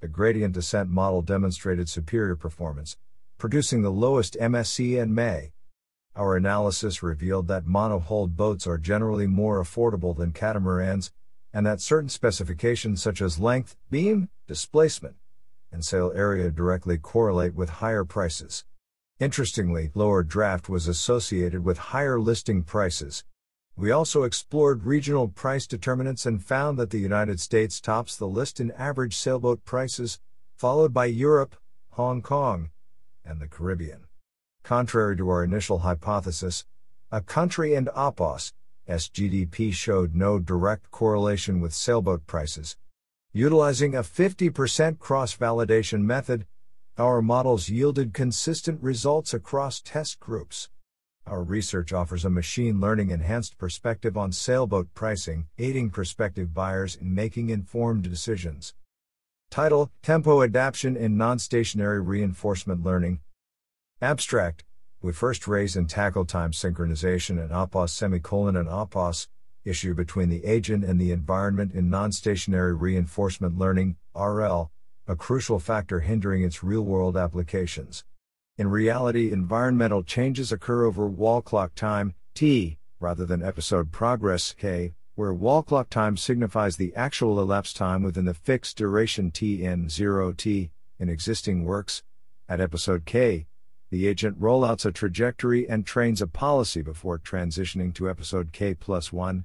The 0.00 0.08
gradient 0.08 0.54
descent 0.54 0.90
model 0.90 1.22
demonstrated 1.22 1.88
superior 1.88 2.36
performance, 2.36 2.96
producing 3.38 3.82
the 3.82 3.90
lowest 3.90 4.36
MSE 4.40 5.00
and 5.00 5.14
MAE. 5.14 5.52
Our 6.16 6.36
analysis 6.36 7.02
revealed 7.02 7.46
that 7.48 7.66
monohulled 7.66 8.36
boats 8.36 8.66
are 8.66 8.78
generally 8.78 9.26
more 9.26 9.62
affordable 9.62 10.16
than 10.16 10.32
catamarans, 10.32 11.12
and 11.52 11.64
that 11.64 11.80
certain 11.80 12.08
specifications 12.08 13.02
such 13.02 13.22
as 13.22 13.38
length, 13.38 13.76
beam, 13.90 14.28
displacement, 14.46 15.16
and 15.70 15.84
sail 15.84 16.12
area 16.14 16.50
directly 16.50 16.98
correlate 16.98 17.54
with 17.54 17.68
higher 17.68 18.04
prices. 18.04 18.64
Interestingly, 19.20 19.90
lower 19.94 20.22
draft 20.22 20.68
was 20.68 20.88
associated 20.88 21.64
with 21.64 21.78
higher 21.78 22.20
listing 22.20 22.62
prices. 22.62 23.24
We 23.78 23.90
also 23.90 24.22
explored 24.22 24.86
regional 24.86 25.28
price 25.28 25.66
determinants 25.66 26.24
and 26.24 26.42
found 26.42 26.78
that 26.78 26.88
the 26.88 26.98
United 26.98 27.40
States 27.40 27.78
tops 27.78 28.16
the 28.16 28.26
list 28.26 28.58
in 28.58 28.70
average 28.70 29.14
sailboat 29.14 29.66
prices, 29.66 30.18
followed 30.56 30.94
by 30.94 31.04
Europe, 31.06 31.56
Hong 31.90 32.22
Kong, 32.22 32.70
and 33.22 33.38
the 33.38 33.46
Caribbean. 33.46 34.04
Contrary 34.62 35.14
to 35.18 35.28
our 35.28 35.44
initial 35.44 35.80
hypothesis, 35.80 36.64
a 37.12 37.20
country 37.20 37.74
and 37.74 37.90
APOS, 37.94 38.54
SGDP 38.88 39.74
showed 39.74 40.14
no 40.14 40.38
direct 40.38 40.90
correlation 40.90 41.60
with 41.60 41.74
sailboat 41.74 42.26
prices. 42.26 42.78
Utilizing 43.34 43.94
a 43.94 44.02
50% 44.02 44.98
cross 44.98 45.36
validation 45.36 46.00
method, 46.00 46.46
our 46.96 47.20
models 47.20 47.68
yielded 47.68 48.14
consistent 48.14 48.82
results 48.82 49.34
across 49.34 49.82
test 49.82 50.18
groups. 50.18 50.70
Our 51.28 51.42
research 51.42 51.92
offers 51.92 52.24
a 52.24 52.30
machine 52.30 52.80
learning 52.80 53.10
enhanced 53.10 53.58
perspective 53.58 54.16
on 54.16 54.30
sailboat 54.30 54.94
pricing, 54.94 55.48
aiding 55.58 55.90
prospective 55.90 56.54
buyers 56.54 56.94
in 56.94 57.12
making 57.12 57.50
informed 57.50 58.04
decisions. 58.04 58.74
Title 59.50 59.90
Tempo 60.02 60.42
Adaptation 60.42 60.96
in 60.96 61.16
Non 61.16 61.40
Stationary 61.40 62.00
Reinforcement 62.00 62.84
Learning. 62.84 63.18
Abstract 64.00 64.62
We 65.02 65.12
first 65.12 65.48
raise 65.48 65.74
and 65.74 65.90
tackle 65.90 66.26
time 66.26 66.52
synchronization 66.52 67.42
and 67.42 67.50
APOS 67.50 67.90
semicolon 67.90 68.54
and 68.54 68.68
APOS 68.68 69.26
issue 69.64 69.94
between 69.94 70.28
the 70.28 70.44
agent 70.44 70.84
and 70.84 71.00
the 71.00 71.10
environment 71.10 71.72
in 71.72 71.90
non 71.90 72.12
stationary 72.12 72.72
reinforcement 72.74 73.58
learning, 73.58 73.96
RL, 74.14 74.70
a 75.08 75.16
crucial 75.16 75.58
factor 75.58 76.00
hindering 76.00 76.44
its 76.44 76.62
real 76.62 76.82
world 76.82 77.16
applications. 77.16 78.04
In 78.58 78.68
reality, 78.68 79.32
environmental 79.32 80.02
changes 80.02 80.50
occur 80.50 80.86
over 80.86 81.06
wall 81.06 81.42
clock 81.42 81.74
time, 81.74 82.14
T, 82.34 82.78
rather 82.98 83.26
than 83.26 83.42
episode 83.42 83.92
progress, 83.92 84.54
K, 84.54 84.94
where 85.14 85.34
wall 85.34 85.62
clock 85.62 85.90
time 85.90 86.16
signifies 86.16 86.76
the 86.76 86.94
actual 86.96 87.38
elapsed 87.38 87.76
time 87.76 88.02
within 88.02 88.24
the 88.24 88.32
fixed 88.32 88.78
duration 88.78 89.30
T 89.30 89.62
in 89.62 89.88
0T 89.88 90.70
in 90.98 91.08
existing 91.10 91.64
works. 91.64 92.02
At 92.48 92.62
episode 92.62 93.04
K, 93.04 93.46
the 93.90 94.06
agent 94.06 94.40
rollouts 94.40 94.86
a 94.86 94.90
trajectory 94.92 95.68
and 95.68 95.84
trains 95.84 96.22
a 96.22 96.26
policy 96.26 96.80
before 96.80 97.18
transitioning 97.18 97.92
to 97.94 98.08
episode 98.08 98.52
K 98.52 98.72
plus 98.72 99.12
1. 99.12 99.44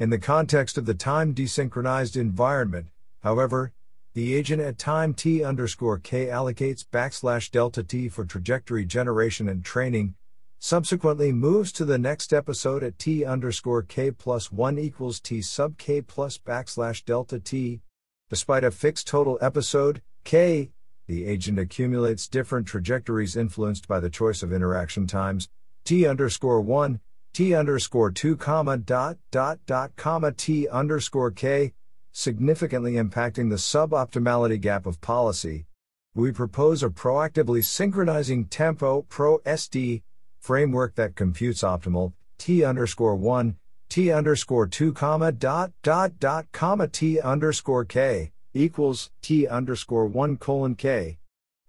In 0.00 0.10
the 0.10 0.18
context 0.18 0.76
of 0.76 0.86
the 0.86 0.94
time 0.94 1.36
desynchronized 1.36 2.16
environment, 2.16 2.88
however, 3.22 3.72
the 4.12 4.34
agent 4.34 4.60
at 4.60 4.76
time 4.76 5.14
t 5.14 5.44
underscore 5.44 5.98
k 5.98 6.26
allocates 6.26 6.84
backslash 6.84 7.48
delta 7.48 7.84
t 7.84 8.08
for 8.08 8.24
trajectory 8.24 8.84
generation 8.84 9.48
and 9.48 9.64
training, 9.64 10.16
subsequently 10.58 11.30
moves 11.30 11.70
to 11.70 11.84
the 11.84 11.96
next 11.96 12.32
episode 12.32 12.82
at 12.82 12.98
t 12.98 13.24
underscore 13.24 13.82
k 13.82 14.10
plus 14.10 14.50
1 14.50 14.80
equals 14.80 15.20
t 15.20 15.40
sub 15.40 15.78
k 15.78 16.00
plus 16.02 16.38
backslash 16.38 17.04
delta 17.04 17.38
t. 17.38 17.82
Despite 18.28 18.64
a 18.64 18.72
fixed 18.72 19.06
total 19.06 19.38
episode, 19.40 20.02
k, 20.24 20.70
the 21.06 21.24
agent 21.24 21.60
accumulates 21.60 22.26
different 22.26 22.66
trajectories 22.66 23.36
influenced 23.36 23.86
by 23.86 24.00
the 24.00 24.10
choice 24.10 24.42
of 24.42 24.52
interaction 24.52 25.06
times, 25.06 25.48
t 25.84 26.04
underscore 26.04 26.60
1, 26.60 26.98
t 27.32 27.54
underscore 27.54 28.10
2 28.10 28.36
comma 28.36 28.76
dot 28.76 29.18
dot 29.30 29.60
dot 29.66 29.94
comma 29.94 30.32
t 30.32 30.66
underscore 30.66 31.30
k, 31.30 31.74
significantly 32.12 32.94
impacting 32.94 33.50
the 33.50 33.56
suboptimality 33.56 34.60
gap 34.60 34.86
of 34.86 35.00
policy, 35.00 35.66
we 36.14 36.32
propose 36.32 36.82
a 36.82 36.88
proactively 36.88 37.64
synchronizing 37.64 38.44
tempo 38.46 39.02
pro 39.02 39.40
ST 39.54 40.02
framework 40.40 40.94
that 40.96 41.14
computes 41.14 41.62
optimal 41.62 42.12
t 42.38 42.64
underscore 42.64 43.14
1 43.14 43.56
t 43.88 44.10
underscore 44.10 44.66
2 44.66 44.92
comma 44.92 45.30
dot 45.30 45.72
dot 45.82 46.18
dot 46.18 46.46
comma 46.52 46.88
t 46.88 47.20
underscore 47.20 47.84
k 47.84 48.32
equals 48.54 49.10
t 49.22 49.46
underscore 49.46 50.06
1 50.06 50.36
colon 50.38 50.74
k. 50.74 51.18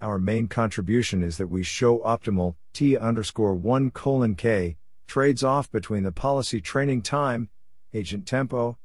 Our 0.02 0.18
main 0.18 0.48
contribution 0.48 1.22
is 1.22 1.38
that 1.38 1.48
we 1.48 1.62
show 1.62 2.00
optimal 2.00 2.56
t 2.74 2.98
underscore 2.98 3.54
1 3.54 3.92
colon 3.92 4.36
k 4.36 4.78
trades 5.08 5.44
off 5.44 5.70
between 5.72 6.04
the 6.04 6.12
policy 6.12 6.62
training 6.62 7.02
time, 7.02 7.50
agent 7.94 8.26
tempo, 8.26 8.78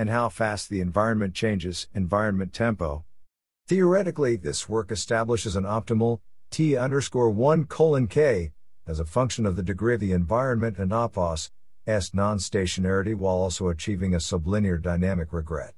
and 0.00 0.08
how 0.08 0.30
fast 0.30 0.70
the 0.70 0.80
environment 0.80 1.34
changes, 1.34 1.86
environment 1.94 2.54
tempo. 2.54 3.04
Theoretically, 3.68 4.34
this 4.34 4.66
work 4.66 4.90
establishes 4.90 5.56
an 5.56 5.64
optimal 5.64 6.20
T 6.50 6.74
underscore 6.74 7.28
1 7.28 7.66
colon 7.66 8.06
K 8.06 8.52
as 8.86 8.98
a 8.98 9.04
function 9.04 9.44
of 9.44 9.56
the 9.56 9.62
degree 9.62 9.92
of 9.92 10.00
the 10.00 10.12
environment 10.12 10.78
and 10.78 10.90
opos 10.90 11.50
S 11.86 12.14
non-stationarity 12.14 13.14
while 13.14 13.34
also 13.34 13.68
achieving 13.68 14.14
a 14.14 14.16
sublinear 14.16 14.80
dynamic 14.80 15.34
regret. 15.34 15.74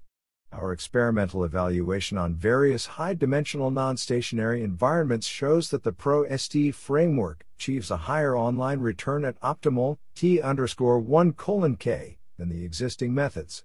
Our 0.53 0.73
experimental 0.73 1.43
evaluation 1.43 2.17
on 2.17 2.37
various 2.37 2.87
high-dimensional 2.87 3.73
non-stationary 3.73 4.63
environments 4.63 5.27
shows 5.27 5.71
that 5.71 5.83
the 5.83 5.91
Pro-ST 5.91 6.77
framework 6.77 7.45
achieves 7.59 7.91
a 7.91 7.97
higher 7.97 8.37
online 8.37 8.79
return 8.79 9.25
at 9.25 9.41
optimal 9.41 9.99
T 10.15 10.41
underscore 10.41 11.01
1 11.01 11.33
colon 11.33 11.75
K 11.75 12.19
than 12.39 12.51
the 12.51 12.65
existing 12.65 13.13
methods. 13.13 13.65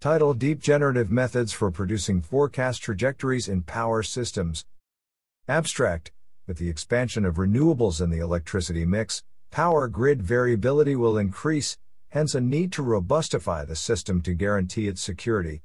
Title 0.00 0.32
Deep 0.32 0.60
Generative 0.60 1.10
Methods 1.10 1.52
for 1.52 1.72
Producing 1.72 2.22
Forecast 2.22 2.80
Trajectories 2.80 3.48
in 3.48 3.62
Power 3.62 4.04
Systems. 4.04 4.64
Abstract 5.48 6.12
With 6.46 6.58
the 6.58 6.68
expansion 6.70 7.24
of 7.24 7.34
renewables 7.34 8.00
in 8.00 8.08
the 8.08 8.20
electricity 8.20 8.84
mix, 8.84 9.24
power 9.50 9.88
grid 9.88 10.22
variability 10.22 10.94
will 10.94 11.18
increase, 11.18 11.78
hence 12.10 12.36
a 12.36 12.40
need 12.40 12.70
to 12.74 12.82
robustify 12.84 13.66
the 13.66 13.74
system 13.74 14.20
to 14.20 14.34
guarantee 14.34 14.86
its 14.86 15.02
security. 15.02 15.62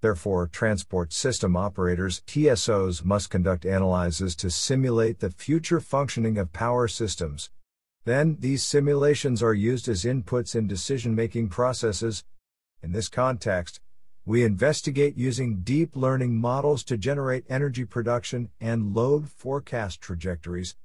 Therefore, 0.00 0.48
transport 0.48 1.12
system 1.12 1.56
operators 1.56 2.22
TSOs 2.26 3.04
must 3.04 3.30
conduct 3.30 3.64
analyses 3.64 4.34
to 4.34 4.50
simulate 4.50 5.20
the 5.20 5.30
future 5.30 5.78
functioning 5.78 6.38
of 6.38 6.52
power 6.52 6.88
systems. 6.88 7.50
Then, 8.04 8.38
these 8.40 8.64
simulations 8.64 9.44
are 9.44 9.54
used 9.54 9.88
as 9.88 10.02
inputs 10.02 10.56
in 10.56 10.66
decision 10.66 11.14
making 11.14 11.50
processes. 11.50 12.24
In 12.82 12.92
this 12.92 13.08
context, 13.08 13.80
we 14.24 14.44
investigate 14.44 15.16
using 15.16 15.62
deep 15.62 15.96
learning 15.96 16.36
models 16.36 16.84
to 16.84 16.96
generate 16.96 17.44
energy 17.48 17.84
production 17.84 18.50
and 18.60 18.94
load 18.94 19.28
forecast 19.28 20.00
trajectories. 20.00 20.76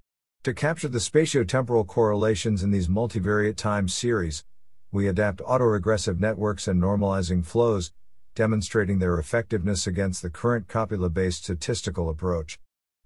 To 0.44 0.54
capture 0.54 0.88
the 0.88 1.00
spatiotemporal 1.00 1.86
correlations 1.86 2.64
in 2.64 2.72
these 2.72 2.88
multivariate 2.88 3.58
time 3.58 3.88
series, 3.88 4.44
we 4.92 5.08
adapt 5.08 5.42
autoregressive 5.42 6.20
networks 6.20 6.68
and 6.68 6.82
normalizing 6.82 7.46
flows 7.46 7.92
demonstrating 8.34 9.00
their 9.00 9.20
effectiveness 9.20 9.86
against 9.86 10.22
the 10.22 10.30
current 10.30 10.68
copula 10.68 11.10
based 11.10 11.44
statistical 11.44 12.10
approach. 12.10 12.60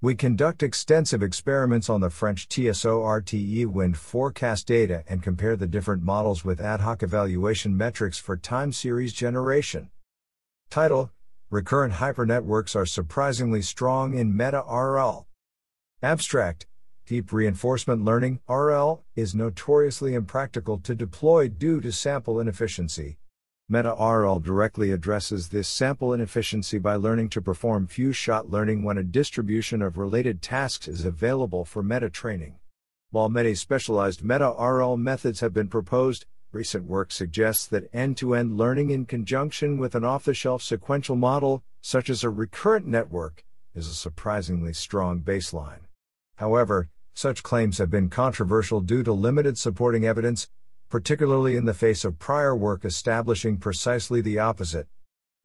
We 0.05 0.13
conduct 0.13 0.61
extensive 0.61 1.23
experiments 1.23 1.89
on 1.89 2.01
the 2.01 2.11
French 2.11 2.47
TSO 2.47 3.01
RTE 3.01 3.65
wind 3.65 3.97
forecast 3.97 4.67
data 4.67 5.03
and 5.07 5.23
compare 5.23 5.55
the 5.55 5.65
different 5.65 6.03
models 6.03 6.45
with 6.45 6.61
ad 6.61 6.81
hoc 6.81 7.01
evaluation 7.01 7.75
metrics 7.75 8.19
for 8.19 8.37
time 8.37 8.71
series 8.71 9.13
generation. 9.13 9.89
Title 10.69 11.09
Recurrent 11.49 11.95
hypernetworks 11.95 12.75
are 12.75 12.85
surprisingly 12.85 13.63
strong 13.63 14.15
in 14.15 14.37
meta 14.37 14.63
RL. 14.71 15.25
Abstract 16.03 16.67
Deep 17.07 17.33
reinforcement 17.33 18.05
learning 18.05 18.41
RL 18.47 19.03
is 19.15 19.33
notoriously 19.33 20.13
impractical 20.13 20.77
to 20.77 20.93
deploy 20.93 21.47
due 21.47 21.81
to 21.81 21.91
sample 21.91 22.39
inefficiency. 22.39 23.17
MetaRL 23.71 24.43
directly 24.43 24.91
addresses 24.91 25.49
this 25.49 25.67
sample 25.67 26.13
inefficiency 26.13 26.77
by 26.77 26.95
learning 26.95 27.29
to 27.29 27.41
perform 27.41 27.87
few 27.87 28.11
shot 28.11 28.51
learning 28.51 28.83
when 28.83 28.99
a 28.99 29.03
distribution 29.03 29.81
of 29.81 29.97
related 29.97 30.39
tasks 30.39 30.87
is 30.87 31.03
available 31.03 31.65
for 31.65 31.81
meta 31.81 32.07
training. 32.07 32.59
While 33.09 33.27
many 33.29 33.55
specialized 33.55 34.21
MetaRL 34.21 34.99
methods 34.99 35.39
have 35.39 35.51
been 35.51 35.67
proposed, 35.67 36.27
recent 36.51 36.85
work 36.85 37.11
suggests 37.11 37.65
that 37.65 37.89
end 37.91 38.17
to 38.17 38.35
end 38.35 38.55
learning 38.55 38.91
in 38.91 39.07
conjunction 39.07 39.79
with 39.79 39.95
an 39.95 40.05
off 40.05 40.25
the 40.25 40.35
shelf 40.35 40.61
sequential 40.61 41.15
model, 41.15 41.63
such 41.81 42.07
as 42.07 42.23
a 42.23 42.29
recurrent 42.29 42.85
network, 42.85 43.43
is 43.73 43.87
a 43.87 43.95
surprisingly 43.95 44.73
strong 44.73 45.21
baseline. 45.21 45.87
However, 46.35 46.89
such 47.15 47.41
claims 47.41 47.79
have 47.79 47.89
been 47.89 48.09
controversial 48.09 48.79
due 48.79 49.01
to 49.01 49.11
limited 49.11 49.57
supporting 49.57 50.05
evidence, 50.05 50.49
particularly 50.89 51.55
in 51.55 51.65
the 51.65 51.73
face 51.73 52.05
of 52.05 52.19
prior 52.19 52.55
work 52.55 52.85
establishing 52.85 53.57
precisely 53.57 54.21
the 54.21 54.39
opposite. 54.39 54.87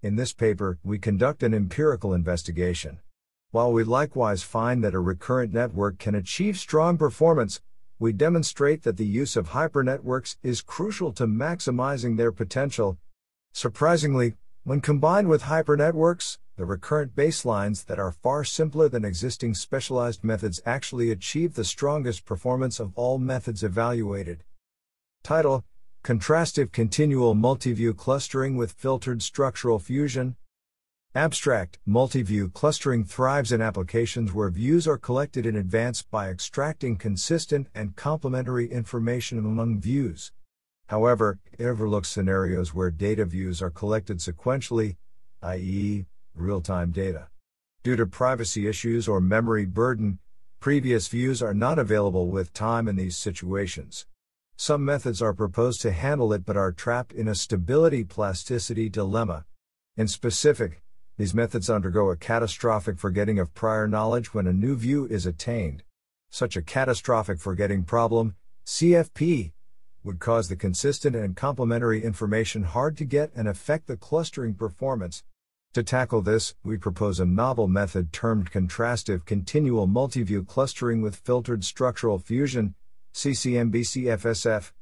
In 0.03 0.17
this 0.17 0.33
paper, 0.33 0.79
we 0.83 0.99
conduct 0.99 1.43
an 1.43 1.53
empirical 1.53 2.15
investigation. 2.15 3.01
While 3.51 3.73
we 3.73 3.85
likewise 3.85 4.43
find 4.43 4.83
that 4.85 4.95
a 4.95 5.01
recurrent 5.01 5.53
network 5.53 5.99
can 5.99 6.15
achieve 6.15 6.57
strong 6.57 6.97
performance, 6.97 7.61
we 7.99 8.13
demonstrate 8.13 8.83
that 8.85 8.97
the 8.97 9.05
use 9.05 9.37
of 9.37 9.51
hypernetworks 9.51 10.37
is 10.43 10.63
crucial 10.63 11.13
to 11.13 11.27
maximizing 11.27 12.17
their 12.17 12.33
potential. 12.33 12.97
Surprisingly, 13.53 14.37
when 14.63 14.81
combined 14.81 15.29
with 15.29 15.43
hypernetworks, 15.43 16.39
the 16.57 16.65
recurrent 16.65 17.17
baselines 17.17 17.87
that 17.87 17.99
are 17.99 18.13
far 18.13 18.45
simpler 18.45 18.89
than 18.89 19.05
existing 19.05 19.55
specialized 19.55 20.23
methods 20.23 20.61
actually 20.65 21.11
achieve 21.11 21.55
the 21.55 21.65
strongest 21.65 22.25
performance 22.25 22.79
of 22.79 22.93
all 22.95 23.19
methods 23.19 23.63
evaluated. 23.63 24.45
Title 25.23 25.65
Contrastive 26.03 26.73
Continual 26.73 27.35
Multiview 27.35 27.97
Clustering 27.97 28.57
with 28.57 28.73
Filtered 28.73 29.23
Structural 29.23 29.79
Fusion. 29.79 30.35
Abstract 31.15 31.79
Multiview 31.87 32.53
clustering 32.53 33.05
thrives 33.05 33.53
in 33.53 33.61
applications 33.61 34.33
where 34.33 34.49
views 34.49 34.89
are 34.89 34.97
collected 34.97 35.45
in 35.45 35.57
advance 35.57 36.03
by 36.03 36.31
extracting 36.31 36.97
consistent 36.97 37.69
and 37.75 37.97
complementary 37.97 38.71
information 38.71 39.39
among 39.39 39.81
views. 39.81 40.33
However, 40.87 41.39
it 41.59 41.67
overlooks 41.67 42.09
scenarios 42.09 42.75
where 42.75 42.91
data 42.91 43.25
views 43.25 43.61
are 43.61 43.71
collected 43.71 44.19
sequentially, 44.19 44.97
i.e., 45.43 46.07
real 46.35 46.61
time 46.61 46.93
data. 46.93 47.29
Due 47.83 47.97
to 47.97 48.07
privacy 48.07 48.67
issues 48.67 49.07
or 49.07 49.21
memory 49.21 49.67
burden, 49.67 50.19
previous 50.61 51.09
views 51.09 51.43
are 51.43 51.55
not 51.55 51.79
available 51.79 52.29
with 52.29 52.53
time 52.53 52.89
in 52.89 52.97
these 52.97 53.17
situations. 53.17 54.07
Some 54.63 54.85
methods 54.85 55.23
are 55.23 55.33
proposed 55.33 55.81
to 55.81 55.91
handle 55.91 56.35
it 56.35 56.45
but 56.45 56.55
are 56.55 56.71
trapped 56.71 57.15
in 57.15 57.29
a 57.29 57.35
stability 57.35 58.05
plasticity 58.05 58.91
dilemma. 58.91 59.47
In 59.97 60.07
specific, 60.07 60.83
these 61.17 61.33
methods 61.33 61.71
undergo 61.71 62.11
a 62.11 62.17
catastrophic 62.17 62.99
forgetting 62.99 63.39
of 63.39 63.55
prior 63.55 63.89
knowledge 63.89 64.35
when 64.35 64.47
a 64.47 64.53
new 64.53 64.77
view 64.77 65.07
is 65.07 65.25
attained. 65.25 65.83
Such 66.29 66.59
a 66.59 66.63
catastrophic 66.63 67.39
forgetting 67.39 67.85
problem, 67.85 68.35
CFP, 68.67 69.53
would 70.05 70.19
cause 70.19 70.51
the 70.51 70.57
consistent 70.57 71.17
and 71.17 71.35
complementary 71.35 72.05
information 72.05 72.65
hard 72.65 72.99
to 72.99 73.07
get 73.07 73.33
and 73.35 73.49
affect 73.49 73.87
the 73.87 73.97
clustering 73.97 74.53
performance. 74.53 75.25
To 75.73 75.83
tackle 75.83 76.21
this, 76.21 76.55
we 76.63 76.77
propose 76.77 77.19
a 77.19 77.25
novel 77.25 77.67
method 77.67 78.13
termed 78.13 78.53
contrastive 78.53 79.25
continual 79.25 79.89
multiview 79.89 80.47
clustering 80.47 81.01
with 81.01 81.17
filtered 81.17 81.65
structural 81.65 82.19
fusion, 82.19 82.75
CCMVCFSF, 83.13 84.73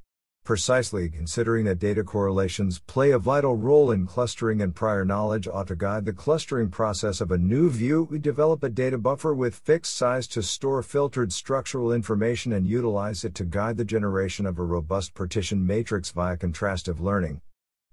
precisely 0.45 1.09
considering 1.09 1.64
that 1.64 1.79
data 1.79 2.05
correlations 2.05 2.79
play 2.79 3.11
a 3.11 3.18
vital 3.18 3.57
role 3.57 3.91
in 3.91 4.07
clustering 4.07 4.61
and 4.61 4.74
prior 4.74 5.05
knowledge 5.05 5.49
ought 5.49 5.66
to 5.68 5.76
guide 5.76 6.05
the 6.05 6.12
clustering 6.12 6.70
process 6.70 7.20
of 7.20 7.31
a 7.31 7.39
new 7.39 7.68
view. 7.70 8.09
We 8.11 8.18
develop 8.18 8.62
a 8.62 8.68
data 8.68 8.99
buffer 8.99 9.35
with 9.35 9.55
fixed 9.55 9.97
size 9.97 10.26
to 10.29 10.43
store 10.43 10.83
filtered 10.83 11.33
structural 11.33 11.93
information 11.93 12.53
and 12.53 12.66
utilize 12.66 13.24
it 13.24 13.35
to 13.37 13.45
guide 13.45 13.76
the 13.76 13.85
generation 13.85 14.47
of 14.47 14.59
a 14.59 14.64
robust 14.64 15.14
partition 15.14 15.66
matrix 15.66 16.11
via 16.11 16.37
contrastive 16.37 17.01
learning. 17.01 17.41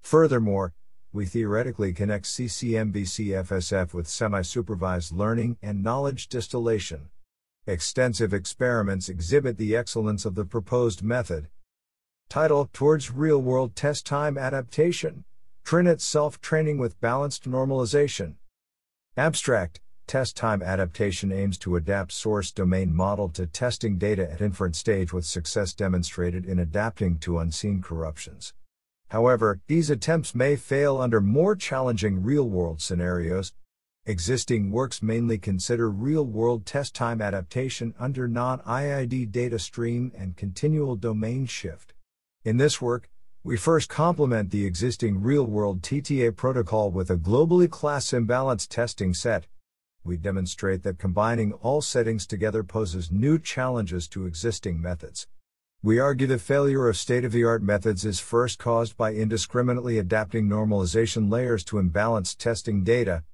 Furthermore, 0.00 0.72
we 1.12 1.24
theoretically 1.24 1.92
connect 1.92 2.26
CCMVCFSF 2.26 3.94
with 3.94 4.06
semi 4.06 4.42
supervised 4.42 5.12
learning 5.12 5.56
and 5.62 5.82
knowledge 5.82 6.28
distillation. 6.28 7.08
Extensive 7.68 8.32
experiments 8.32 9.08
exhibit 9.08 9.58
the 9.58 9.74
excellence 9.74 10.24
of 10.24 10.36
the 10.36 10.44
proposed 10.44 11.02
method. 11.02 11.48
Title 12.28 12.70
Towards 12.72 13.10
Real 13.10 13.42
World 13.42 13.74
Test 13.74 14.06
Time 14.06 14.38
Adaptation 14.38 15.24
Trinet 15.64 16.00
Self 16.00 16.40
Training 16.40 16.78
with 16.78 17.00
Balanced 17.00 17.50
Normalization. 17.50 18.34
Abstract 19.16 19.80
Test 20.06 20.36
time 20.36 20.62
adaptation 20.62 21.32
aims 21.32 21.58
to 21.58 21.74
adapt 21.74 22.12
source 22.12 22.52
domain 22.52 22.94
model 22.94 23.28
to 23.30 23.48
testing 23.48 23.98
data 23.98 24.30
at 24.30 24.40
inference 24.40 24.78
stage 24.78 25.12
with 25.12 25.24
success 25.24 25.74
demonstrated 25.74 26.44
in 26.46 26.60
adapting 26.60 27.18
to 27.18 27.40
unseen 27.40 27.82
corruptions. 27.82 28.54
However, 29.08 29.58
these 29.66 29.90
attempts 29.90 30.36
may 30.36 30.54
fail 30.54 30.98
under 30.98 31.20
more 31.20 31.56
challenging 31.56 32.22
real 32.22 32.48
world 32.48 32.80
scenarios, 32.80 33.52
Existing 34.08 34.70
works 34.70 35.02
mainly 35.02 35.36
consider 35.36 35.90
real 35.90 36.24
world 36.24 36.64
test 36.64 36.94
time 36.94 37.20
adaptation 37.20 37.92
under 37.98 38.28
non 38.28 38.60
IID 38.60 39.32
data 39.32 39.58
stream 39.58 40.12
and 40.16 40.36
continual 40.36 40.94
domain 40.94 41.44
shift. 41.44 41.92
In 42.44 42.56
this 42.56 42.80
work, 42.80 43.10
we 43.42 43.56
first 43.56 43.88
complement 43.88 44.52
the 44.52 44.64
existing 44.64 45.20
real 45.20 45.44
world 45.44 45.82
TTA 45.82 46.36
protocol 46.36 46.92
with 46.92 47.10
a 47.10 47.16
globally 47.16 47.68
class 47.68 48.12
imbalance 48.12 48.68
testing 48.68 49.12
set. 49.12 49.48
We 50.04 50.16
demonstrate 50.16 50.84
that 50.84 50.98
combining 50.98 51.52
all 51.54 51.82
settings 51.82 52.28
together 52.28 52.62
poses 52.62 53.10
new 53.10 53.40
challenges 53.40 54.06
to 54.10 54.26
existing 54.26 54.80
methods. 54.80 55.26
We 55.82 55.98
argue 55.98 56.28
the 56.28 56.38
failure 56.38 56.86
of 56.86 56.96
state 56.96 57.24
of 57.24 57.32
the 57.32 57.42
art 57.42 57.64
methods 57.64 58.04
is 58.04 58.20
first 58.20 58.60
caused 58.60 58.96
by 58.96 59.14
indiscriminately 59.14 59.98
adapting 59.98 60.48
normalization 60.48 61.28
layers 61.28 61.64
to 61.64 61.78
imbalanced 61.78 62.36
testing 62.36 62.84
data. 62.84 63.24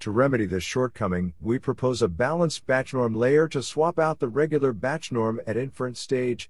To 0.00 0.12
remedy 0.12 0.46
this 0.46 0.62
shortcoming, 0.62 1.34
we 1.40 1.58
propose 1.58 2.02
a 2.02 2.08
balanced 2.08 2.66
batch 2.66 2.94
norm 2.94 3.14
layer 3.14 3.48
to 3.48 3.64
swap 3.64 3.98
out 3.98 4.20
the 4.20 4.28
regular 4.28 4.72
batch 4.72 5.10
norm 5.10 5.40
at 5.44 5.56
inference 5.56 5.98
stage. 5.98 6.48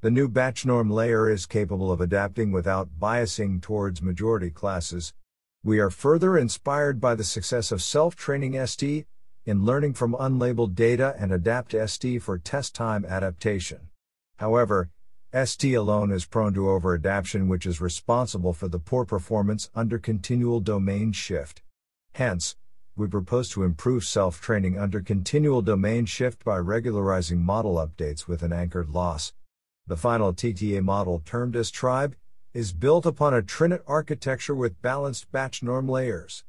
The 0.00 0.10
new 0.10 0.28
batch 0.28 0.64
norm 0.64 0.90
layer 0.90 1.28
is 1.28 1.44
capable 1.44 1.92
of 1.92 2.00
adapting 2.00 2.52
without 2.52 2.98
biasing 2.98 3.60
towards 3.60 4.00
majority 4.00 4.50
classes. 4.50 5.12
We 5.62 5.78
are 5.78 5.90
further 5.90 6.38
inspired 6.38 6.98
by 6.98 7.14
the 7.16 7.24
success 7.24 7.70
of 7.70 7.82
self 7.82 8.16
training 8.16 8.66
ST 8.66 9.06
in 9.44 9.64
learning 9.64 9.92
from 9.92 10.14
unlabeled 10.14 10.74
data 10.74 11.14
and 11.18 11.32
adapt 11.32 11.74
ST 11.88 12.22
for 12.22 12.38
test 12.38 12.74
time 12.74 13.04
adaptation. 13.04 13.90
However, 14.38 14.88
ST 15.34 15.74
alone 15.74 16.10
is 16.10 16.24
prone 16.24 16.54
to 16.54 16.60
overadaptation, 16.60 17.48
which 17.48 17.66
is 17.66 17.78
responsible 17.78 18.54
for 18.54 18.68
the 18.68 18.78
poor 18.78 19.04
performance 19.04 19.68
under 19.74 19.98
continual 19.98 20.60
domain 20.60 21.12
shift. 21.12 21.60
Hence, 22.14 22.56
we 22.96 23.06
propose 23.06 23.50
to 23.50 23.62
improve 23.62 24.04
self 24.04 24.40
training 24.40 24.78
under 24.78 25.00
continual 25.00 25.60
domain 25.60 26.06
shift 26.06 26.42
by 26.44 26.56
regularizing 26.56 27.42
model 27.42 27.74
updates 27.74 28.26
with 28.26 28.42
an 28.42 28.52
anchored 28.52 28.88
loss. 28.88 29.34
The 29.86 29.98
final 29.98 30.32
TTA 30.32 30.82
model, 30.82 31.20
termed 31.24 31.56
as 31.56 31.70
Tribe, 31.70 32.16
is 32.54 32.72
built 32.72 33.04
upon 33.04 33.34
a 33.34 33.42
Trinet 33.42 33.82
architecture 33.86 34.54
with 34.54 34.80
balanced 34.80 35.30
batch 35.30 35.62
norm 35.62 35.86
layers. 35.86 36.42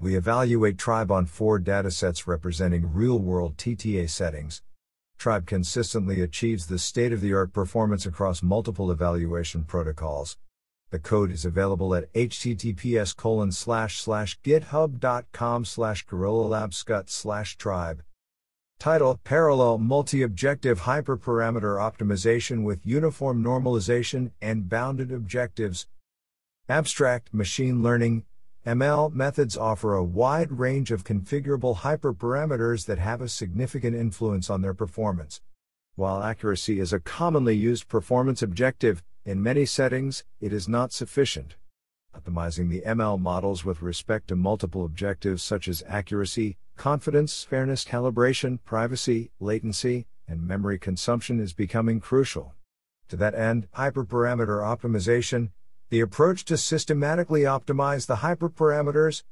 We 0.00 0.16
evaluate 0.16 0.78
Tribe 0.78 1.12
on 1.12 1.26
four 1.26 1.60
datasets 1.60 2.26
representing 2.26 2.92
real 2.92 3.20
world 3.20 3.56
TTA 3.56 4.10
settings. 4.10 4.62
Tribe 5.16 5.46
consistently 5.46 6.20
achieves 6.20 6.66
the 6.66 6.78
state 6.80 7.12
of 7.12 7.20
the 7.20 7.32
art 7.32 7.52
performance 7.52 8.04
across 8.04 8.42
multiple 8.42 8.90
evaluation 8.90 9.62
protocols. 9.62 10.36
The 10.94 11.00
code 11.00 11.32
is 11.32 11.44
available 11.44 11.92
at 11.96 12.12
https 12.12 13.16
colon 13.16 13.50
slash 13.50 13.98
slash 13.98 14.38
github.com 14.42 15.64
slash 15.64 16.06
gorillalabscut 16.06 17.10
slash 17.10 17.56
tribe. 17.56 18.04
Title 18.78 19.18
Parallel 19.24 19.78
Multi 19.78 20.22
Objective 20.22 20.82
Hyperparameter 20.82 21.80
Optimization 21.80 22.62
with 22.62 22.86
Uniform 22.86 23.42
Normalization 23.42 24.30
and 24.40 24.68
Bounded 24.68 25.10
Objectives. 25.10 25.88
Abstract 26.68 27.34
Machine 27.34 27.82
Learning 27.82 28.24
ML 28.64 29.12
methods 29.12 29.56
offer 29.56 29.94
a 29.94 30.04
wide 30.04 30.52
range 30.52 30.92
of 30.92 31.02
configurable 31.02 31.78
hyperparameters 31.78 32.86
that 32.86 32.98
have 33.00 33.20
a 33.20 33.28
significant 33.28 33.96
influence 33.96 34.48
on 34.48 34.62
their 34.62 34.74
performance. 34.74 35.40
While 35.96 36.22
accuracy 36.22 36.78
is 36.78 36.92
a 36.92 37.00
commonly 37.00 37.56
used 37.56 37.88
performance 37.88 38.42
objective, 38.42 39.02
in 39.24 39.42
many 39.42 39.64
settings, 39.64 40.22
it 40.40 40.52
is 40.52 40.68
not 40.68 40.92
sufficient. 40.92 41.56
Optimizing 42.14 42.68
the 42.68 42.82
ML 42.82 43.18
models 43.18 43.64
with 43.64 43.80
respect 43.80 44.28
to 44.28 44.36
multiple 44.36 44.84
objectives 44.84 45.42
such 45.42 45.66
as 45.66 45.82
accuracy, 45.88 46.58
confidence, 46.76 47.42
fairness, 47.42 47.84
calibration, 47.84 48.58
privacy, 48.64 49.30
latency, 49.40 50.06
and 50.28 50.46
memory 50.46 50.78
consumption 50.78 51.40
is 51.40 51.52
becoming 51.54 52.00
crucial. 52.00 52.54
To 53.08 53.16
that 53.16 53.34
end, 53.34 53.66
hyperparameter 53.76 54.60
optimization, 54.60 55.50
the 55.88 56.00
approach 56.00 56.44
to 56.46 56.56
systematically 56.56 57.42
optimize 57.42 58.06
the 58.06 58.16
hyperparameters, 58.16 59.22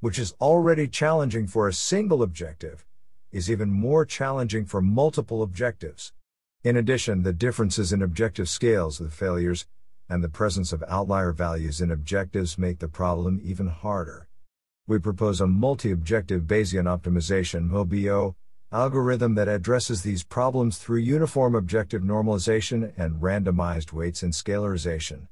which 0.00 0.18
is 0.18 0.34
already 0.40 0.88
challenging 0.88 1.46
for 1.46 1.68
a 1.68 1.72
single 1.72 2.22
objective, 2.22 2.84
is 3.30 3.50
even 3.50 3.70
more 3.70 4.04
challenging 4.04 4.64
for 4.64 4.80
multiple 4.80 5.42
objectives. 5.42 6.12
In 6.64 6.76
addition, 6.76 7.24
the 7.24 7.32
differences 7.32 7.92
in 7.92 8.02
objective 8.02 8.48
scales 8.48 9.00
of 9.00 9.06
the 9.06 9.16
failures 9.16 9.66
and 10.08 10.22
the 10.22 10.28
presence 10.28 10.72
of 10.72 10.84
outlier 10.86 11.32
values 11.32 11.80
in 11.80 11.90
objectives 11.90 12.56
make 12.56 12.78
the 12.78 12.86
problem 12.86 13.40
even 13.42 13.66
harder. 13.66 14.28
We 14.86 15.00
propose 15.00 15.40
a 15.40 15.48
multi-objective 15.48 16.42
Bayesian 16.42 16.84
optimization 16.84 17.68
MOBO 17.68 18.36
algorithm 18.70 19.34
that 19.34 19.48
addresses 19.48 20.02
these 20.02 20.22
problems 20.22 20.78
through 20.78 20.98
uniform 20.98 21.56
objective 21.56 22.02
normalization 22.02 22.92
and 22.96 23.20
randomized 23.20 23.92
weights 23.92 24.22
and 24.22 24.32
scalarization. 24.32 25.26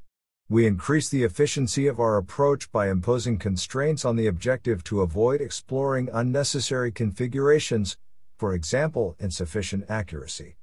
We 0.49 0.67
increase 0.67 1.09
the 1.09 1.23
efficiency 1.23 1.87
of 1.87 2.01
our 2.01 2.17
approach 2.17 2.73
by 2.73 2.91
imposing 2.91 3.39
constraints 3.39 4.05
on 4.05 4.17
the 4.17 4.27
objective 4.27 4.83
to 4.85 5.01
avoid 5.01 5.41
exploring 5.41 6.11
unnecessary 6.13 6.91
configurations, 6.91 7.97
for 8.37 8.53
example, 8.53 9.15
insufficient 9.21 9.85
accuracy. 9.89 10.57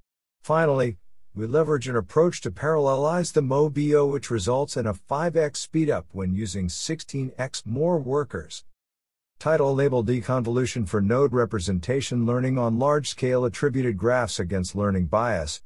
Finally, 0.47 0.95
we 1.35 1.45
leverage 1.45 1.89
an 1.89 1.97
approach 1.97 2.39
to 2.39 2.49
parallelize 2.49 3.33
the 3.33 3.41
MOBO 3.41 4.09
which 4.09 4.31
results 4.31 4.77
in 4.77 4.87
a 4.87 4.93
5x 4.93 5.67
speedup 5.67 6.05
when 6.13 6.33
using 6.33 6.69
16x 6.69 7.65
more 7.65 7.97
workers. 7.99 8.63
Title 9.39 9.75
Label 9.75 10.05
Deconvolution 10.05 10.87
for 10.87 11.01
Node 11.01 11.33
Representation 11.33 12.25
Learning 12.25 12.57
on 12.57 12.79
Large 12.79 13.09
Scale 13.09 13.43
Attributed 13.43 13.97
Graphs 13.97 14.39
Against 14.39 14.73
Learning 14.73 15.05
Bias 15.07 15.63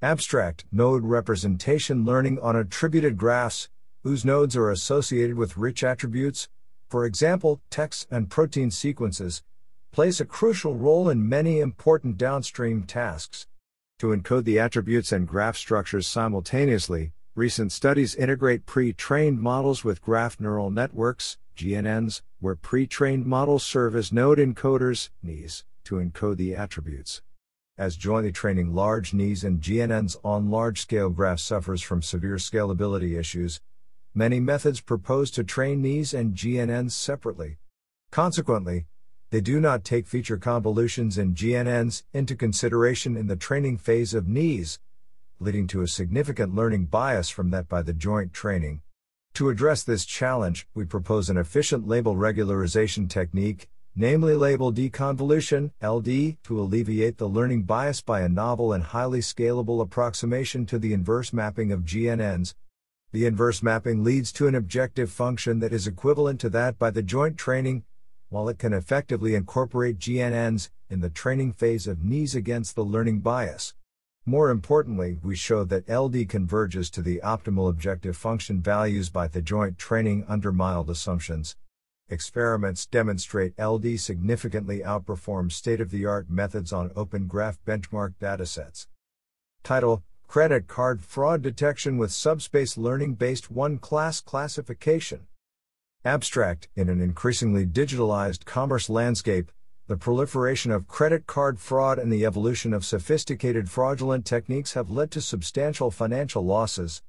Abstract 0.00 0.64
Node 0.72 1.04
representation 1.04 2.06
learning 2.06 2.38
on 2.38 2.56
attributed 2.56 3.18
graphs, 3.18 3.68
whose 4.04 4.24
nodes 4.24 4.56
are 4.56 4.70
associated 4.70 5.36
with 5.36 5.58
rich 5.58 5.84
attributes, 5.84 6.48
for 6.88 7.04
example, 7.04 7.60
text 7.68 8.08
and 8.10 8.30
protein 8.30 8.70
sequences, 8.70 9.42
plays 9.92 10.18
a 10.18 10.24
crucial 10.24 10.74
role 10.74 11.10
in 11.10 11.28
many 11.28 11.60
important 11.60 12.16
downstream 12.16 12.84
tasks. 12.84 13.46
To 13.98 14.08
encode 14.08 14.44
the 14.44 14.58
attributes 14.58 15.10
and 15.12 15.26
graph 15.26 15.56
structures 15.56 16.06
simultaneously, 16.06 17.12
recent 17.34 17.72
studies 17.72 18.14
integrate 18.14 18.64
pre 18.64 18.92
trained 18.92 19.40
models 19.40 19.84
with 19.84 20.02
graph 20.02 20.38
neural 20.38 20.70
networks, 20.70 21.36
GNNs, 21.56 22.22
where 22.40 22.54
pre 22.54 22.86
trained 22.86 23.26
models 23.26 23.64
serve 23.64 23.96
as 23.96 24.12
node 24.12 24.38
encoders, 24.38 25.10
NEs, 25.22 25.64
to 25.84 25.96
encode 25.96 26.36
the 26.36 26.54
attributes 26.54 27.22
as 27.78 27.96
jointly 27.96 28.32
training 28.32 28.74
large 28.74 29.14
NEs 29.14 29.44
and 29.44 29.60
GNNs 29.60 30.16
on 30.24 30.50
large 30.50 30.80
scale 30.80 31.10
graphs 31.10 31.44
suffers 31.44 31.80
from 31.80 32.02
severe 32.02 32.34
scalability 32.34 33.16
issues, 33.16 33.60
many 34.12 34.40
methods 34.40 34.80
propose 34.80 35.30
to 35.30 35.44
train 35.44 35.80
NEs 35.80 36.12
and 36.12 36.34
GNNs 36.34 36.90
separately. 36.90 37.58
Consequently, 38.10 38.86
they 39.30 39.40
do 39.40 39.60
not 39.60 39.84
take 39.84 40.06
feature 40.06 40.36
convolutions 40.36 41.18
in 41.18 41.34
GNNs 41.34 42.02
into 42.12 42.34
consideration 42.34 43.16
in 43.16 43.26
the 43.26 43.36
training 43.36 43.78
phase 43.78 44.14
of 44.14 44.28
NEs, 44.28 44.78
leading 45.40 45.66
to 45.68 45.82
a 45.82 45.88
significant 45.88 46.54
learning 46.54 46.86
bias 46.86 47.28
from 47.28 47.50
that 47.50 47.68
by 47.68 47.82
the 47.82 47.92
joint 47.92 48.32
training. 48.32 48.82
To 49.34 49.48
address 49.48 49.82
this 49.82 50.04
challenge, 50.04 50.66
we 50.74 50.84
propose 50.84 51.30
an 51.30 51.36
efficient 51.36 51.86
label 51.86 52.16
regularization 52.16 53.08
technique 53.08 53.68
namely 54.00 54.32
label 54.32 54.72
deconvolution, 54.72 55.72
LD, 55.82 56.40
to 56.44 56.60
alleviate 56.60 57.18
the 57.18 57.28
learning 57.28 57.64
bias 57.64 58.00
by 58.00 58.20
a 58.20 58.28
novel 58.28 58.72
and 58.72 58.84
highly 58.84 59.18
scalable 59.18 59.82
approximation 59.82 60.64
to 60.64 60.78
the 60.78 60.92
inverse 60.92 61.32
mapping 61.32 61.72
of 61.72 61.80
GNNs. 61.80 62.54
The 63.10 63.26
inverse 63.26 63.60
mapping 63.60 64.04
leads 64.04 64.30
to 64.34 64.46
an 64.46 64.54
objective 64.54 65.10
function 65.10 65.58
that 65.58 65.72
is 65.72 65.88
equivalent 65.88 66.38
to 66.42 66.50
that 66.50 66.78
by 66.78 66.90
the 66.90 67.02
joint 67.02 67.36
training, 67.36 67.82
while 68.28 68.48
it 68.48 68.58
can 68.58 68.72
effectively 68.72 69.34
incorporate 69.34 69.98
GNNs 69.98 70.70
in 70.90 71.00
the 71.00 71.10
training 71.10 71.52
phase 71.52 71.86
of 71.86 72.02
NEs 72.04 72.34
against 72.34 72.74
the 72.74 72.84
learning 72.84 73.20
bias. 73.20 73.74
More 74.26 74.50
importantly, 74.50 75.18
we 75.22 75.34
show 75.36 75.64
that 75.64 75.88
LD 75.88 76.28
converges 76.28 76.90
to 76.90 77.02
the 77.02 77.20
optimal 77.24 77.70
objective 77.70 78.16
function 78.16 78.60
values 78.60 79.08
by 79.08 79.26
the 79.26 79.40
joint 79.40 79.78
training 79.78 80.24
under 80.28 80.52
mild 80.52 80.90
assumptions. 80.90 81.56
Experiments 82.10 82.86
demonstrate 82.86 83.58
LD 83.58 84.00
significantly 84.00 84.80
outperforms 84.80 85.52
state 85.52 85.80
of 85.80 85.90
the 85.90 86.06
art 86.06 86.28
methods 86.28 86.72
on 86.72 86.90
Open 86.96 87.26
Graph 87.26 87.58
benchmark 87.66 88.14
datasets. 88.20 88.86
Title 89.62 90.02
Credit 90.26 90.66
Card 90.66 91.00
Fraud 91.00 91.40
Detection 91.40 91.96
with 91.96 92.12
Subspace 92.12 92.76
Learning 92.76 93.14
Based 93.14 93.50
One 93.50 93.78
Class 93.78 94.20
Classification. 94.20 95.26
Abstract 96.04 96.68
In 96.76 96.88
an 96.88 97.00
increasingly 97.00 97.66
digitalized 97.66 98.44
commerce 98.44 98.88
landscape, 98.88 99.50
the 99.88 99.96
proliferation 99.96 100.70
of 100.70 100.86
credit 100.86 101.26
card 101.26 101.58
fraud 101.58 101.98
and 101.98 102.12
the 102.12 102.24
evolution 102.24 102.72
of 102.72 102.84
sophisticated 102.84 103.68
fraudulent 103.68 104.24
techniques 104.24 104.74
have 104.74 104.90
led 104.90 105.10
to 105.10 105.20
substantial 105.20 105.90
financial 105.90 106.44
losses. 106.44 107.02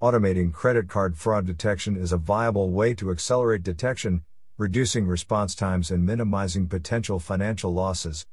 Automating 0.00 0.52
credit 0.52 0.88
card 0.88 1.16
fraud 1.16 1.44
detection 1.44 1.96
is 1.96 2.12
a 2.12 2.16
viable 2.16 2.70
way 2.70 2.94
to 2.94 3.10
accelerate 3.10 3.64
detection, 3.64 4.22
reducing 4.58 5.08
response 5.08 5.56
times 5.56 5.90
and 5.90 6.06
minimizing 6.06 6.68
potential 6.68 7.18
financial 7.18 7.74
losses. 7.74 8.26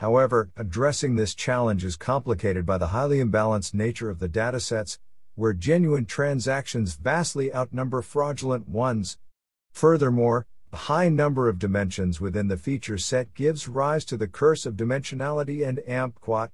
However, 0.00 0.50
addressing 0.56 1.14
this 1.14 1.36
challenge 1.36 1.84
is 1.84 1.94
complicated 1.94 2.66
by 2.66 2.78
the 2.78 2.88
highly 2.88 3.18
imbalanced 3.18 3.74
nature 3.74 4.10
of 4.10 4.18
the 4.18 4.28
datasets, 4.28 4.98
where 5.36 5.52
genuine 5.52 6.04
transactions 6.04 6.96
vastly 6.96 7.54
outnumber 7.54 8.02
fraudulent 8.02 8.68
ones. 8.68 9.18
Furthermore, 9.72 10.46
the 10.70 10.76
high 10.88 11.08
number 11.08 11.48
of 11.48 11.58
dimensions 11.58 12.20
within 12.20 12.48
the 12.48 12.56
feature 12.56 12.96
set 12.96 13.34
gives 13.34 13.68
rise 13.68 14.04
to 14.06 14.16
the 14.16 14.28
curse 14.28 14.64
of 14.64 14.74
dimensionality 14.74 15.66
and 15.66 15.80
AMP 15.88 16.20
quat. 16.20 16.50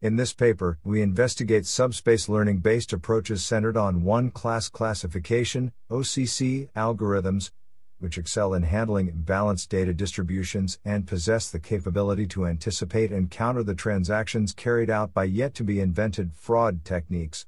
In 0.00 0.16
this 0.16 0.32
paper, 0.32 0.78
we 0.82 1.00
investigate 1.00 1.64
subspace 1.64 2.28
learning 2.28 2.58
based 2.58 2.92
approaches 2.92 3.44
centered 3.44 3.76
on 3.76 4.02
one 4.02 4.30
class 4.30 4.68
classification, 4.68 5.72
OCC, 5.90 6.70
algorithms, 6.72 7.52
which 8.00 8.18
excel 8.18 8.52
in 8.52 8.64
handling 8.64 9.08
imbalanced 9.12 9.68
data 9.68 9.94
distributions 9.94 10.80
and 10.84 11.06
possess 11.06 11.50
the 11.50 11.60
capability 11.60 12.26
to 12.26 12.46
anticipate 12.46 13.12
and 13.12 13.30
counter 13.30 13.62
the 13.62 13.76
transactions 13.76 14.52
carried 14.52 14.90
out 14.90 15.14
by 15.14 15.22
yet 15.22 15.54
to 15.54 15.62
be 15.62 15.78
invented 15.78 16.34
fraud 16.34 16.84
techniques. 16.84 17.46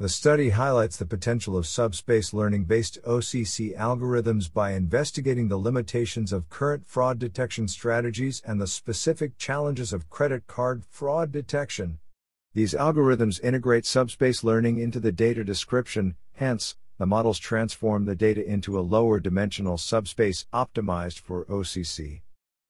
The 0.00 0.08
study 0.08 0.50
highlights 0.50 0.96
the 0.96 1.06
potential 1.06 1.56
of 1.56 1.66
subspace 1.66 2.32
learning 2.32 2.66
based 2.66 3.02
OCC 3.02 3.76
algorithms 3.76 4.52
by 4.52 4.74
investigating 4.74 5.48
the 5.48 5.58
limitations 5.58 6.32
of 6.32 6.48
current 6.48 6.86
fraud 6.86 7.18
detection 7.18 7.66
strategies 7.66 8.40
and 8.46 8.60
the 8.60 8.68
specific 8.68 9.36
challenges 9.38 9.92
of 9.92 10.08
credit 10.08 10.46
card 10.46 10.84
fraud 10.84 11.32
detection. 11.32 11.98
These 12.54 12.74
algorithms 12.74 13.42
integrate 13.42 13.86
subspace 13.86 14.44
learning 14.44 14.78
into 14.78 15.00
the 15.00 15.10
data 15.10 15.42
description, 15.42 16.14
hence, 16.34 16.76
the 16.98 17.06
models 17.06 17.40
transform 17.40 18.04
the 18.04 18.14
data 18.14 18.46
into 18.48 18.78
a 18.78 18.86
lower 18.86 19.18
dimensional 19.18 19.78
subspace 19.78 20.46
optimized 20.54 21.18
for 21.18 21.44
OCC. 21.46 22.20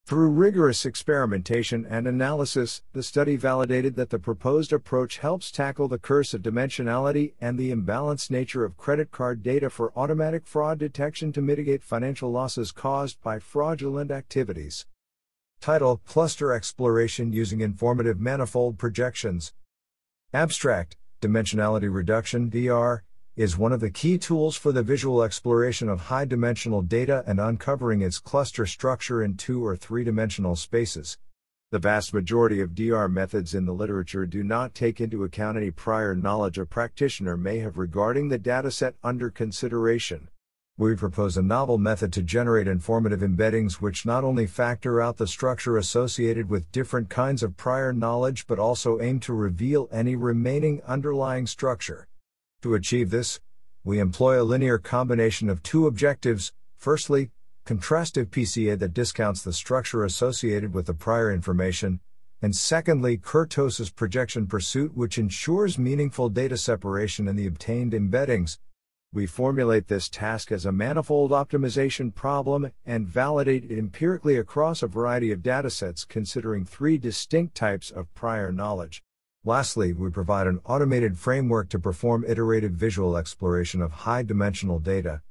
Through 0.09 0.31
rigorous 0.31 0.87
experimentation 0.87 1.85
and 1.85 2.09
analysis, 2.09 2.81
the 2.95 3.03
study 3.03 3.37
validated 3.37 3.95
that 3.97 4.09
the 4.09 4.19
proposed 4.19 4.73
approach 4.73 5.19
helps 5.19 5.51
tackle 5.51 5.87
the 5.87 5.99
curse 5.99 6.33
of 6.33 6.41
dimensionality 6.41 7.35
and 7.43 7.59
the 7.59 7.71
imbalanced 7.71 8.31
nature 8.31 8.65
of 8.65 8.79
credit 8.79 9.11
card 9.11 9.43
data 9.43 9.69
for 9.69 9.93
automatic 9.95 10.47
fraud 10.47 10.79
detection 10.79 11.31
to 11.35 11.43
mitigate 11.43 11.85
financial 11.85 12.33
losses 12.33 12.73
caused 12.73 13.21
by 13.21 13.39
fraudulent 13.39 14.11
activities. 14.11 14.87
Title 15.61 16.01
Cluster 16.07 16.55
Exploration 16.55 17.35
Using 17.35 17.61
Informative 17.61 18.19
Manifold 18.19 18.79
Projections. 18.79 19.53
Abstract 20.33 20.97
Dimensionality 21.21 21.95
Reduction 21.95 22.49
DR 22.49 23.05
is 23.39 23.57
one 23.57 23.73
of 23.73 23.79
the 23.79 23.89
key 23.89 24.19
tools 24.19 24.57
for 24.57 24.73
the 24.73 24.83
visual 24.83 25.23
exploration 25.23 25.89
of 25.89 26.01
high 26.01 26.25
dimensional 26.25 26.83
data 26.83 27.23
and 27.25 27.39
uncovering 27.39 28.03
its 28.03 28.19
cluster 28.19 28.67
structure 28.67 29.23
in 29.23 29.37
two 29.37 29.65
or 29.65 29.77
three 29.77 30.03
dimensional 30.03 30.57
spaces. 30.57 31.17
The 31.71 31.79
vast 31.79 32.13
majority 32.13 32.61
of 32.61 32.75
DR 32.75 33.09
methods 33.09 33.55
in 33.55 33.65
the 33.65 33.73
literature 33.73 34.27
do 34.27 34.43
not 34.43 34.75
take 34.75 35.01
into 35.01 35.23
account 35.23 35.57
any 35.57 35.71
prior 35.71 36.17
knowledge 36.17 36.59
a 36.59 36.67
practitioner 36.67 37.37
may 37.37 37.59
have 37.61 37.79
regarding 37.79 38.29
the 38.29 38.41
dataset 38.41 38.95
under 39.05 39.31
consideration. 39.31 40.27
We 40.77 40.97
propose 40.97 41.37
a 41.37 41.43
novel 41.43 41.79
method 41.79 42.13
to 42.15 42.25
generate 42.25 42.67
informative 42.67 43.21
embeddings 43.21 43.75
which 43.75 44.05
not 44.05 44.25
only 44.25 44.49
factor 44.49 45.01
out 45.01 45.17
the 45.17 45.29
structure 45.29 45.77
associated 45.77 46.51
with 46.51 46.73
different 46.73 47.09
kinds 47.09 47.45
of 47.45 47.57
prior 47.57 47.93
knowledge 47.93 48.49
but 48.49 48.59
also 48.59 49.01
aim 49.01 49.21
to 49.21 49.33
reveal 49.33 49.89
any 49.93 50.17
remaining 50.17 50.83
underlying 50.89 51.47
structure. 51.47 52.08
To 52.63 52.75
achieve 52.75 53.11
this, 53.11 53.39
we 53.85 54.01
employ 54.01 54.43
a 54.43 54.43
linear 54.43 54.79
combination 54.79 55.49
of 55.49 55.63
two 55.63 55.87
objectives. 55.87 56.53
Firstly, 56.77 57.31
contrastive 57.65 58.27
PCA 58.27 58.77
that 58.81 58.95
discounts 58.95 59.43
the 59.43 59.53
structure 59.53 60.03
associated 60.03 60.75
with 60.75 60.87
the 60.87 60.95
prior 60.95 61.31
information, 61.31 62.01
and 62.43 62.57
secondly, 62.57 63.17
kurtosis 63.17 63.95
projection 63.95 64.49
pursuit 64.49 64.97
which 64.97 65.19
ensures 65.19 65.79
meaningful 65.79 66.29
data 66.29 66.57
separation 66.57 67.29
in 67.29 67.37
the 67.37 67.47
obtained 67.47 67.93
embeddings. 67.93 68.59
We 69.13 69.27
formulate 69.27 69.87
this 69.87 70.09
task 70.09 70.51
as 70.51 70.67
a 70.67 70.73
manifold 70.73 71.31
optimization 71.31 72.13
problem 72.13 72.73
and 72.85 73.07
validate 73.07 73.71
it 73.71 73.79
empirically 73.79 74.37
across 74.37 74.83
a 74.83 74.89
variety 74.89 75.31
of 75.31 75.41
datasets 75.43 76.07
considering 76.07 76.65
three 76.65 76.99
distinct 76.99 77.55
types 77.55 77.93
of 77.93 78.13
prior 78.15 78.51
knowledge. 78.51 79.05
Lastly, 79.45 79.93
we 79.93 80.11
provide 80.11 80.49
an 80.49 80.61
automated 80.65 81.17
framework 81.17 81.69
to 81.69 81.79
perform 81.79 82.25
iterative 82.27 82.73
visual 82.73 83.17
exploration 83.17 83.81
of 83.81 83.93
high 83.93 84.23
dimensional 84.23 84.81
data. 84.81 85.23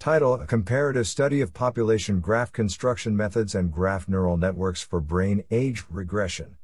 Title 0.00 0.34
A 0.34 0.46
Comparative 0.46 1.06
Study 1.06 1.40
of 1.40 1.54
Population 1.54 2.20
Graph 2.20 2.52
Construction 2.52 3.16
Methods 3.16 3.54
and 3.54 3.72
Graph 3.72 4.08
Neural 4.08 4.36
Networks 4.36 4.82
for 4.82 5.00
Brain 5.00 5.44
Age 5.50 5.84
Regression. 5.88 6.56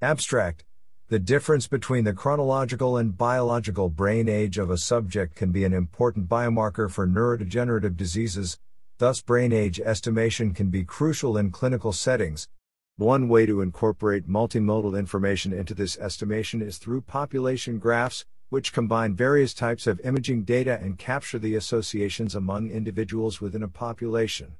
Abstract 0.00 0.64
The 1.08 1.20
difference 1.20 1.68
between 1.68 2.02
the 2.02 2.12
chronological 2.12 2.96
and 2.96 3.16
biological 3.16 3.88
brain 3.88 4.28
age 4.28 4.58
of 4.58 4.70
a 4.70 4.78
subject 4.78 5.36
can 5.36 5.52
be 5.52 5.64
an 5.64 5.72
important 5.72 6.28
biomarker 6.28 6.90
for 6.90 7.06
neurodegenerative 7.06 7.96
diseases, 7.96 8.58
thus, 8.98 9.20
brain 9.22 9.52
age 9.52 9.80
estimation 9.80 10.52
can 10.52 10.68
be 10.68 10.84
crucial 10.84 11.36
in 11.36 11.50
clinical 11.52 11.92
settings, 11.92 12.48
one 12.96 13.26
way 13.28 13.46
to 13.46 13.62
incorporate 13.62 14.28
multimodal 14.28 14.98
information 14.98 15.52
into 15.52 15.74
this 15.74 15.96
estimation 15.98 16.60
is 16.60 16.76
through 16.78 17.00
population 17.00 17.78
graphs, 17.78 18.26
which 18.50 18.72
combine 18.72 19.14
various 19.16 19.54
types 19.54 19.86
of 19.86 19.98
imaging 20.00 20.44
data 20.44 20.78
and 20.82 20.98
capture 20.98 21.38
the 21.38 21.54
associations 21.54 22.34
among 22.34 22.70
individuals 22.70 23.40
within 23.40 23.62
a 23.62 23.68
population. 23.68 24.56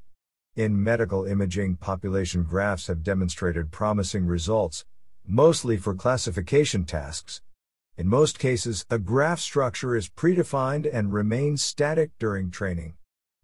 In 0.56 0.82
medical 0.82 1.24
imaging, 1.26 1.76
population 1.76 2.42
graphs 2.42 2.86
have 2.86 3.02
demonstrated 3.02 3.70
promising 3.70 4.26
results, 4.26 4.86
mostly 5.26 5.76
for 5.76 5.94
classification 5.94 6.84
tasks. 6.84 7.42
In 7.98 8.08
most 8.08 8.38
cases, 8.38 8.86
a 8.88 8.98
graph 8.98 9.40
structure 9.40 9.94
is 9.94 10.08
predefined 10.08 10.88
and 10.90 11.12
remains 11.12 11.62
static 11.62 12.10
during 12.18 12.50
training. 12.50 12.94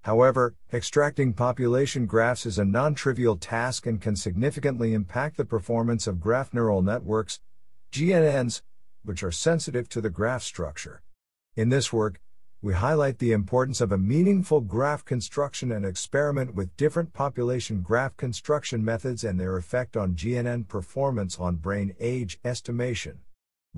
However, 0.03 0.55
extracting 0.73 1.33
population 1.33 2.07
graphs 2.07 2.47
is 2.47 2.59
a 2.59 2.65
non 2.65 2.95
trivial 2.95 3.37
task 3.37 3.87
and 3.87 4.01
can 4.01 4.17
significantly 4.17 4.95
impact 4.95 5.37
the 5.37 5.45
performance 5.45 6.07
of 6.07 6.21
graph 6.21 6.55
neural 6.55 6.83
networks, 6.83 7.41
GNNs, 7.93 8.63
which 9.05 9.23
are 9.23 9.33
sensitive 9.33 9.89
to 9.91 10.01
the 10.01 10.11
graph 10.11 10.43
structure. 10.43 11.03
In 11.57 11.69
this 11.69 11.93
work, 11.93 12.21
we 12.61 12.75
highlight 12.75 13.19
the 13.19 13.33
importance 13.33 13.81
of 13.81 13.93
a 13.93 13.99
meaningful 13.99 14.61
graph 14.61 15.05
construction 15.05 15.71
and 15.71 15.87
experiment 15.87 16.55
with 16.55 16.77
different 16.77 17.13
population 17.13 17.83
graph 17.83 18.17
construction 18.17 18.85
methods 18.85 19.23
and 19.23 19.39
their 19.39 19.57
effect 19.57 19.97
on 19.97 20.17
GNN 20.17 20.67
performance 20.67 21.39
on 21.39 21.57
brain 21.57 21.95
age 22.01 22.39
estimation. 22.45 23.21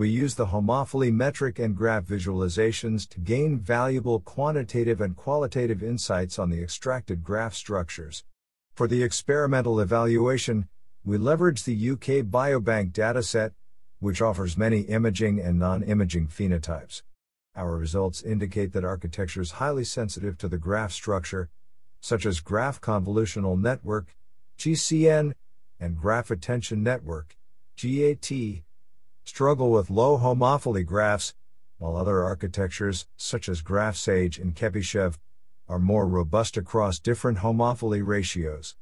We 0.00 0.08
use 0.08 0.34
the 0.34 0.46
homophily 0.46 1.12
metric 1.12 1.58
and 1.58 1.76
graph 1.76 2.06
visualizations 2.06 3.06
to 3.10 3.20
gain 3.20 3.58
valuable 3.58 4.20
quantitative 4.20 4.98
and 5.02 5.14
qualitative 5.14 5.82
insights 5.82 6.38
on 6.38 6.48
the 6.48 6.62
extracted 6.62 7.22
graph 7.22 7.52
structures. 7.52 8.24
For 8.72 8.88
the 8.88 9.02
experimental 9.02 9.78
evaluation, 9.78 10.70
we 11.04 11.18
leverage 11.18 11.64
the 11.64 11.90
UK 11.90 12.24
Biobank 12.24 12.92
dataset, 12.92 13.52
which 13.98 14.22
offers 14.22 14.56
many 14.56 14.80
imaging 14.88 15.38
and 15.38 15.58
non 15.58 15.82
imaging 15.82 16.28
phenotypes. 16.28 17.02
Our 17.54 17.76
results 17.76 18.22
indicate 18.22 18.72
that 18.72 18.86
architectures 18.86 19.50
highly 19.50 19.84
sensitive 19.84 20.38
to 20.38 20.48
the 20.48 20.56
graph 20.56 20.92
structure, 20.92 21.50
such 22.00 22.24
as 22.24 22.40
Graph 22.40 22.80
Convolutional 22.80 23.60
Network, 23.60 24.16
GCN, 24.56 25.34
and 25.78 25.98
Graph 25.98 26.30
Attention 26.30 26.82
Network, 26.82 27.36
GAT, 27.76 28.62
struggle 29.30 29.70
with 29.70 29.90
low 29.90 30.18
homophily 30.18 30.84
graphs, 30.84 31.34
while 31.78 31.96
other 31.96 32.24
architectures, 32.24 33.06
such 33.16 33.48
as 33.48 33.62
GraphSage 33.62 34.40
and 34.42 34.56
Chebyshev, 34.56 35.18
are 35.68 35.78
more 35.78 36.08
robust 36.08 36.56
across 36.56 36.98
different 36.98 37.38
homophily 37.38 38.04
ratios. 38.04 38.74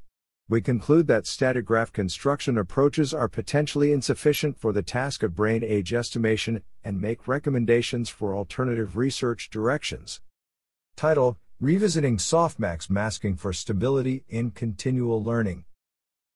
We 0.49 0.63
conclude 0.63 1.07
that 1.09 1.27
static 1.27 1.67
graph 1.67 1.93
construction 1.93 2.57
approaches 2.57 3.13
are 3.13 3.29
potentially 3.29 3.93
insufficient 3.93 4.59
for 4.59 4.73
the 4.73 4.81
task 4.83 5.23
of 5.23 5.37
brain 5.37 5.63
age 5.63 5.93
estimation 5.93 6.63
and 6.83 6.99
make 6.99 7.29
recommendations 7.29 8.09
for 8.09 8.35
alternative 8.35 8.97
research 8.97 9.51
directions. 9.51 10.23
Title 10.97 11.37
Revisiting 11.61 12.17
Softmax 12.17 12.89
Masking 12.89 13.37
for 13.37 13.53
Stability 13.53 14.25
in 14.31 14.51
Continual 14.53 15.23
Learning. 15.23 15.67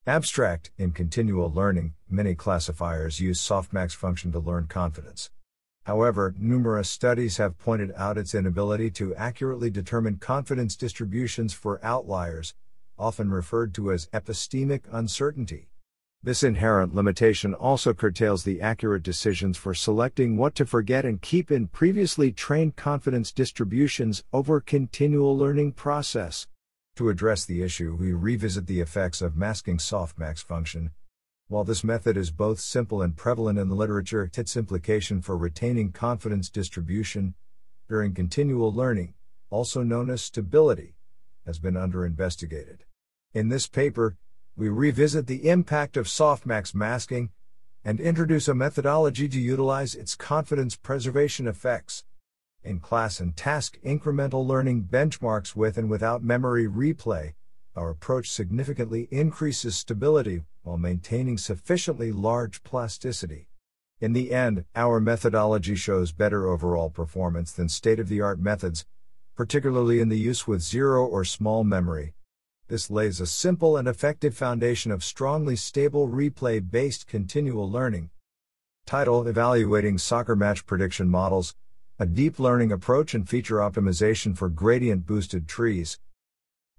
Abstract 0.05 0.73
In 0.79 0.91
continual 0.91 1.53
learning, 1.53 1.95
many 2.11 2.35
classifiers 2.35 3.21
use 3.21 3.41
softmax 3.41 3.95
function 3.95 4.33
to 4.33 4.41
learn 4.41 4.67
confidence. 4.67 5.31
However, 5.85 6.35
numerous 6.37 6.91
studies 6.91 7.37
have 7.37 7.57
pointed 7.57 7.93
out 7.97 8.19
its 8.19 8.35
inability 8.35 8.91
to 8.91 9.15
accurately 9.15 9.71
determine 9.71 10.17
confidence 10.17 10.75
distributions 10.75 11.53
for 11.53 11.79
outliers, 11.85 12.53
often 12.99 13.31
referred 13.31 13.73
to 13.75 13.93
as 13.93 14.09
epistemic 14.09 14.81
uncertainty. 14.91 15.69
This 16.21 16.43
inherent 16.43 16.97
limitation 16.97 17.55
also 17.55 17.95
curtails 17.95 18.43
the 18.43 18.61
accurate 18.61 19.05
decisions 19.05 19.57
for 19.57 19.73
selecting 19.73 20.37
what 20.37 20.57
to 20.57 20.67
forget 20.67 21.05
and 21.05 21.23
keep 21.23 21.53
in 21.53 21.69
previously 21.69 22.33
trained 22.33 22.75
confidence 22.75 23.31
distributions 23.31 24.25
over 24.33 24.61
continual 24.61 25.39
learning 25.39 25.75
process. 25.75 26.49
To 26.97 27.09
address 27.09 27.47
the 27.47 27.63
issue, 27.63 27.97
we 27.99 28.13
revisit 28.13 28.67
the 28.67 28.81
effects 28.81 29.23
of 29.23 29.35
masking 29.35 29.79
softmax 29.79 30.45
function. 30.45 30.91
While 31.49 31.65
this 31.65 31.83
method 31.83 32.19
is 32.19 32.31
both 32.31 32.61
simple 32.61 33.01
and 33.01 33.17
prevalent 33.17 33.59
in 33.59 33.71
the 33.71 33.75
literature, 33.75 34.31
its 34.35 34.59
implication 34.59 35.23
for 35.23 35.35
retaining 35.35 35.93
confidence 35.93 36.51
distribution 36.51 37.35
during 37.89 38.13
continual 38.13 38.71
learning, 38.71 39.15
also 39.49 39.83
known 39.83 40.11
as 40.11 40.21
stability, 40.21 40.95
has 41.47 41.59
been 41.59 41.75
underinvestigated. 41.75 42.81
In 43.33 43.49
this 43.49 43.67
paper, 43.67 44.19
we 44.55 44.69
revisit 44.69 45.27
the 45.27 45.49
impact 45.49 45.97
of 45.97 46.07
softmax 46.07 46.75
masking, 46.75 47.31
and 47.85 48.01
introduce 48.01 48.49
a 48.49 48.55
methodology 48.55 49.29
to 49.31 49.41
utilize 49.41 49.95
its 49.95 50.15
confidence 50.15 50.77
preservation 50.77 51.49
effects. 51.49 52.05
In 52.65 52.79
class 52.79 53.19
and 53.19 53.37
task 53.37 53.77
incremental 53.85 54.47
learning 54.47 54.85
benchmarks 54.85 55.57
with 55.57 55.77
and 55.77 55.91
without 55.91 56.23
memory 56.23 56.69
replay, 56.69 57.35
our 57.75 57.91
approach 57.91 58.31
significantly 58.31 59.09
increases 59.11 59.75
stability 59.75 60.43
while 60.63 60.79
maintaining 60.79 61.39
sufficiently 61.39 62.13
large 62.13 62.63
plasticity. 62.63 63.49
In 64.01 64.13
the 64.13 64.33
end, 64.33 64.65
our 64.77 65.01
methodology 65.01 65.75
shows 65.75 66.13
better 66.13 66.47
overall 66.47 66.89
performance 66.89 67.51
than 67.51 67.69
state 67.69 67.99
of 67.99 68.09
the 68.09 68.21
art 68.21 68.39
methods, 68.39 68.87
particularly 69.35 69.99
in 69.99 70.09
the 70.09 70.19
use 70.19 70.47
with 70.47 70.63
zero 70.63 71.05
or 71.05 71.25
small 71.25 71.65
memory. 71.65 72.15
This 72.69 72.91
lays 72.91 73.21
a 73.21 73.27
simple 73.27 73.77
and 73.77 73.89
effective 73.89 74.37
foundation 74.37 74.93
of 74.93 75.03
strongly 75.03 75.57
stable 75.57 76.09
replay 76.09 76.61
based 76.71 77.09
continual 77.09 77.69
learning. 77.69 78.11
Title 78.87 79.27
Evaluating 79.27 79.99
Soccer 79.99 80.37
Match 80.37 80.65
Prediction 80.65 81.09
Models 81.09 81.57
A 82.03 82.05
Deep 82.05 82.41
Learning 82.41 82.73
Approach 82.73 83.15
and 83.15 83.29
Feature 83.29 83.59
Optimization 83.59 84.37
for 84.37 84.49
Gradient 84.49 85.07
Boosted 85.07 85.47
Trees. 85.47 86.01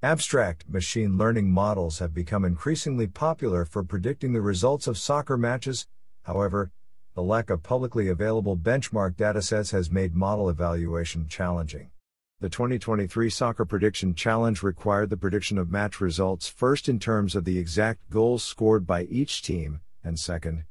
Abstract 0.02 0.68
machine 0.68 1.18
learning 1.18 1.50
models 1.50 2.00
have 2.00 2.14
become 2.14 2.44
increasingly 2.44 3.08
popular 3.08 3.64
for 3.64 3.86
predicting 3.86 4.34
the 4.34 4.42
results 4.42 4.86
of 4.86 4.98
soccer 4.98 5.38
matches. 5.38 5.88
However, 6.24 6.72
the 7.16 7.24
lack 7.24 7.50
of 7.50 7.64
publicly 7.64 8.10
available 8.10 8.58
benchmark 8.58 9.16
datasets 9.16 9.72
has 9.72 9.90
made 9.90 10.14
model 10.14 10.50
evaluation 10.50 11.30
challenging. 11.30 11.90
The 12.42 12.50
2023 12.50 13.30
Soccer 13.30 13.64
Prediction 13.64 14.16
Challenge 14.16 14.62
required 14.62 15.10
the 15.10 15.16
prediction 15.16 15.58
of 15.58 15.72
match 15.72 16.02
results 16.02 16.50
first 16.50 16.90
in 16.90 17.00
terms 17.00 17.34
of 17.34 17.46
the 17.46 17.58
exact 17.58 18.10
goals 18.10 18.44
scored 18.44 18.86
by 18.86 19.04
each 19.04 19.42
team, 19.42 19.80
and 20.04 20.20
second, 20.20 20.66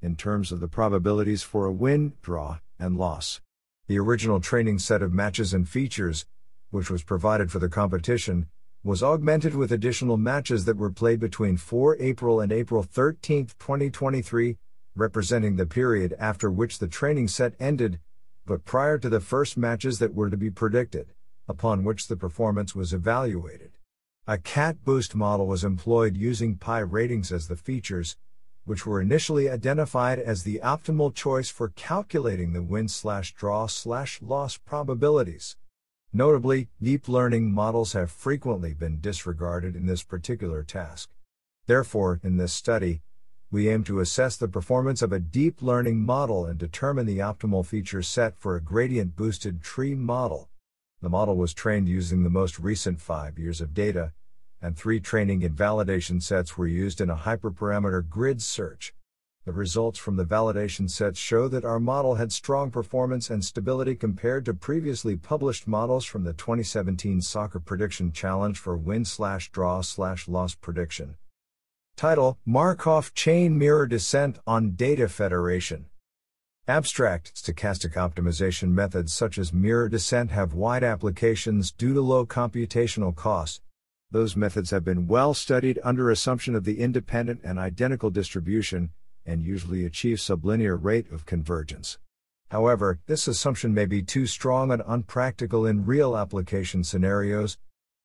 in 0.00 0.16
terms 0.16 0.50
of 0.50 0.60
the 0.60 0.68
probabilities 0.68 1.42
for 1.42 1.66
a 1.66 1.72
win, 1.72 2.14
draw, 2.22 2.60
and 2.78 2.96
loss. 2.96 3.42
The 3.88 3.98
original 3.98 4.38
training 4.38 4.80
set 4.80 5.00
of 5.00 5.14
matches 5.14 5.54
and 5.54 5.66
features, 5.66 6.26
which 6.68 6.90
was 6.90 7.02
provided 7.02 7.50
for 7.50 7.58
the 7.58 7.70
competition, 7.70 8.46
was 8.84 9.02
augmented 9.02 9.54
with 9.54 9.72
additional 9.72 10.18
matches 10.18 10.66
that 10.66 10.76
were 10.76 10.90
played 10.90 11.20
between 11.20 11.56
4 11.56 11.96
April 11.98 12.38
and 12.38 12.52
April 12.52 12.82
13, 12.82 13.46
2023, 13.58 14.58
representing 14.94 15.56
the 15.56 15.64
period 15.64 16.14
after 16.18 16.50
which 16.50 16.80
the 16.80 16.86
training 16.86 17.28
set 17.28 17.54
ended, 17.58 17.98
but 18.44 18.66
prior 18.66 18.98
to 18.98 19.08
the 19.08 19.20
first 19.20 19.56
matches 19.56 19.98
that 20.00 20.14
were 20.14 20.28
to 20.28 20.36
be 20.36 20.50
predicted, 20.50 21.14
upon 21.48 21.82
which 21.82 22.08
the 22.08 22.16
performance 22.16 22.74
was 22.74 22.92
evaluated. 22.92 23.70
A 24.26 24.36
CatBoost 24.36 25.14
model 25.14 25.46
was 25.46 25.64
employed 25.64 26.14
using 26.14 26.56
pi 26.56 26.80
ratings 26.80 27.32
as 27.32 27.48
the 27.48 27.56
features, 27.56 28.18
which 28.68 28.84
were 28.84 29.00
initially 29.00 29.48
identified 29.48 30.18
as 30.18 30.42
the 30.42 30.60
optimal 30.62 31.14
choice 31.14 31.48
for 31.48 31.70
calculating 31.70 32.52
the 32.52 32.62
win 32.62 32.86
slash 32.86 33.32
draw 33.32 33.66
slash 33.66 34.20
loss 34.20 34.58
probabilities. 34.58 35.56
Notably, 36.12 36.68
deep 36.82 37.08
learning 37.08 37.50
models 37.50 37.94
have 37.94 38.10
frequently 38.10 38.74
been 38.74 39.00
disregarded 39.00 39.74
in 39.74 39.86
this 39.86 40.02
particular 40.02 40.62
task. 40.62 41.08
Therefore, 41.66 42.20
in 42.22 42.36
this 42.36 42.52
study, 42.52 43.00
we 43.50 43.70
aim 43.70 43.84
to 43.84 44.00
assess 44.00 44.36
the 44.36 44.48
performance 44.48 45.00
of 45.00 45.12
a 45.12 45.18
deep 45.18 45.62
learning 45.62 46.04
model 46.04 46.44
and 46.44 46.58
determine 46.58 47.06
the 47.06 47.20
optimal 47.20 47.64
feature 47.64 48.02
set 48.02 48.36
for 48.36 48.54
a 48.54 48.60
gradient 48.60 49.16
boosted 49.16 49.62
tree 49.62 49.94
model. 49.94 50.50
The 51.00 51.08
model 51.08 51.36
was 51.36 51.54
trained 51.54 51.88
using 51.88 52.22
the 52.22 52.28
most 52.28 52.58
recent 52.58 53.00
five 53.00 53.38
years 53.38 53.62
of 53.62 53.72
data, 53.72 54.12
and 54.60 54.76
three 54.76 55.00
training 55.00 55.44
and 55.44 55.56
validation 55.56 56.22
sets 56.22 56.56
were 56.56 56.66
used 56.66 57.00
in 57.00 57.10
a 57.10 57.16
hyperparameter 57.16 58.08
grid 58.08 58.42
search. 58.42 58.94
The 59.44 59.52
results 59.52 59.98
from 59.98 60.16
the 60.16 60.26
validation 60.26 60.90
sets 60.90 61.18
show 61.18 61.48
that 61.48 61.64
our 61.64 61.80
model 61.80 62.16
had 62.16 62.32
strong 62.32 62.70
performance 62.70 63.30
and 63.30 63.42
stability 63.42 63.94
compared 63.94 64.44
to 64.44 64.52
previously 64.52 65.16
published 65.16 65.66
models 65.66 66.04
from 66.04 66.24
the 66.24 66.34
2017 66.34 67.22
Soccer 67.22 67.58
Prediction 67.58 68.12
Challenge 68.12 68.58
for 68.58 68.76
win 68.76 69.06
slash 69.06 69.50
draw 69.50 69.80
slash 69.80 70.28
loss 70.28 70.54
prediction. 70.54 71.16
Title 71.96 72.38
Markov 72.44 73.14
Chain 73.14 73.56
Mirror 73.56 73.86
Descent 73.86 74.38
on 74.46 74.72
Data 74.72 75.08
Federation. 75.08 75.86
Abstract 76.68 77.34
stochastic 77.34 77.94
optimization 77.94 78.72
methods 78.72 79.14
such 79.14 79.38
as 79.38 79.54
mirror 79.54 79.88
descent 79.88 80.30
have 80.30 80.52
wide 80.52 80.84
applications 80.84 81.72
due 81.72 81.94
to 81.94 82.02
low 82.02 82.26
computational 82.26 83.16
costs. 83.16 83.62
Those 84.10 84.36
methods 84.36 84.70
have 84.70 84.84
been 84.84 85.06
well 85.06 85.34
studied 85.34 85.78
under 85.84 86.10
assumption 86.10 86.54
of 86.54 86.64
the 86.64 86.80
independent 86.80 87.42
and 87.44 87.58
identical 87.58 88.08
distribution, 88.08 88.90
and 89.26 89.42
usually 89.42 89.84
achieve 89.84 90.16
sublinear 90.16 90.82
rate 90.82 91.12
of 91.12 91.26
convergence. 91.26 91.98
However, 92.50 93.00
this 93.06 93.28
assumption 93.28 93.74
may 93.74 93.84
be 93.84 94.02
too 94.02 94.26
strong 94.26 94.72
and 94.72 94.82
unpractical 94.86 95.66
in 95.66 95.84
real 95.84 96.16
application 96.16 96.82
scenarios. 96.82 97.58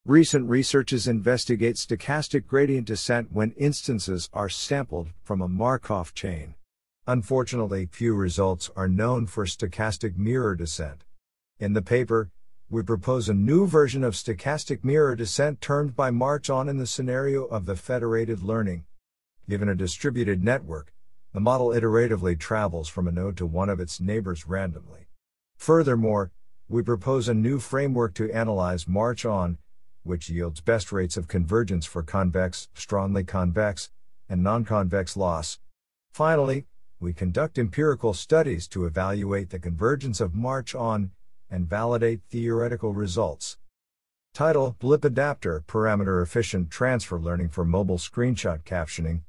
Recent 0.06 0.50
researches 0.50 1.08
investigate 1.08 1.78
stochastic 1.78 2.46
gradient 2.46 2.88
descent 2.88 3.32
when 3.32 3.52
instances 3.52 4.30
are 4.34 4.50
sampled 4.50 5.12
from 5.24 5.42
a 5.42 5.48
Markov 5.48 6.14
chain. 6.14 6.56
Unfortunately, 7.08 7.88
few 7.90 8.14
results 8.14 8.70
are 8.76 8.90
known 8.90 9.26
for 9.26 9.46
stochastic 9.46 10.18
mirror 10.18 10.56
descent. 10.56 11.06
In 11.60 11.72
the 11.72 11.82
paper, 11.82 12.30
we 12.74 12.82
propose 12.82 13.30
a 13.30 13.36
new 13.36 13.68
version 13.68 14.04
of 14.04 14.16
stochastic 14.16 14.84
mirror 14.84 15.16
descent 15.16 15.62
termed 15.62 15.96
by 15.96 16.10
MarchOn 16.10 16.68
in 16.68 16.78
the 16.78 16.88
scenario 16.88 17.44
of 17.44 17.68
the 17.68 17.76
federated 17.76 18.42
learning. 18.42 18.84
Given 19.48 19.70
a 19.70 19.76
distributed 19.76 20.44
network, 20.44 20.92
the 21.34 21.40
model 21.40 21.68
iteratively 21.68 22.40
travels 22.40 22.90
from 22.90 23.08
a 23.08 23.12
node 23.12 23.38
to 23.38 23.46
one 23.46 23.70
of 23.70 23.80
its 23.80 24.02
neighbors 24.02 24.48
randomly. 24.48 25.06
Furthermore, 25.56 26.32
we 26.68 26.82
propose 26.82 27.30
a 27.30 27.36
new 27.36 27.60
framework 27.60 28.16
to 28.16 28.32
analyze 28.32 28.86
MarchOn, 28.86 29.58
which 30.02 30.32
yields 30.32 30.60
best 30.60 30.92
rates 30.92 31.16
of 31.16 31.28
convergence 31.28 31.86
for 31.86 32.02
convex, 32.02 32.70
strongly 32.74 33.24
convex, 33.24 33.92
and 34.28 34.42
non-convex 34.42 35.16
loss. 35.16 35.60
Finally, 36.12 36.66
we 37.00 37.14
conduct 37.14 37.60
empirical 37.60 38.16
studies 38.16 38.68
to 38.70 38.86
evaluate 38.86 39.52
the 39.52 39.60
convergence 39.60 40.20
of 40.20 40.32
MarchOn 40.32 41.12
and 41.54 41.70
validate 41.70 42.22
theoretical 42.30 42.94
results. 42.94 43.58
Title 44.34 44.76
Blip 44.80 45.06
Adapter 45.06 45.64
Parameter 45.68 46.22
Efficient 46.22 46.72
Transfer 46.72 47.20
Learning 47.20 47.48
for 47.48 47.64
Mobile 47.64 48.00
Screenshot 48.00 48.64
Captioning. 48.64 49.22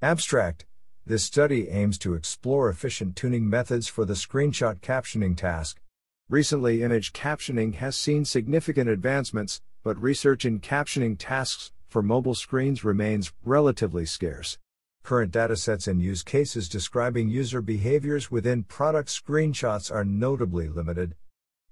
Abstract 0.00 0.64
this 1.04 1.24
study 1.24 1.68
aims 1.68 1.98
to 1.98 2.14
explore 2.14 2.68
efficient 2.68 3.16
tuning 3.16 3.50
methods 3.50 3.88
for 3.88 4.04
the 4.04 4.14
screenshot 4.14 4.80
captioning 4.80 5.36
task. 5.36 5.80
Recently, 6.28 6.84
image 6.84 7.12
captioning 7.12 7.74
has 7.74 7.96
seen 7.96 8.24
significant 8.24 8.88
advancements, 8.88 9.60
but 9.82 10.00
research 10.00 10.44
in 10.44 10.60
captioning 10.60 11.16
tasks 11.18 11.72
for 11.88 12.02
mobile 12.02 12.36
screens 12.36 12.84
remains 12.84 13.32
relatively 13.44 14.06
scarce. 14.06 14.58
Current 15.02 15.32
datasets 15.32 15.88
and 15.88 16.00
use 16.00 16.22
cases 16.22 16.68
describing 16.68 17.28
user 17.28 17.60
behaviors 17.60 18.30
within 18.30 18.62
product 18.62 19.08
screenshots 19.08 19.92
are 19.92 20.04
notably 20.04 20.68
limited. 20.68 21.16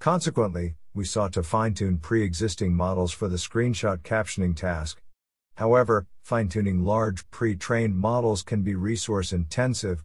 Consequently, 0.01 0.77
we 0.95 1.05
sought 1.05 1.35
to 1.35 1.43
fine 1.43 1.75
tune 1.75 1.99
pre 1.99 2.23
existing 2.23 2.75
models 2.75 3.13
for 3.13 3.29
the 3.29 3.37
screenshot 3.37 3.99
captioning 3.99 4.57
task. 4.57 5.03
However, 5.57 6.07
fine 6.23 6.49
tuning 6.49 6.83
large 6.83 7.29
pre 7.31 7.55
trained 7.55 7.99
models 7.99 8.43
can 8.43 8.63
be 8.63 8.75
resource 8.75 9.31
intensive, 9.31 10.03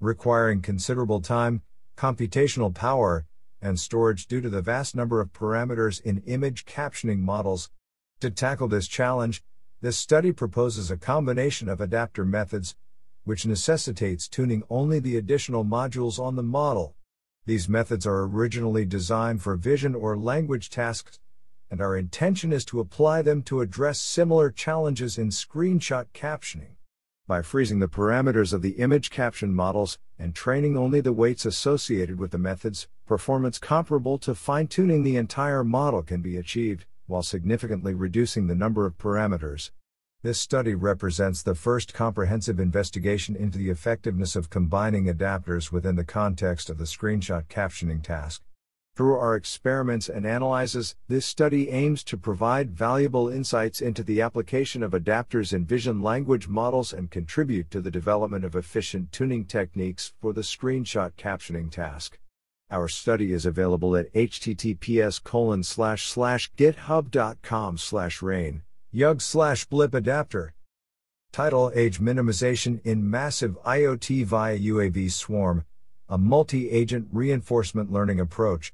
requiring 0.00 0.60
considerable 0.60 1.22
time, 1.22 1.62
computational 1.96 2.74
power, 2.74 3.24
and 3.62 3.80
storage 3.80 4.26
due 4.26 4.42
to 4.42 4.50
the 4.50 4.60
vast 4.60 4.94
number 4.94 5.18
of 5.18 5.32
parameters 5.32 5.98
in 6.02 6.22
image 6.26 6.66
captioning 6.66 7.20
models. 7.20 7.70
To 8.20 8.30
tackle 8.30 8.68
this 8.68 8.86
challenge, 8.86 9.42
this 9.80 9.96
study 9.96 10.30
proposes 10.30 10.90
a 10.90 10.98
combination 10.98 11.70
of 11.70 11.80
adapter 11.80 12.26
methods, 12.26 12.76
which 13.24 13.46
necessitates 13.46 14.28
tuning 14.28 14.62
only 14.68 14.98
the 14.98 15.16
additional 15.16 15.64
modules 15.64 16.18
on 16.18 16.36
the 16.36 16.42
model. 16.42 16.96
These 17.48 17.66
methods 17.66 18.06
are 18.06 18.24
originally 18.24 18.84
designed 18.84 19.40
for 19.40 19.56
vision 19.56 19.94
or 19.94 20.18
language 20.18 20.68
tasks, 20.68 21.18
and 21.70 21.80
our 21.80 21.96
intention 21.96 22.52
is 22.52 22.62
to 22.66 22.78
apply 22.78 23.22
them 23.22 23.40
to 23.44 23.62
address 23.62 23.98
similar 24.02 24.50
challenges 24.50 25.16
in 25.16 25.30
screenshot 25.30 26.08
captioning. 26.12 26.76
By 27.26 27.40
freezing 27.40 27.78
the 27.78 27.88
parameters 27.88 28.52
of 28.52 28.60
the 28.60 28.72
image 28.72 29.08
caption 29.08 29.54
models 29.54 29.96
and 30.18 30.34
training 30.34 30.76
only 30.76 31.00
the 31.00 31.14
weights 31.14 31.46
associated 31.46 32.18
with 32.18 32.32
the 32.32 32.38
methods, 32.38 32.86
performance 33.06 33.58
comparable 33.58 34.18
to 34.18 34.34
fine 34.34 34.66
tuning 34.66 35.02
the 35.02 35.16
entire 35.16 35.64
model 35.64 36.02
can 36.02 36.20
be 36.20 36.36
achieved, 36.36 36.84
while 37.06 37.22
significantly 37.22 37.94
reducing 37.94 38.46
the 38.46 38.54
number 38.54 38.84
of 38.84 38.98
parameters. 38.98 39.70
This 40.24 40.40
study 40.40 40.74
represents 40.74 41.44
the 41.44 41.54
first 41.54 41.94
comprehensive 41.94 42.58
investigation 42.58 43.36
into 43.36 43.56
the 43.56 43.70
effectiveness 43.70 44.34
of 44.34 44.50
combining 44.50 45.04
adapters 45.04 45.70
within 45.70 45.94
the 45.94 46.02
context 46.02 46.68
of 46.68 46.76
the 46.76 46.86
screenshot 46.86 47.46
captioning 47.46 48.02
task. 48.02 48.42
Through 48.96 49.14
our 49.14 49.36
experiments 49.36 50.08
and 50.08 50.26
analyses, 50.26 50.96
this 51.06 51.24
study 51.24 51.70
aims 51.70 52.02
to 52.02 52.16
provide 52.16 52.72
valuable 52.72 53.28
insights 53.28 53.80
into 53.80 54.02
the 54.02 54.20
application 54.20 54.82
of 54.82 54.90
adapters 54.90 55.52
in 55.52 55.64
vision 55.64 56.02
language 56.02 56.48
models 56.48 56.92
and 56.92 57.12
contribute 57.12 57.70
to 57.70 57.80
the 57.80 57.92
development 57.92 58.44
of 58.44 58.56
efficient 58.56 59.12
tuning 59.12 59.44
techniques 59.44 60.14
for 60.20 60.32
the 60.32 60.40
screenshot 60.40 61.12
captioning 61.12 61.70
task. 61.70 62.18
Our 62.72 62.88
study 62.88 63.32
is 63.32 63.46
available 63.46 63.94
at 63.94 64.12
https 64.14 65.22
yug 68.90 69.20
slash 69.20 69.66
blip 69.66 69.92
adapter. 69.92 70.54
Title 71.30 71.70
Age 71.74 72.00
Minimization 72.00 72.80
in 72.86 73.08
Massive 73.08 73.58
IoT 73.62 74.24
via 74.24 74.58
UAV 74.58 75.12
Swarm, 75.12 75.66
a 76.08 76.16
multi 76.16 76.70
agent 76.70 77.06
reinforcement 77.12 77.92
learning 77.92 78.18
approach. 78.18 78.72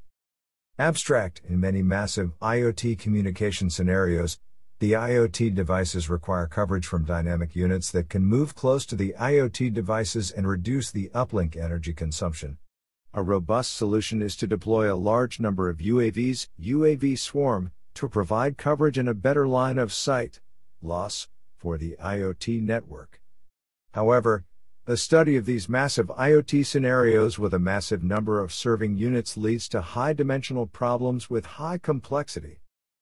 Abstract 0.79 1.41
In 1.49 1.59
many 1.59 1.83
massive 1.83 2.39
IoT 2.41 2.97
communication 2.97 3.71
scenarios, 3.71 4.39
the 4.79 4.93
IoT 4.93 5.53
devices 5.53 6.09
require 6.09 6.47
coverage 6.47 6.87
from 6.87 7.05
dynamic 7.05 7.57
units 7.57 7.91
that 7.91 8.09
can 8.09 8.25
move 8.25 8.55
close 8.55 8.87
to 8.87 8.95
the 8.95 9.17
IoT 9.19 9.75
devices 9.75 10.31
and 10.31 10.47
reduce 10.47 10.93
the 10.93 11.11
uplink 11.12 11.57
energy 11.57 11.93
consumption. 11.93 12.59
A 13.12 13.23
robust 13.23 13.77
solution 13.77 14.23
is 14.23 14.37
to 14.37 14.47
deploy 14.47 14.93
a 14.93 14.95
large 14.95 15.41
number 15.41 15.69
of 15.69 15.79
UAVs, 15.79 16.47
UAV 16.61 17.19
swarm, 17.19 17.73
to 17.95 18.09
provide 18.09 18.59
coverage 18.59 18.99
and 18.99 19.09
a 19.09 19.14
better 19.14 19.47
line 19.47 19.78
of 19.78 19.92
sight 19.92 20.40
loss 20.82 21.28
for 21.57 21.78
the 21.78 21.97
IoT 22.03 22.62
network. 22.62 23.20
However, 23.92 24.45
a 24.86 24.99
study 24.99 25.36
of 25.36 25.47
these 25.47 25.66
massive 25.66 26.09
IoT 26.09 26.66
scenarios 26.66 27.38
with 27.38 27.55
a 27.55 27.59
massive 27.59 28.03
number 28.03 28.38
of 28.38 28.53
serving 28.53 28.99
units 28.99 29.36
leads 29.36 29.66
to 29.70 29.80
high 29.80 30.12
dimensional 30.12 30.66
problems 30.66 31.30
with 31.30 31.47
high 31.47 31.78
complexity. 31.78 32.59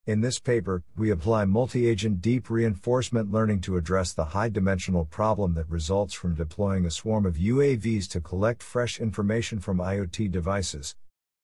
In 0.06 0.20
this 0.20 0.38
paper, 0.38 0.82
we 0.96 1.10
apply 1.10 1.44
multi 1.44 1.86
agent 1.88 2.20
deep 2.20 2.50
reinforcement 2.50 3.32
learning 3.32 3.62
to 3.62 3.76
address 3.76 4.12
the 4.12 4.26
high 4.26 4.48
dimensional 4.48 5.04
problem 5.04 5.54
that 5.54 5.68
results 5.68 6.12
from 6.12 6.34
deploying 6.34 6.84
a 6.86 6.90
swarm 6.90 7.26
of 7.26 7.34
UAVs 7.34 8.08
to 8.10 8.20
collect 8.20 8.62
fresh 8.62 9.00
information 9.00 9.58
from 9.58 9.78
IoT 9.78 10.30
devices. 10.30 10.94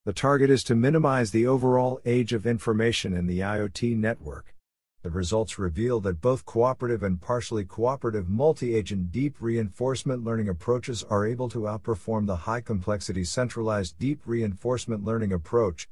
The 0.08 0.14
target 0.14 0.48
is 0.48 0.64
to 0.64 0.74
minimize 0.74 1.32
the 1.32 1.46
overall 1.46 2.00
age 2.06 2.32
of 2.32 2.46
information 2.46 3.12
in 3.12 3.26
the 3.26 3.40
IoT 3.40 3.94
network. 3.94 4.54
The 5.02 5.10
results 5.10 5.58
reveal 5.58 6.00
that 6.00 6.22
both 6.22 6.46
cooperative 6.46 7.02
and 7.02 7.20
partially 7.20 7.66
cooperative 7.66 8.26
multi 8.26 8.74
agent 8.74 9.12
deep 9.12 9.36
reinforcement 9.38 10.24
learning 10.24 10.48
approaches 10.48 11.04
are 11.10 11.26
able 11.26 11.50
to 11.50 11.64
outperform 11.64 12.26
the 12.26 12.36
high 12.36 12.62
complexity 12.62 13.22
centralized 13.22 13.98
deep 13.98 14.22
reinforcement 14.24 15.04
learning 15.04 15.30
approach 15.30 15.90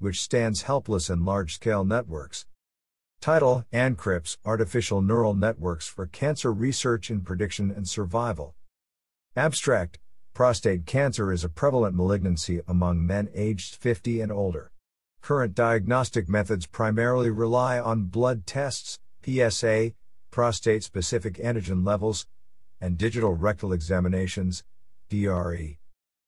which 0.00 0.20
stands 0.20 0.64
helpless 0.64 1.08
in 1.08 1.24
large 1.24 1.54
scale 1.54 1.86
networks. 1.86 2.44
Title 3.22 3.64
ANCRIPS 3.72 4.36
Artificial 4.44 5.00
Neural 5.00 5.32
Networks 5.32 5.88
for 5.88 6.06
Cancer 6.06 6.52
Research 6.52 7.10
in 7.10 7.22
Prediction 7.22 7.70
and 7.70 7.88
Survival. 7.88 8.54
Abstract 9.34 9.98
Prostate 10.36 10.84
cancer 10.84 11.32
is 11.32 11.44
a 11.44 11.48
prevalent 11.48 11.96
malignancy 11.96 12.60
among 12.68 13.06
men 13.06 13.30
aged 13.34 13.74
50 13.74 14.20
and 14.20 14.30
older. 14.30 14.70
Current 15.22 15.54
diagnostic 15.54 16.28
methods 16.28 16.66
primarily 16.66 17.30
rely 17.30 17.80
on 17.80 18.08
blood 18.08 18.46
tests, 18.46 18.98
PSA, 19.24 19.92
prostate 20.30 20.84
specific 20.84 21.36
antigen 21.36 21.86
levels, 21.86 22.26
and 22.82 22.98
digital 22.98 23.32
rectal 23.32 23.72
examinations, 23.72 24.62
DRE. 25.08 25.78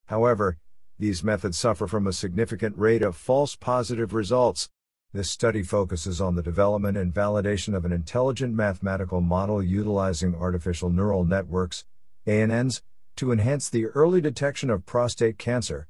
However, 0.07 0.57
these 0.99 1.23
methods 1.23 1.59
suffer 1.59 1.87
from 1.87 2.07
a 2.07 2.13
significant 2.15 2.79
rate 2.79 3.03
of 3.03 3.15
false 3.15 3.57
positive 3.57 4.15
results. 4.15 4.71
This 5.13 5.31
study 5.31 5.63
focuses 5.63 6.19
on 6.19 6.35
the 6.35 6.43
development 6.43 6.97
and 6.97 7.13
validation 7.13 7.75
of 7.75 7.85
an 7.85 7.93
intelligent 7.93 8.55
mathematical 8.55 9.21
model 9.21 9.63
utilizing 9.63 10.35
artificial 10.35 10.89
neural 10.89 11.27
networks, 11.27 11.85
ANNs, 12.27 12.81
to 13.19 13.33
enhance 13.33 13.69
the 13.69 13.87
early 13.87 14.21
detection 14.21 14.71
of 14.71 14.87
prostate 14.87 15.39
cancer. 15.39 15.89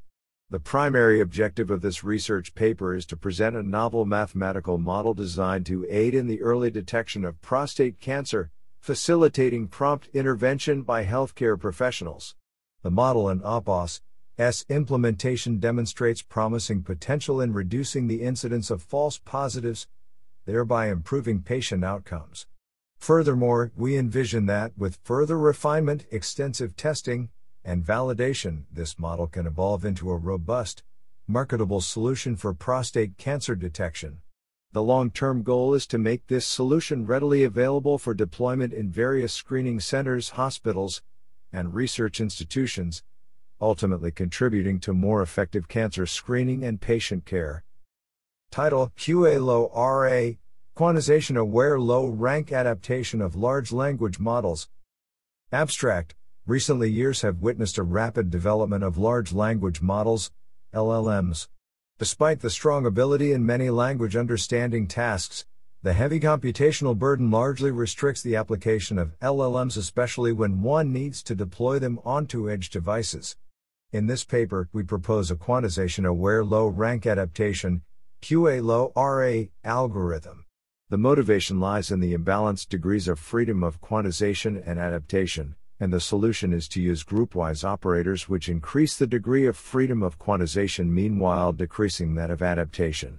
The 0.51 0.59
primary 0.59 1.21
objective 1.21 1.71
of 1.71 1.83
this 1.83 2.03
research 2.03 2.55
paper 2.55 2.95
is 2.95 3.05
to 3.07 3.19
present 3.19 3.55
a 3.55 3.63
novel 3.63 4.07
mathematical 4.07 4.79
model 4.79 5.13
designed 5.13 5.67
to 5.67 5.87
aid 5.91 6.15
in 6.15 6.27
the 6.27 6.41
early 6.41 6.71
detection 6.71 7.27
of 7.27 7.43
prostate 7.43 8.01
cancer, 8.01 8.51
facilitating 8.81 9.69
prompt 9.69 10.09
intervention 10.15 10.81
by 10.81 11.05
healthcare 11.05 11.61
professionals. 11.61 12.35
The 12.83 12.91
model 12.91 13.29
in 13.29 13.41
APOS, 13.43 14.01
S 14.39 14.65
implementation 14.71 15.59
demonstrates 15.59 16.23
promising 16.23 16.83
potential 16.83 17.43
in 17.43 17.53
reducing 17.53 18.07
the 18.07 18.23
incidence 18.23 18.71
of 18.71 18.81
false 18.81 19.19
positives, 19.19 19.87
thereby 20.47 20.89
improving 20.89 21.43
patient 21.43 21.85
outcomes. 21.85 22.47
Furthermore, 22.99 23.73
we 23.77 23.97
envision 23.97 24.47
that, 24.47 24.73
with 24.77 24.99
further 25.03 25.39
refinement, 25.39 26.05
extensive 26.11 26.77
testing, 26.77 27.31
and 27.65 27.85
validation, 27.85 28.65
this 28.71 28.99
model 28.99 29.27
can 29.27 29.47
evolve 29.47 29.85
into 29.85 30.11
a 30.11 30.17
robust, 30.17 30.83
marketable 31.27 31.81
solution 31.81 32.37
for 32.37 32.53
prostate 32.53 33.17
cancer 33.17 33.55
detection. 33.55 34.21
The 34.73 34.83
long 34.83 35.11
term 35.11 35.43
goal 35.43 35.75
is 35.75 35.87
to 35.87 35.99
make 35.99 36.27
this 36.27 36.47
solution 36.47 37.07
readily 37.07 37.45
available 37.45 37.97
for 37.97 38.13
deployment 38.15 38.75
in 38.75 38.91
various 38.91 39.33
screening 39.33 39.81
centers, 39.81 40.31
hospitals, 40.31 41.03
and 41.53 41.75
research 41.75 42.21
institutions, 42.21 43.03
ultimately 43.61 44.11
contributing 44.11 44.79
to 44.81 44.93
more 44.93 45.23
effective 45.23 45.69
cancer 45.69 46.05
screening 46.05 46.65
and 46.65 46.81
patient 46.81 47.25
care. 47.25 47.65
Title 48.51 48.93
QA-LoRA 48.97 50.37
Quantization 50.79 51.37
Aware 51.37 51.81
Low 51.81 52.07
Rank 52.07 52.53
Adaptation 52.53 53.21
of 53.21 53.35
Large 53.35 53.73
Language 53.73 54.21
Models. 54.21 54.69
Abstract 55.51 56.15
Recently 56.47 56.89
years 56.89 57.23
have 57.23 57.41
witnessed 57.41 57.79
a 57.79 57.83
rapid 57.83 58.31
development 58.31 58.85
of 58.85 58.97
large 58.97 59.33
language 59.33 59.83
models, 59.83 60.31
LLMs. 60.73 61.49
Despite 61.99 62.39
the 62.39 62.49
strong 62.49 62.87
ability 62.87 63.33
in 63.33 63.45
many 63.45 63.71
language 63.71 64.15
understanding 64.15 64.87
tasks, 64.87 65.45
the 65.83 65.95
heavy 65.95 66.21
computational 66.21 66.97
burden 66.97 67.29
largely 67.29 67.73
restricts 67.73 68.23
the 68.23 68.37
application 68.37 69.01
of 69.01 69.19
LLMs, 69.19 69.77
especially 69.77 70.31
when 70.31 70.63
one 70.63 70.93
needs 70.93 71.25
to 71.25 71.35
deploy 71.35 71.81
them 71.81 71.99
onto 72.05 72.49
edge 72.49 72.71
devices. 72.71 73.35
In 73.91 74.07
this 74.07 74.23
paper, 74.23 74.69
we 74.73 74.85
propose 74.85 75.29
a 75.33 75.35
quantization 75.35 76.07
aware 76.07 76.45
low 76.45 76.69
rank 76.69 77.05
adaptation, 77.05 77.83
QA-LoRA, 78.23 79.49
algorithm. 79.65 80.45
The 80.91 80.97
motivation 80.97 81.61
lies 81.61 81.91
in 81.91 82.01
the 82.01 82.17
imbalanced 82.17 82.71
degrees 82.71 83.09
of 83.09 83.19
freedom 83.19 83.63
of 83.63 83.79
quantization 83.83 84.63
and 84.65 84.79
adaptation, 84.79 85.55
and 85.79 85.93
the 85.93 86.01
solution 86.01 86.55
is 86.55 86.67
to 86.69 86.81
use 86.81 87.05
groupwise 87.05 87.63
operators 87.63 88.27
which 88.27 88.49
increase 88.49 88.97
the 88.97 89.07
degree 89.07 89.45
of 89.45 89.55
freedom 89.55 90.03
of 90.03 90.19
quantization 90.19 90.87
meanwhile 90.89 91.53
decreasing 91.53 92.15
that 92.15 92.31
of 92.31 92.41
adaptation. 92.41 93.19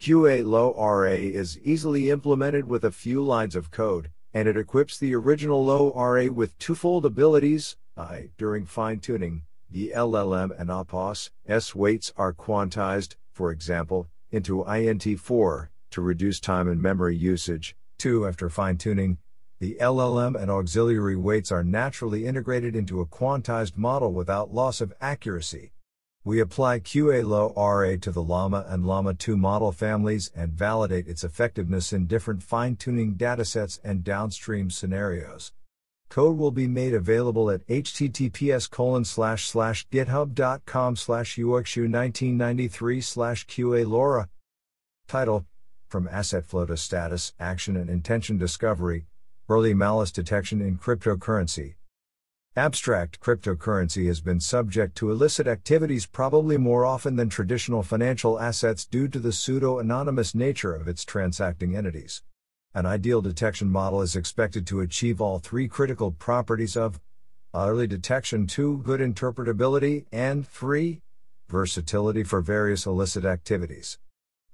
QA-LoRA 0.00 1.18
is 1.18 1.58
easily 1.64 2.08
implemented 2.08 2.68
with 2.68 2.84
a 2.84 2.92
few 2.92 3.20
lines 3.20 3.56
of 3.56 3.72
code, 3.72 4.12
and 4.32 4.46
it 4.46 4.56
equips 4.56 4.96
the 4.96 5.12
original 5.12 5.64
LoRA 5.64 6.30
with 6.30 6.56
twofold 6.60 7.04
abilities, 7.04 7.76
I, 7.96 8.30
during 8.38 8.64
fine 8.64 9.00
tuning, 9.00 9.42
the 9.68 9.90
LLM 9.92 10.56
and 10.56 10.70
APOS 10.70 11.30
S 11.48 11.74
weights 11.74 12.12
are 12.16 12.32
quantized, 12.32 13.16
for 13.32 13.50
example, 13.50 14.06
into 14.30 14.62
INT4 14.62 15.70
to 15.90 16.00
reduce 16.00 16.40
time 16.40 16.68
and 16.68 16.80
memory 16.80 17.16
usage. 17.16 17.76
2. 17.98 18.26
After 18.26 18.48
fine 18.48 18.76
tuning, 18.76 19.18
the 19.58 19.76
LLM 19.80 20.40
and 20.40 20.50
auxiliary 20.50 21.16
weights 21.16 21.50
are 21.50 21.64
naturally 21.64 22.26
integrated 22.26 22.76
into 22.76 23.00
a 23.00 23.06
quantized 23.06 23.76
model 23.76 24.12
without 24.12 24.54
loss 24.54 24.80
of 24.80 24.92
accuracy. 25.00 25.72
We 26.24 26.40
apply 26.40 26.80
QA-LoRA 26.80 28.00
to 28.02 28.12
the 28.12 28.22
Llama 28.22 28.66
and 28.68 28.84
Llama 28.84 29.14
2 29.14 29.36
model 29.36 29.72
families 29.72 30.30
and 30.34 30.52
validate 30.52 31.08
its 31.08 31.24
effectiveness 31.24 31.92
in 31.92 32.06
different 32.06 32.42
fine 32.42 32.76
tuning 32.76 33.14
datasets 33.14 33.80
and 33.82 34.04
downstream 34.04 34.70
scenarios. 34.70 35.52
Code 36.08 36.38
will 36.38 36.50
be 36.50 36.66
made 36.66 36.94
available 36.94 37.50
at 37.50 37.66
https 37.66 38.68
github.com 39.90 40.96
slash 40.96 41.36
uxu1993 41.36 43.04
slash 43.04 43.46
qa 43.46 43.86
LoRa. 43.86 44.28
Title 45.06 45.46
From 45.88 46.06
Asset 46.08 46.44
Flow 46.44 46.66
to 46.66 46.76
Status, 46.76 47.32
Action 47.40 47.74
and 47.74 47.88
Intention 47.88 48.36
Discovery, 48.36 49.06
Early 49.48 49.72
Malice 49.72 50.12
Detection 50.12 50.60
in 50.60 50.76
Cryptocurrency. 50.76 51.76
Abstract 52.54 53.20
cryptocurrency 53.20 54.06
has 54.06 54.20
been 54.20 54.38
subject 54.38 54.94
to 54.96 55.10
illicit 55.10 55.46
activities 55.46 56.04
probably 56.04 56.58
more 56.58 56.84
often 56.84 57.16
than 57.16 57.30
traditional 57.30 57.82
financial 57.82 58.38
assets 58.38 58.84
due 58.84 59.08
to 59.08 59.18
the 59.18 59.32
pseudo 59.32 59.78
anonymous 59.78 60.34
nature 60.34 60.74
of 60.74 60.88
its 60.88 61.06
transacting 61.06 61.74
entities. 61.74 62.22
An 62.74 62.84
ideal 62.84 63.22
detection 63.22 63.70
model 63.70 64.02
is 64.02 64.14
expected 64.14 64.66
to 64.66 64.80
achieve 64.80 65.22
all 65.22 65.38
three 65.38 65.68
critical 65.68 66.10
properties 66.10 66.76
of 66.76 67.00
early 67.54 67.86
detection 67.86 68.46
2 68.46 68.82
good 68.84 69.00
interpretability 69.00 70.04
and 70.12 70.46
3 70.46 71.00
versatility 71.48 72.24
for 72.24 72.42
various 72.42 72.84
illicit 72.84 73.24
activities. 73.24 73.98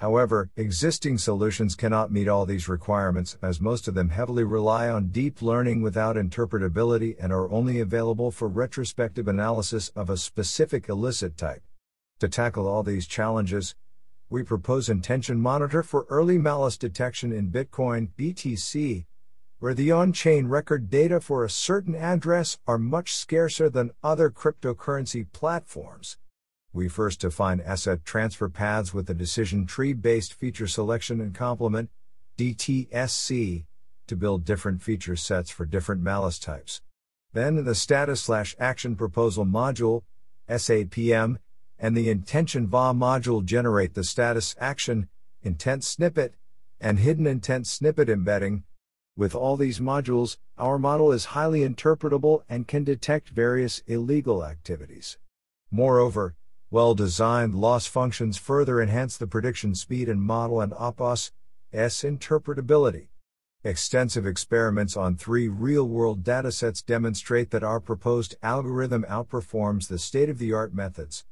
However, 0.05 0.51
existing 0.59 1.17
solutions 1.17 1.75
cannot 1.75 2.13
meet 2.13 2.29
all 2.29 2.45
these 2.45 2.69
requirements, 2.69 3.39
as 3.41 3.59
most 3.59 3.89
of 3.89 3.95
them 3.95 4.11
heavily 4.11 4.45
rely 4.45 4.91
on 4.91 5.09
deep 5.09 5.41
learning 5.41 5.81
without 5.81 6.17
interpretability 6.17 7.17
and 7.19 7.33
are 7.33 7.51
only 7.51 7.81
available 7.81 8.31
for 8.31 8.47
retrospective 8.47 9.29
analysis 9.29 9.89
of 9.97 10.11
a 10.11 10.19
specific 10.19 10.91
illicit 10.91 11.39
type. 11.39 11.63
To 12.21 12.29
tackle 12.29 12.69
all 12.69 12.83
these 12.83 13.07
challenges, 13.07 13.75
we 14.29 14.43
propose 14.43 14.91
Intention 14.91 15.41
Monitor 15.41 15.83
for 15.83 16.05
early 16.11 16.37
malice 16.37 16.77
detection 16.77 17.33
in 17.33 17.51
Bitcoin 17.51 18.11
BTC, 18.19 19.07
where 19.59 19.73
the 19.73 19.91
on 19.91 20.13
chain 20.13 20.49
record 20.49 20.91
data 20.91 21.19
for 21.19 21.47
a 21.47 21.49
certain 21.49 21.95
address 21.95 22.59
are 22.67 22.77
much 22.77 23.15
scarcer 23.15 23.71
than 23.71 23.93
other 24.03 24.29
cryptocurrency 24.29 25.25
platforms. 25.33 26.19
We 26.75 26.89
first 26.89 27.21
define 27.21 27.61
asset 27.61 28.05
transfer 28.05 28.49
paths 28.49 28.93
with 28.93 29.07
the 29.07 29.15
decision 29.15 29.65
tree 29.65 29.93
based 29.93 30.35
feature 30.35 30.67
selection 30.67 31.21
and 31.21 31.33
complement, 31.33 31.89
DTSC, 32.37 33.65
to 34.09 34.17
build 34.17 34.45
different 34.45 34.83
feature 34.83 35.15
sets 35.15 35.51
for 35.51 35.67
different 35.67 36.03
malice 36.03 36.41
types. 36.41 36.83
Then 37.33 37.63
the 37.63 37.77
status 37.77 38.23
slash 38.23 38.57
action 38.59 38.97
proposal 38.97 39.47
module, 39.47 40.03
SAPM, 40.49 41.37
and 41.79 41.97
the 41.97 42.11
intention 42.11 42.67
VA 42.67 42.93
module 42.93 43.45
generate 43.45 43.95
the 43.95 44.03
status 44.03 44.57
action, 44.59 45.09
intent 45.45 45.85
snippet, 45.85 46.35
and 46.81 46.99
hidden 46.99 47.29
intent 47.29 47.69
snippet 47.69 48.09
embedding. 48.09 48.65
With 49.17 49.37
all 49.37 49.57
these 49.57 49.79
modules, 49.79 50.39
our 50.59 50.81
model 50.81 51.13
is 51.13 51.27
highly 51.27 51.61
interpretable 51.61 52.43
and 52.49 52.67
can 52.67 52.83
detect 52.83 53.29
various 53.29 53.81
illegal 53.87 54.45
activities. 54.45 55.19
Moreover, 55.71 56.35
well 56.75 56.93
designed 56.93 57.55
loss 57.55 57.87
functions 57.87 58.37
further 58.37 58.83
enhance 58.83 59.17
the 59.17 59.29
prediction 59.29 59.77
speed 59.77 60.09
and 60.09 60.21
model 60.21 60.61
and 60.61 60.73
OPOS 60.73 61.31
S 61.73 62.03
interpretability. 62.03 63.07
Extensive 63.63 64.27
experiments 64.27 64.97
on 64.97 65.15
three 65.15 65.47
real 65.47 65.87
world 65.87 66.25
datasets 66.25 66.85
demonstrate 66.85 67.53
that 67.53 67.63
our 67.63 67.79
proposed 67.79 68.35
algorithm 68.43 69.05
outperforms 69.09 69.87
the 69.87 70.01
state 70.01 70.29
of 70.29 70.39
the 70.41 70.53
art 70.53 70.75
methods. 70.75 71.25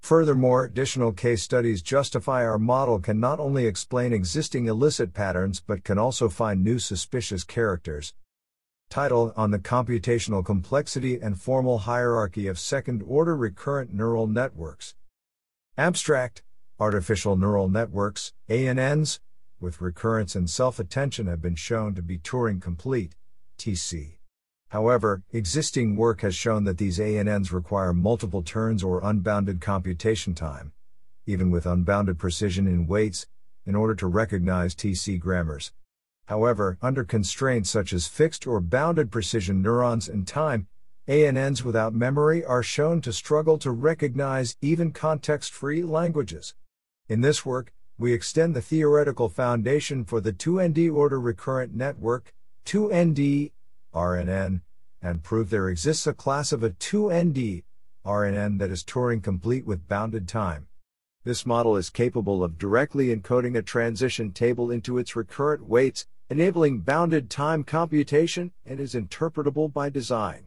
Furthermore, 0.00 0.64
additional 0.64 1.12
case 1.12 1.44
studies 1.44 1.80
justify 1.80 2.44
our 2.44 2.58
model 2.58 2.98
can 2.98 3.20
not 3.20 3.38
only 3.38 3.66
explain 3.66 4.12
existing 4.12 4.66
illicit 4.66 5.14
patterns 5.14 5.62
but 5.64 5.84
can 5.84 5.96
also 5.96 6.28
find 6.28 6.64
new 6.64 6.80
suspicious 6.80 7.44
characters, 7.44 8.14
Title 8.90 9.34
on 9.36 9.50
the 9.50 9.58
computational 9.58 10.42
complexity 10.42 11.20
and 11.20 11.38
formal 11.38 11.80
hierarchy 11.80 12.46
of 12.46 12.58
second 12.58 13.02
order 13.06 13.36
recurrent 13.36 13.92
neural 13.92 14.26
networks. 14.26 14.94
Abstract 15.76 16.42
Artificial 16.80 17.36
neural 17.36 17.68
networks, 17.68 18.32
ANNs, 18.48 19.20
with 19.60 19.82
recurrence 19.82 20.34
and 20.34 20.48
self 20.48 20.78
attention 20.78 21.26
have 21.26 21.42
been 21.42 21.54
shown 21.54 21.94
to 21.96 22.02
be 22.02 22.18
Turing 22.18 22.62
complete, 22.62 23.14
TC. 23.58 24.18
However, 24.68 25.22
existing 25.32 25.96
work 25.96 26.22
has 26.22 26.34
shown 26.34 26.64
that 26.64 26.78
these 26.78 26.98
ANNs 26.98 27.52
require 27.52 27.92
multiple 27.92 28.42
turns 28.42 28.82
or 28.82 29.04
unbounded 29.04 29.60
computation 29.60 30.34
time, 30.34 30.72
even 31.26 31.50
with 31.50 31.66
unbounded 31.66 32.18
precision 32.18 32.66
in 32.66 32.86
weights, 32.86 33.26
in 33.66 33.74
order 33.74 33.94
to 33.96 34.06
recognize 34.06 34.74
TC 34.74 35.18
grammars. 35.18 35.72
However, 36.28 36.76
under 36.82 37.04
constraints 37.04 37.70
such 37.70 37.94
as 37.94 38.06
fixed 38.06 38.46
or 38.46 38.60
bounded 38.60 39.10
precision 39.10 39.62
neurons 39.62 40.10
and 40.10 40.28
time, 40.28 40.66
ANNs 41.06 41.64
without 41.64 41.94
memory 41.94 42.44
are 42.44 42.62
shown 42.62 43.00
to 43.00 43.14
struggle 43.14 43.56
to 43.56 43.70
recognize 43.70 44.54
even 44.60 44.92
context 44.92 45.54
free 45.54 45.82
languages. 45.82 46.54
In 47.08 47.22
this 47.22 47.46
work, 47.46 47.72
we 47.98 48.12
extend 48.12 48.54
the 48.54 48.60
theoretical 48.60 49.30
foundation 49.30 50.04
for 50.04 50.20
the 50.20 50.34
2ND 50.34 50.94
order 50.94 51.18
recurrent 51.18 51.74
network, 51.74 52.34
2ND, 52.66 53.52
RNN, 53.94 54.60
and 55.00 55.22
prove 55.22 55.48
there 55.48 55.70
exists 55.70 56.06
a 56.06 56.12
class 56.12 56.52
of 56.52 56.62
a 56.62 56.68
2ND, 56.68 57.64
RNN 58.04 58.58
that 58.58 58.70
is 58.70 58.84
Turing 58.84 59.22
complete 59.22 59.64
with 59.64 59.88
bounded 59.88 60.28
time. 60.28 60.68
This 61.24 61.46
model 61.46 61.74
is 61.74 61.88
capable 61.88 62.44
of 62.44 62.58
directly 62.58 63.16
encoding 63.16 63.56
a 63.56 63.62
transition 63.62 64.30
table 64.32 64.70
into 64.70 64.98
its 64.98 65.16
recurrent 65.16 65.66
weights 65.66 66.06
enabling 66.30 66.80
bounded 66.80 67.30
time 67.30 67.64
computation 67.64 68.52
and 68.66 68.78
is 68.80 68.94
interpretable 68.94 69.72
by 69.72 69.88
design. 69.88 70.44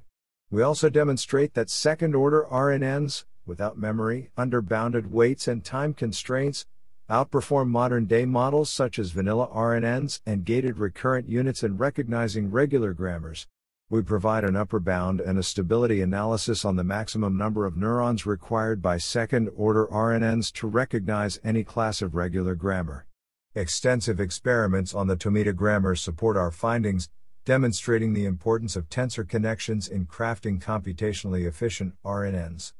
We 0.51 0.61
also 0.61 0.89
demonstrate 0.89 1.55
that 1.55 1.69
second 1.71 2.13
order 2.13 2.45
RNNs, 2.51 3.25
without 3.47 3.79
memory, 3.79 4.29
under 4.37 4.61
bounded 4.61 5.11
weights 5.11 5.47
and 5.47 5.63
time 5.63 5.95
constraints, 5.95 6.67
outperform 7.09 7.67
modern 7.69 8.05
day 8.05 8.25
models 8.25 8.69
such 8.69 8.99
as 8.99 9.11
vanilla 9.11 9.47
RNNs 9.47 10.21
and 10.25 10.45
gated 10.45 10.77
recurrent 10.77 11.27
units 11.27 11.63
in 11.63 11.77
recognizing 11.77 12.51
regular 12.51 12.93
grammars. 12.93 13.47
We 13.89 14.03
provide 14.03 14.43
an 14.43 14.55
upper 14.55 14.79
bound 14.79 15.19
and 15.19 15.37
a 15.37 15.43
stability 15.43 16.01
analysis 16.01 16.63
on 16.63 16.75
the 16.75 16.83
maximum 16.83 17.37
number 17.37 17.65
of 17.65 17.75
neurons 17.75 18.25
required 18.25 18.81
by 18.81 18.99
second 18.99 19.49
order 19.55 19.87
RNNs 19.87 20.53
to 20.53 20.67
recognize 20.67 21.39
any 21.43 21.63
class 21.63 22.01
of 22.01 22.13
regular 22.15 22.55
grammar. 22.55 23.07
Extensive 23.53 24.21
experiments 24.21 24.93
on 24.93 25.07
the 25.07 25.17
Tomita 25.17 25.53
grammar 25.53 25.93
support 25.93 26.37
our 26.37 26.51
findings, 26.51 27.09
demonstrating 27.43 28.13
the 28.13 28.23
importance 28.23 28.77
of 28.77 28.87
tensor 28.87 29.27
connections 29.27 29.89
in 29.89 30.05
crafting 30.05 30.57
computationally 30.57 31.45
efficient 31.45 31.93
RNNs. 32.05 32.71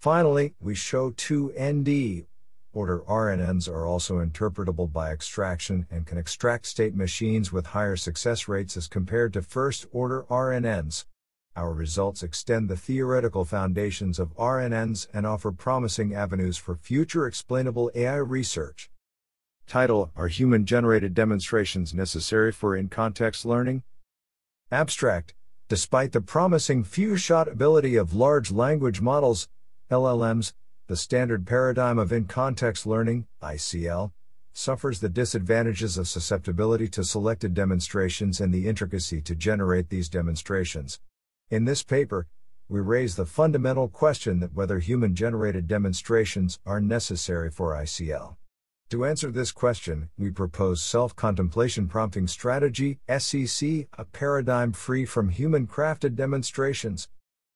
Finally, 0.00 0.54
we 0.58 0.74
show 0.74 1.10
two 1.10 1.52
ND 1.56 2.26
Order 2.72 2.98
RNNs 3.08 3.68
are 3.68 3.86
also 3.86 4.16
interpretable 4.16 4.92
by 4.92 5.10
extraction 5.10 5.86
and 5.90 6.04
can 6.04 6.18
extract 6.18 6.66
state 6.66 6.94
machines 6.94 7.50
with 7.50 7.68
higher 7.68 7.96
success 7.96 8.48
rates 8.48 8.76
as 8.76 8.88
compared 8.88 9.32
to 9.32 9.42
first 9.42 9.86
order 9.92 10.24
RNNs. 10.28 11.06
Our 11.54 11.72
results 11.72 12.22
extend 12.22 12.68
the 12.68 12.76
theoretical 12.76 13.46
foundations 13.46 14.18
of 14.18 14.36
RNNs 14.36 15.06
and 15.14 15.24
offer 15.24 15.52
promising 15.52 16.14
avenues 16.14 16.58
for 16.58 16.74
future 16.74 17.26
explainable 17.26 17.90
AI 17.94 18.16
research. 18.16 18.90
Title 19.66 20.12
Are 20.14 20.28
human 20.28 20.64
generated 20.64 21.12
demonstrations 21.12 21.92
necessary 21.92 22.52
for 22.52 22.76
in 22.76 22.88
context 22.88 23.44
learning? 23.44 23.82
Abstract 24.70 25.34
Despite 25.68 26.12
the 26.12 26.20
promising 26.20 26.84
few 26.84 27.16
shot 27.16 27.48
ability 27.48 27.96
of 27.96 28.14
large 28.14 28.52
language 28.52 29.00
models, 29.00 29.48
LLMs, 29.90 30.52
the 30.86 30.96
standard 30.96 31.48
paradigm 31.48 31.98
of 31.98 32.12
in 32.12 32.26
context 32.26 32.86
learning, 32.86 33.26
ICL, 33.42 34.12
suffers 34.52 35.00
the 35.00 35.08
disadvantages 35.08 35.98
of 35.98 36.06
susceptibility 36.06 36.86
to 36.86 37.02
selected 37.02 37.52
demonstrations 37.52 38.40
and 38.40 38.54
the 38.54 38.68
intricacy 38.68 39.20
to 39.20 39.34
generate 39.34 39.88
these 39.88 40.08
demonstrations. 40.08 41.00
In 41.50 41.64
this 41.64 41.82
paper, 41.82 42.28
we 42.68 42.78
raise 42.78 43.16
the 43.16 43.26
fundamental 43.26 43.88
question 43.88 44.38
that 44.38 44.54
whether 44.54 44.78
human 44.78 45.16
generated 45.16 45.66
demonstrations 45.66 46.60
are 46.64 46.80
necessary 46.80 47.50
for 47.50 47.74
ICL. 47.74 48.36
To 48.90 49.04
answer 49.04 49.32
this 49.32 49.50
question, 49.50 50.10
we 50.16 50.30
propose 50.30 50.80
Self 50.80 51.16
Contemplation 51.16 51.88
Prompting 51.88 52.28
Strategy, 52.28 53.00
SEC, 53.18 53.88
a 53.98 54.04
paradigm 54.04 54.72
free 54.72 55.04
from 55.04 55.30
human 55.30 55.66
crafted 55.66 56.14
demonstrations. 56.14 57.08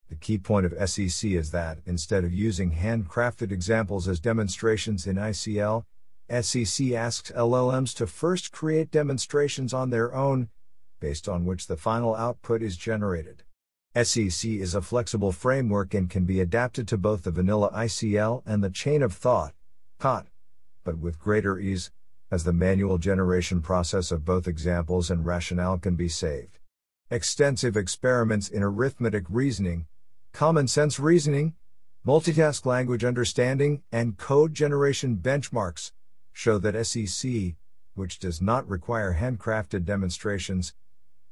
The 0.09 0.17
key 0.17 0.39
point 0.39 0.67
of 0.67 0.91
SEC 0.91 1.31
is 1.31 1.53
that, 1.53 1.79
instead 1.87 2.25
of 2.25 2.33
using 2.33 2.73
handcrafted 2.73 3.53
examples 3.53 4.09
as 4.09 4.19
demonstrations 4.19 5.07
in 5.07 5.15
ICL, 5.15 5.85
SEC 6.29 6.91
asks 6.91 7.31
LLMs 7.31 7.95
to 7.95 8.09
first 8.09 8.51
create 8.51 8.91
demonstrations 8.91 9.73
on 9.73 9.91
their 9.91 10.13
own, 10.13 10.49
based 10.99 11.29
on 11.29 11.45
which 11.45 11.69
the 11.69 11.77
final 11.77 12.17
output 12.17 12.61
is 12.61 12.77
generated. 12.77 13.45
SEC 13.95 14.51
is 14.51 14.75
a 14.75 14.83
flexible 14.83 15.31
framework 15.31 15.95
and 15.95 16.11
can 16.11 16.25
be 16.25 16.41
adapted 16.41 16.89
to 16.89 16.99
both 16.99 17.23
the 17.23 17.31
vanilla 17.31 17.71
ICL 17.71 18.43
and 18.45 18.65
the 18.65 18.71
chain 18.71 19.01
of 19.01 19.13
thought, 19.13 19.55
COT 20.01 20.27
but 20.85 20.99
with 20.99 21.19
greater 21.19 21.59
ease, 21.59 21.91
as 22.31 22.45
the 22.45 22.53
manual 22.53 22.99
generation 22.99 23.61
process 23.61 24.11
of 24.11 24.25
both 24.25 24.47
examples 24.47 25.11
and 25.11 25.27
rationale 25.27 25.79
can 25.79 25.97
be 25.97 26.09
saved. 26.09 26.59
Extensive 27.11 27.77
experiments 27.77 28.49
in 28.49 28.63
arithmetic 28.63 29.25
reasoning, 29.29 29.87
common 30.33 30.69
sense 30.69 31.01
reasoning, 31.01 31.55
multitask 32.07 32.65
language 32.65 33.05
understanding, 33.05 33.83
and 33.91 34.17
code 34.17 34.55
generation 34.55 35.17
benchmarks 35.17 35.93
show 36.33 36.57
that 36.59 36.87
SEC, 36.87 37.57
which 37.95 38.19
does 38.19 38.41
not 38.41 38.69
require 38.69 39.19
handcrafted 39.21 39.85
demonstrations, 39.85 40.73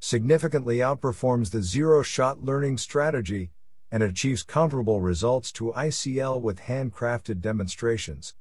significantly 0.00 0.78
outperforms 0.78 1.50
the 1.50 1.62
zero 1.62 2.02
shot 2.02 2.42
learning 2.42 2.76
strategy 2.76 3.50
and 3.90 4.02
achieves 4.02 4.42
comparable 4.42 5.00
results 5.00 5.50
to 5.52 5.72
ICL 5.72 6.40
with 6.40 6.60
handcrafted 6.62 7.40
demonstrations. 7.40 8.34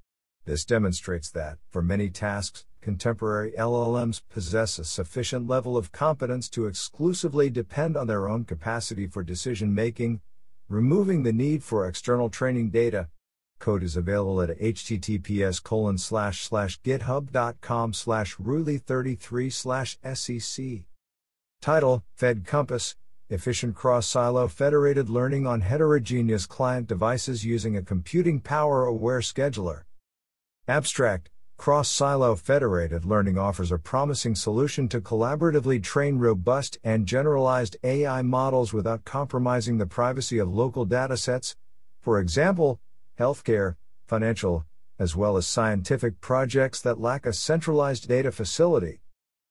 This 0.48 0.64
demonstrates 0.64 1.30
that, 1.32 1.58
for 1.70 1.82
many 1.82 2.10
tasks, 2.10 2.64
contemporary 2.80 3.52
LLMs 3.60 4.22
possess 4.30 4.80
a 4.80 4.86
sufficient 4.86 5.46
level 5.46 5.76
of 5.76 5.92
competence 5.92 6.48
to 6.52 6.68
exclusively 6.68 7.50
depend 7.50 7.98
on 7.98 8.08
their 8.08 8.30
own 8.30 8.46
capacity 8.46 9.08
for 9.08 9.24
decision 9.24 9.76
making, 9.76 10.22
removing 10.70 11.24
the 11.24 11.34
need 11.34 11.64
for 11.64 11.86
external 11.86 12.30
training 12.30 12.70
data. 12.70 13.10
Code 13.60 13.84
is 13.84 13.98
available 13.98 14.42
at 14.42 14.58
https 14.58 15.62
colon 15.62 15.98
slash 15.98 16.44
slash 16.44 16.80
github.com 16.80 17.92
slash 17.92 18.38
ruli33 18.38 19.52
slash 19.52 19.98
sec. 20.14 20.84
Title, 21.62 22.06
FedCompass, 22.18 22.96
Efficient 23.30 23.76
Cross-Silo 23.76 24.48
Federated 24.48 25.10
Learning 25.10 25.46
on 25.46 25.60
Heterogeneous 25.60 26.46
Client 26.46 26.88
Devices 26.88 27.44
Using 27.44 27.76
a 27.76 27.82
Computing 27.82 28.40
Power-Aware 28.40 29.20
Scheduler. 29.20 29.82
Abstract, 30.70 31.30
Cross-Silo 31.56 32.36
Federated 32.36 33.06
Learning 33.06 33.38
offers 33.38 33.72
a 33.72 33.78
promising 33.80 34.36
solution 34.36 34.90
to 34.90 35.00
collaboratively 35.00 35.82
train 35.82 36.18
robust 36.18 36.78
and 36.84 37.06
generalized 37.06 37.78
AI 37.86 38.22
models 38.22 38.74
without 38.74 39.06
compromising 39.06 39.78
the 39.78 39.86
privacy 39.86 40.40
of 40.40 40.54
local 40.54 40.86
datasets, 40.86 41.56
for 42.02 42.20
example, 42.20 42.82
healthcare, 43.18 43.78
financial, 44.08 44.66
as 45.00 45.16
well 45.16 45.38
as 45.38 45.48
scientific 45.48 46.20
projects 46.20 46.82
that 46.82 47.00
lack 47.00 47.26
a 47.26 47.32
centralized 47.32 48.10
data 48.10 48.30
facility. 48.30 49.00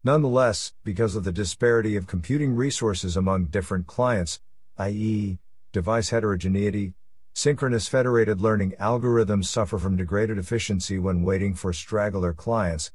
Nonetheless, 0.05 0.75
because 0.85 1.17
of 1.17 1.25
the 1.25 1.33
disparity 1.33 1.97
of 1.97 2.07
computing 2.07 2.55
resources 2.55 3.17
among 3.17 3.47
different 3.47 3.87
clients, 3.87 4.39
i.e., 4.77 5.39
device 5.73 6.11
heterogeneity, 6.11 6.93
synchronous 7.37 7.87
federated 7.87 8.41
learning 8.41 8.73
algorithms 8.81 9.45
suffer 9.45 9.77
from 9.77 9.95
degraded 9.95 10.39
efficiency 10.39 10.99
when 10.99 11.23
waiting 11.23 11.53
for 11.53 11.71
straggler 11.71 12.33
clients. 12.33 12.93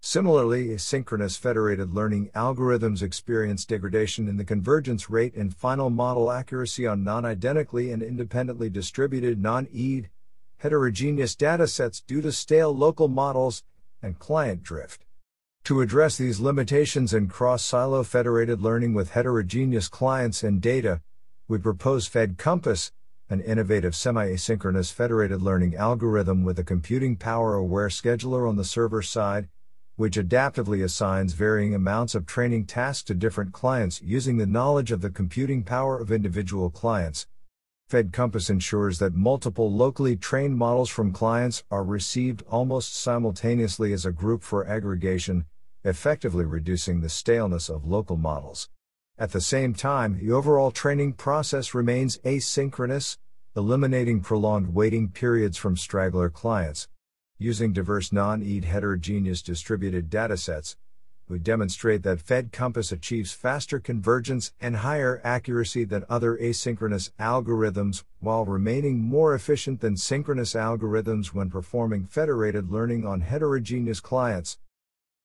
Similarly, 0.00 0.68
asynchronous 0.68 1.38
federated 1.38 1.92
learning 1.92 2.30
algorithms 2.34 3.02
experience 3.02 3.66
degradation 3.66 4.28
in 4.28 4.38
the 4.38 4.46
convergence 4.46 5.10
rate 5.10 5.34
and 5.34 5.54
final 5.54 5.90
model 5.90 6.32
accuracy 6.32 6.86
on 6.86 7.04
non 7.04 7.26
identically 7.26 7.92
and 7.92 8.02
independently 8.02 8.70
distributed 8.70 9.42
non 9.42 9.66
IID 9.66 10.06
heterogeneous 10.56 11.36
datasets 11.36 12.02
due 12.06 12.22
to 12.22 12.32
stale 12.32 12.74
local 12.74 13.08
models 13.08 13.62
and 14.00 14.18
client 14.18 14.62
drift. 14.62 15.04
To 15.64 15.82
address 15.82 16.16
these 16.16 16.40
limitations 16.40 17.12
in 17.12 17.28
cross 17.28 17.62
silo 17.62 18.04
federated 18.04 18.62
learning 18.62 18.94
with 18.94 19.10
heterogeneous 19.10 19.88
clients 19.88 20.42
and 20.42 20.62
data, 20.62 21.02
we 21.46 21.58
propose 21.58 22.08
FedCompass, 22.08 22.90
an 23.32 23.40
innovative 23.40 23.96
semi 23.96 24.28
asynchronous 24.28 24.92
federated 24.92 25.40
learning 25.40 25.74
algorithm 25.74 26.44
with 26.44 26.58
a 26.58 26.64
computing 26.64 27.16
power 27.16 27.54
aware 27.54 27.88
scheduler 27.88 28.46
on 28.46 28.56
the 28.56 28.64
server 28.64 29.00
side, 29.00 29.48
which 29.96 30.18
adaptively 30.18 30.84
assigns 30.84 31.32
varying 31.32 31.74
amounts 31.74 32.14
of 32.14 32.26
training 32.26 32.66
tasks 32.66 33.02
to 33.02 33.14
different 33.14 33.50
clients 33.50 34.02
using 34.02 34.36
the 34.36 34.44
knowledge 34.44 34.92
of 34.92 35.00
the 35.00 35.08
computing 35.08 35.64
power 35.64 35.98
of 35.98 36.12
individual 36.12 36.68
clients. 36.68 37.26
FedCompass 37.90 38.50
ensures 38.50 38.98
that 38.98 39.14
multiple 39.14 39.72
locally 39.72 40.14
trained 40.14 40.58
models 40.58 40.90
from 40.90 41.10
clients 41.10 41.64
are 41.70 41.84
received 41.84 42.44
almost 42.50 42.94
simultaneously 42.94 43.94
as 43.94 44.04
a 44.04 44.12
group 44.12 44.42
for 44.42 44.66
aggregation, 44.66 45.46
effectively 45.84 46.44
reducing 46.44 47.00
the 47.00 47.08
staleness 47.08 47.70
of 47.70 47.86
local 47.86 48.18
models. 48.18 48.68
At 49.22 49.30
the 49.30 49.40
same 49.40 49.72
time, 49.72 50.18
the 50.18 50.32
overall 50.32 50.72
training 50.72 51.12
process 51.12 51.74
remains 51.74 52.18
asynchronous, 52.24 53.18
eliminating 53.54 54.20
prolonged 54.20 54.74
waiting 54.74 55.10
periods 55.10 55.56
from 55.56 55.76
straggler 55.76 56.28
clients. 56.28 56.88
Using 57.38 57.72
diverse 57.72 58.10
non 58.10 58.42
IID 58.42 58.64
heterogeneous 58.64 59.40
distributed 59.40 60.10
datasets, 60.10 60.74
we 61.28 61.38
demonstrate 61.38 62.02
that 62.02 62.18
FedCompass 62.18 62.90
achieves 62.90 63.30
faster 63.30 63.78
convergence 63.78 64.52
and 64.60 64.78
higher 64.78 65.20
accuracy 65.22 65.84
than 65.84 66.04
other 66.08 66.36
asynchronous 66.38 67.12
algorithms 67.20 68.02
while 68.18 68.44
remaining 68.44 68.98
more 68.98 69.36
efficient 69.36 69.80
than 69.80 69.96
synchronous 69.96 70.54
algorithms 70.54 71.28
when 71.28 71.48
performing 71.48 72.06
federated 72.06 72.72
learning 72.72 73.06
on 73.06 73.20
heterogeneous 73.20 74.00
clients. 74.00 74.58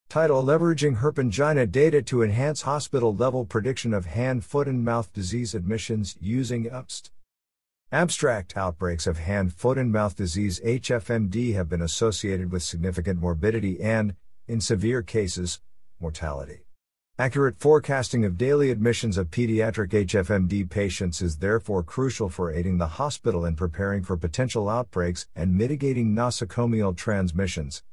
Title 0.10 0.42
Leveraging 0.42 1.00
Herpangina 1.00 1.70
data 1.70 2.02
to 2.02 2.24
enhance 2.24 2.62
hospital 2.62 3.14
level 3.14 3.44
prediction 3.44 3.94
of 3.94 4.06
hand, 4.06 4.46
foot, 4.46 4.66
and 4.66 4.86
mouth 4.86 5.12
disease 5.12 5.54
admissions 5.54 6.16
using 6.22 6.64
UPST. 6.70 7.10
Abstract 7.92 8.56
outbreaks 8.56 9.06
of 9.06 9.18
hand, 9.18 9.54
foot, 9.54 9.78
and 9.78 9.92
mouth 9.92 10.16
disease 10.16 10.62
HFMD 10.62 11.56
have 11.56 11.68
been 11.68 11.82
associated 11.82 12.54
with 12.54 12.64
significant 12.64 13.20
morbidity 13.20 13.82
and, 13.82 14.16
in 14.48 14.62
severe 14.62 15.02
cases, 15.02 15.60
mortality. 16.00 16.62
Accurate 17.20 17.60
forecasting 17.60 18.24
of 18.24 18.38
daily 18.38 18.72
admissions 18.72 19.18
of 19.18 19.30
pediatric 19.30 19.90
HFMD 19.90 20.70
patients 20.70 21.22
is 21.22 21.40
therefore 21.40 21.84
crucial 21.84 22.30
for 22.30 22.50
aiding 22.50 22.78
the 22.78 22.88
hospital 22.88 23.44
in 23.44 23.58
preparing 23.58 24.04
for 24.04 24.16
potential 24.16 24.70
outbreaks 24.70 25.28
and 25.36 25.58
mitigating 25.58 26.16
nosocomial 26.16 26.96
transmissions. 26.96 27.84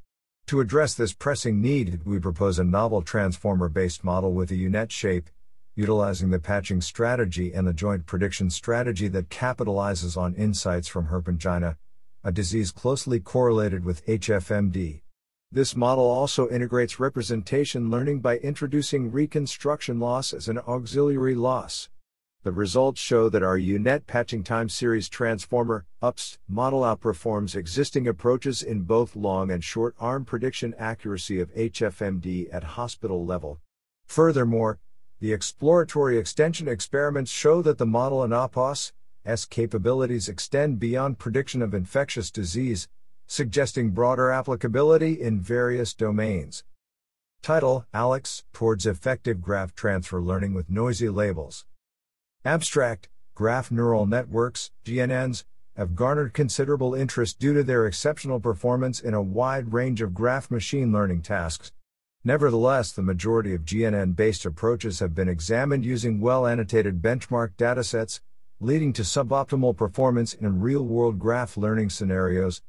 To 0.49 0.61
address 0.61 0.93
this 0.93 1.15
pressing 1.15 1.63
need, 1.63 2.03
we 2.05 2.19
propose 2.19 2.59
a 2.59 2.65
novel 2.65 3.01
transformer 3.01 3.71
based 3.71 4.05
model 4.05 4.35
with 4.35 4.51
a 4.51 4.55
UNet 4.55 4.91
shape, 4.91 5.31
utilizing 5.75 6.29
the 6.29 6.39
patching 6.39 6.83
strategy 6.83 7.55
and 7.55 7.67
the 7.67 7.73
joint 7.73 8.05
prediction 8.05 8.51
strategy 8.51 9.09
that 9.09 9.31
capitalizes 9.31 10.19
on 10.19 10.35
insights 10.35 10.87
from 10.87 11.07
herpangina, 11.07 11.77
a 12.23 12.31
disease 12.31 12.73
closely 12.73 13.21
correlated 13.21 13.87
with 13.87 14.05
HFMD. 14.05 15.01
This 15.51 15.75
model 15.75 16.05
also 16.05 16.51
integrates 16.51 17.01
representation 17.01 17.91
learning 17.91 18.21
by 18.21 18.37
introducing 18.37 19.11
reconstruction 19.11 19.99
loss 19.99 20.35
as 20.35 20.49
an 20.49 20.59
auxiliary 20.59 21.35
loss. 21.35 21.89
The 22.45 22.53
results 22.53 23.01
show 23.01 23.31
that 23.31 23.43
our 23.43 23.57
UNet 23.57 24.07
patching 24.07 24.45
time 24.45 24.69
series 24.69 25.09
transformer 25.09 25.87
UPS 26.03 26.39
model 26.47 26.83
outperforms 26.83 27.57
existing 27.57 28.07
approaches 28.07 28.63
in 28.63 28.83
both 28.83 29.17
long 29.17 29.51
and 29.51 29.65
short 29.65 29.95
arm 29.99 30.27
prediction 30.27 30.75
accuracy 30.79 31.41
of 31.41 31.55
HFMD 31.55 32.53
at 32.53 32.63
hospital 32.63 33.25
level. 33.25 33.61
Furthermore, 34.05 34.79
the 35.21 35.33
exploratory 35.33 36.19
extension 36.19 36.69
experiments 36.69 37.31
show 37.31 37.63
that 37.63 37.79
the 37.79 37.87
model 37.87 38.23
and 38.23 38.35
OPOS 38.35 38.93
S 39.25 39.47
capabilities 39.47 40.29
extend 40.29 40.79
beyond 40.79 41.19
prediction 41.19 41.63
of 41.63 41.73
infectious 41.73 42.31
disease, 42.31 42.89
suggesting 43.27 43.93
broader 43.93 44.31
applicability 44.31 45.19
in 45.19 45.41
various 45.41 45.95
domains. 45.95 46.63
Title 47.41 47.87
ALEX 47.95 48.45
Towards 48.53 48.85
Effective 48.85 49.41
Graph 49.41 49.75
Transfer 49.75 50.21
Learning 50.21 50.53
with 50.53 50.69
Noisy 50.69 51.09
Labels. 51.09 51.65
Abstract 52.47 53.09
Graph 53.35 53.71
Neural 53.71 54.05
Networks, 54.05 54.71
GNNs, 54.85 55.45
have 55.77 55.95
garnered 55.95 56.35
considerable 56.35 56.95
interest 56.95 57.39
due 57.39 57.55
to 57.55 57.63
their 57.63 57.87
exceptional 57.87 58.39
performance 58.39 59.01
in 59.01 59.15
a 59.15 59.23
wide 59.23 59.73
range 59.73 60.03
of 60.03 60.13
graph 60.13 60.51
machine 60.51 60.93
learning 60.93 61.23
tasks. 61.23 61.73
Nevertheless, 62.23 62.93
the 62.93 63.01
majority 63.01 63.55
of 63.55 63.65
GNN 63.65 64.15
based 64.15 64.45
approaches 64.45 64.99
have 64.99 65.15
been 65.15 65.29
examined 65.29 65.87
using 65.87 66.21
well 66.21 66.47
annotated 66.47 67.01
benchmark 67.01 67.55
datasets, 67.57 68.21
leading 68.61 68.93
to 68.93 69.03
suboptimal 69.03 69.75
performance 69.75 70.35
in 70.35 70.61
real 70.61 70.85
world 70.85 71.19
graph 71.19 71.57
learning 71.57 71.89
scenarios, 71.89 72.61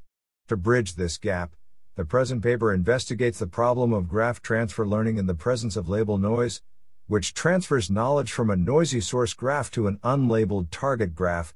to 0.48 0.56
bridge 0.56 0.96
this 0.96 1.18
gap, 1.18 1.54
the 1.96 2.06
present 2.06 2.42
paper 2.42 2.74
investigates 2.74 3.40
the 3.40 3.48
problem 3.48 3.92
of 3.92 4.08
graph 4.08 4.42
transfer 4.42 4.88
learning 4.88 5.18
in 5.18 5.26
the 5.26 5.36
presence 5.36 5.76
of 5.76 5.90
label 5.90 6.18
noise, 6.18 6.62
which 7.08 7.34
transfers 7.34 7.92
knowledge 7.92 8.32
from 8.32 8.50
a 8.50 8.56
noisy 8.56 9.00
source 9.00 9.34
graph 9.34 9.70
to 9.70 9.88
an 9.88 10.00
unlabeled 10.04 10.68
target 10.72 11.14
graph. 11.14 11.54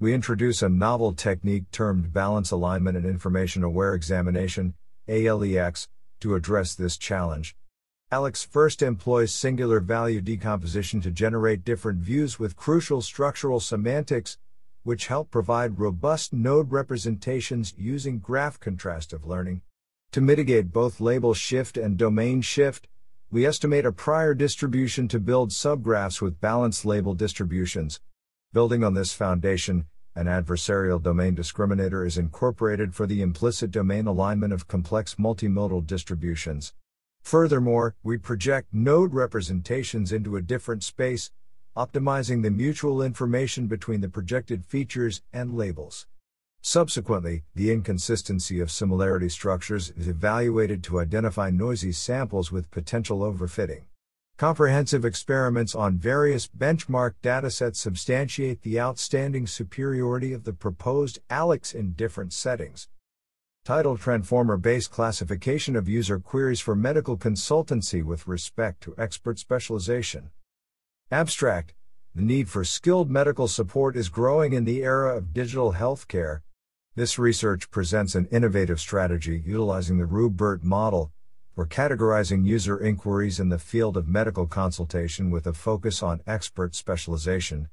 We 0.00 0.12
introduce 0.12 0.60
a 0.60 0.68
novel 0.68 1.12
technique 1.12 1.70
termed 1.70 2.12
balance 2.12 2.50
alignment 2.50 2.96
and 2.96 3.06
information 3.06 3.62
aware 3.62 3.94
examination, 3.94 4.74
ALEX, 5.06 5.86
to 6.20 6.34
address 6.34 6.74
this 6.74 6.96
challenge. 6.96 7.54
ALEX 8.10 8.42
first 8.42 8.82
employs 8.82 9.32
singular 9.32 9.80
value 9.80 10.20
decomposition 10.20 11.00
to 11.02 11.10
generate 11.10 11.64
different 11.64 12.00
views 12.00 12.38
with 12.38 12.56
crucial 12.56 13.00
structural 13.00 13.60
semantics, 13.60 14.38
which 14.82 15.06
help 15.06 15.30
provide 15.30 15.78
robust 15.78 16.32
node 16.32 16.72
representations 16.72 17.74
using 17.76 18.18
graph 18.18 18.58
contrastive 18.58 19.26
learning. 19.26 19.60
To 20.12 20.20
mitigate 20.20 20.72
both 20.72 21.00
label 21.00 21.34
shift 21.34 21.76
and 21.76 21.98
domain 21.98 22.40
shift, 22.40 22.88
we 23.30 23.44
estimate 23.44 23.84
a 23.84 23.92
prior 23.92 24.32
distribution 24.32 25.06
to 25.06 25.20
build 25.20 25.50
subgraphs 25.50 26.22
with 26.22 26.40
balanced 26.40 26.86
label 26.86 27.12
distributions. 27.12 28.00
Building 28.54 28.82
on 28.82 28.94
this 28.94 29.12
foundation, 29.12 29.86
an 30.16 30.24
adversarial 30.24 31.02
domain 31.02 31.36
discriminator 31.36 32.06
is 32.06 32.16
incorporated 32.16 32.94
for 32.94 33.06
the 33.06 33.20
implicit 33.20 33.70
domain 33.70 34.06
alignment 34.06 34.54
of 34.54 34.66
complex 34.66 35.16
multimodal 35.16 35.86
distributions. 35.86 36.72
Furthermore, 37.20 37.94
we 38.02 38.16
project 38.16 38.68
node 38.72 39.12
representations 39.12 40.10
into 40.10 40.36
a 40.36 40.42
different 40.42 40.82
space, 40.82 41.30
optimizing 41.76 42.42
the 42.42 42.50
mutual 42.50 43.02
information 43.02 43.66
between 43.66 44.00
the 44.00 44.08
projected 44.08 44.64
features 44.64 45.20
and 45.34 45.52
labels. 45.52 46.06
Subsequently, 46.60 47.44
the 47.54 47.70
inconsistency 47.70 48.60
of 48.60 48.70
similarity 48.70 49.28
structures 49.28 49.90
is 49.96 50.08
evaluated 50.08 50.82
to 50.84 51.00
identify 51.00 51.50
noisy 51.50 51.92
samples 51.92 52.52
with 52.52 52.70
potential 52.70 53.20
overfitting. 53.20 53.82
Comprehensive 54.36 55.04
experiments 55.04 55.74
on 55.74 55.98
various 55.98 56.46
benchmark 56.46 57.14
datasets 57.22 57.76
substantiate 57.76 58.62
the 58.62 58.78
outstanding 58.78 59.46
superiority 59.46 60.32
of 60.32 60.44
the 60.44 60.52
proposed 60.52 61.18
ALEX 61.30 61.74
in 61.74 61.92
different 61.92 62.32
settings. 62.32 62.88
Title 63.64 63.96
Transformer 63.96 64.56
based 64.56 64.90
classification 64.90 65.76
of 65.76 65.88
user 65.88 66.18
queries 66.18 66.60
for 66.60 66.74
medical 66.74 67.16
consultancy 67.16 68.02
with 68.02 68.26
respect 68.26 68.80
to 68.80 68.94
expert 68.96 69.38
specialization. 69.38 70.30
Abstract 71.10 71.74
The 72.14 72.22
need 72.22 72.48
for 72.48 72.64
skilled 72.64 73.10
medical 73.10 73.48
support 73.48 73.96
is 73.96 74.08
growing 74.08 74.52
in 74.52 74.64
the 74.64 74.82
era 74.82 75.16
of 75.16 75.32
digital 75.32 75.74
healthcare. 75.74 76.40
This 76.94 77.18
research 77.18 77.70
presents 77.70 78.14
an 78.14 78.26
innovative 78.32 78.80
strategy 78.80 79.42
utilizing 79.46 79.98
the 79.98 80.06
RuBERT 80.06 80.62
model 80.62 81.12
we're 81.58 81.66
categorizing 81.66 82.46
user 82.46 82.78
inquiries 82.78 83.40
in 83.40 83.48
the 83.48 83.58
field 83.58 83.96
of 83.96 84.06
medical 84.06 84.46
consultation 84.46 85.28
with 85.28 85.44
a 85.44 85.52
focus 85.52 86.04
on 86.04 86.20
expert 86.24 86.76
specialization. 86.76 87.68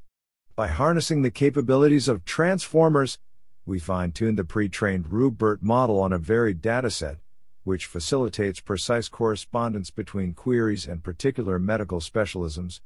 By 0.55 0.69
harnessing 0.69 1.21
the 1.21 1.29
capabilities 1.29 2.07
of 2.07 2.25
transformers, 2.25 3.19
we 3.63 3.77
fine 3.77 4.11
tuned 4.11 4.39
the 4.39 4.43
pre 4.43 4.69
trained 4.69 5.11
RuBERT 5.11 5.61
model 5.61 5.99
on 5.99 6.11
a 6.11 6.17
varied 6.17 6.63
dataset, 6.63 7.17
which 7.63 7.85
facilitates 7.85 8.59
precise 8.59 9.07
correspondence 9.07 9.91
between 9.91 10.33
queries 10.33 10.87
and 10.87 11.03
particular 11.03 11.59
medical 11.59 11.99
specialisms. 11.99 12.81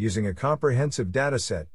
Using 0.00 0.26
a 0.26 0.32
comprehensive 0.32 1.08
dataset, 1.08 1.66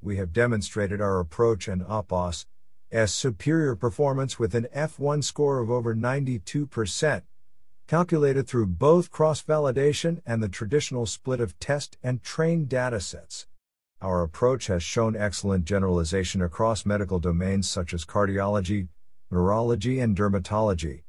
we 0.00 0.16
have 0.16 0.32
demonstrated 0.32 1.00
our 1.00 1.18
approach 1.18 1.66
and 1.66 1.82
OPOS 1.82 2.46
S 2.92 3.12
superior 3.12 3.74
performance 3.74 4.38
with 4.38 4.54
an 4.54 4.68
F1 4.72 5.24
score 5.24 5.58
of 5.58 5.68
over 5.68 5.92
92% 5.92 7.22
calculated 7.88 8.46
through 8.46 8.66
both 8.66 9.10
cross 9.10 9.42
validation 9.42 10.22
and 10.24 10.40
the 10.40 10.48
traditional 10.48 11.06
split 11.06 11.40
of 11.40 11.58
test 11.58 11.96
and 12.04 12.22
train 12.22 12.66
datasets. 12.66 13.46
Our 14.00 14.22
approach 14.22 14.68
has 14.68 14.84
shown 14.84 15.16
excellent 15.16 15.64
generalization 15.64 16.40
across 16.40 16.86
medical 16.86 17.18
domains 17.18 17.68
such 17.68 17.92
as 17.92 18.04
cardiology, 18.04 18.90
neurology, 19.28 19.98
and 19.98 20.16
dermatology. 20.16 21.02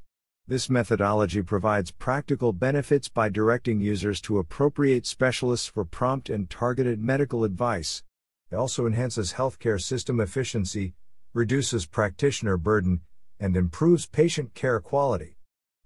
This 0.46 0.70
methodology 0.70 1.42
provides 1.42 1.92
practical 1.92 2.52
benefits 2.52 3.08
by 3.08 3.30
directing 3.30 3.80
users 3.80 4.20
to 4.22 4.40
appropriate 4.40 5.06
specialists 5.06 5.68
for 5.68 5.86
prompt 5.86 6.30
and 6.30 6.50
targeted 6.50 7.02
medical 7.02 7.46
advice. 7.46 8.04
It 8.52 8.58
also 8.58 8.86
enhances 8.86 9.34
healthcare 9.34 9.82
system 9.82 10.20
efficiency, 10.20 10.96
reduces 11.34 11.86
practitioner 11.86 12.58
burden, 12.58 13.00
and 13.40 13.56
improves 13.56 14.06
patient 14.06 14.54
care 14.54 14.82
quality. 14.82 15.38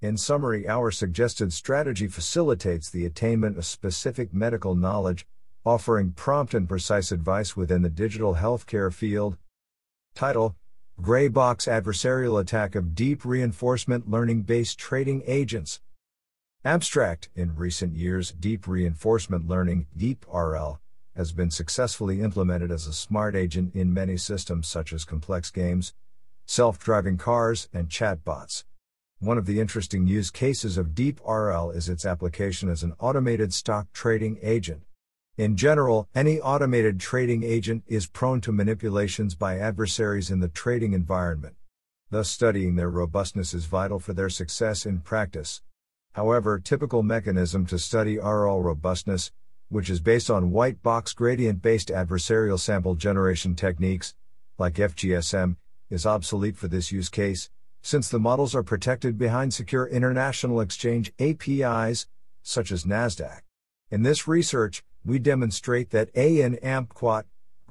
In 0.02 0.18
summary, 0.18 0.68
our 0.68 0.90
suggested 0.90 1.54
strategy 1.54 2.08
facilitates 2.08 2.90
the 2.90 3.06
attainment 3.06 3.60
of 3.60 3.66
specific 3.66 4.34
medical 4.34 4.74
knowledge, 4.74 5.28
offering 5.66 6.14
prompt 6.14 6.56
and 6.56 6.68
precise 6.68 7.12
advice 7.12 7.56
within 7.56 7.84
the 7.84 7.92
digital 7.92 8.34
healthcare 8.34 8.92
field. 8.92 9.38
Title 10.16 10.56
Gray 11.00 11.28
Box 11.28 11.68
Adversarial 11.68 12.42
Attack 12.42 12.74
of 12.74 12.96
Deep 12.96 13.24
Reinforcement 13.24 14.10
Learning 14.10 14.42
Based 14.42 14.80
Trading 14.80 15.22
Agents. 15.28 15.80
Abstract 16.66 17.30
In 17.36 17.56
recent 17.56 17.96
years, 17.96 18.32
Deep 18.32 18.68
Reinforcement 18.68 19.48
Learning, 19.48 19.86
DeepRL, 19.96 20.80
has 21.16 21.32
been 21.32 21.52
successfully 21.52 22.22
implemented 22.22 22.72
as 22.72 22.88
a 22.88 22.94
smart 22.94 23.36
agent 23.36 23.76
in 23.76 23.94
many 23.94 24.18
systems 24.18 24.68
such 24.68 24.92
as 24.92 25.06
complex 25.06 25.52
games, 25.52 25.94
self 26.48 26.80
driving 26.80 27.18
cars, 27.18 27.70
and 27.72 27.90
chatbots. 27.90 28.64
One 29.20 29.38
of 29.38 29.46
the 29.46 29.60
interesting 29.60 30.08
use 30.08 30.32
cases 30.32 30.80
of 30.80 30.96
Deep 30.96 31.22
RL 31.24 31.70
is 31.70 31.90
its 31.90 32.08
application 32.08 32.70
as 32.70 32.82
an 32.82 32.96
automated 33.00 33.54
stock 33.54 33.94
trading 33.94 34.40
agent. 34.42 34.82
In 35.38 35.56
general, 35.56 36.10
any 36.16 36.42
automated 36.42 37.00
trading 37.00 37.44
agent 37.44 37.84
is 37.86 38.08
prone 38.08 38.42
to 38.42 38.52
manipulations 38.52 39.36
by 39.36 39.60
adversaries 39.60 40.32
in 40.32 40.40
the 40.40 40.48
trading 40.48 40.94
environment. 40.94 41.56
Thus, 42.10 42.28
studying 42.28 42.76
their 42.76 42.90
robustness 42.90 43.54
is 43.54 43.66
vital 43.66 44.00
for 44.00 44.14
their 44.14 44.32
success 44.32 44.84
in 44.84 45.02
practice. 45.02 45.62
However, 46.14 46.58
typical 46.58 47.04
mechanism 47.04 47.68
to 47.68 47.78
study 47.78 48.18
RL 48.18 48.64
robustness, 48.64 49.32
which 49.70 49.92
is 49.92 50.00
based 50.00 50.32
on 50.32 50.50
white 50.50 50.82
box 50.82 51.14
gradient 51.14 51.62
based 51.62 51.90
adversarial 51.90 52.60
sample 52.60 52.96
generation 52.96 53.54
techniques, 53.54 54.16
like 54.58 54.74
FGSM, 54.74 55.58
is 55.92 56.08
obsolete 56.08 56.58
for 56.58 56.68
this 56.68 56.92
use 56.92 57.10
case, 57.10 57.52
since 57.84 58.10
the 58.10 58.18
models 58.18 58.56
are 58.56 58.64
protected 58.64 59.20
behind 59.20 59.54
secure 59.54 59.86
international 59.86 60.62
exchange 60.62 61.14
APIs, 61.20 62.08
such 62.42 62.72
as 62.72 62.86
NASDAQ. 62.86 63.42
In 63.92 64.02
this 64.02 64.28
research, 64.28 64.84
we 65.08 65.18
demonstrate 65.20 65.92
that 65.92 66.10
A 66.16 66.42
and 66.42 66.58
AMPQuat, 66.58 67.24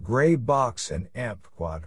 gray 0.03 0.37
box 0.37 0.91
and 0.91 1.13
AMPQuat 1.13 1.85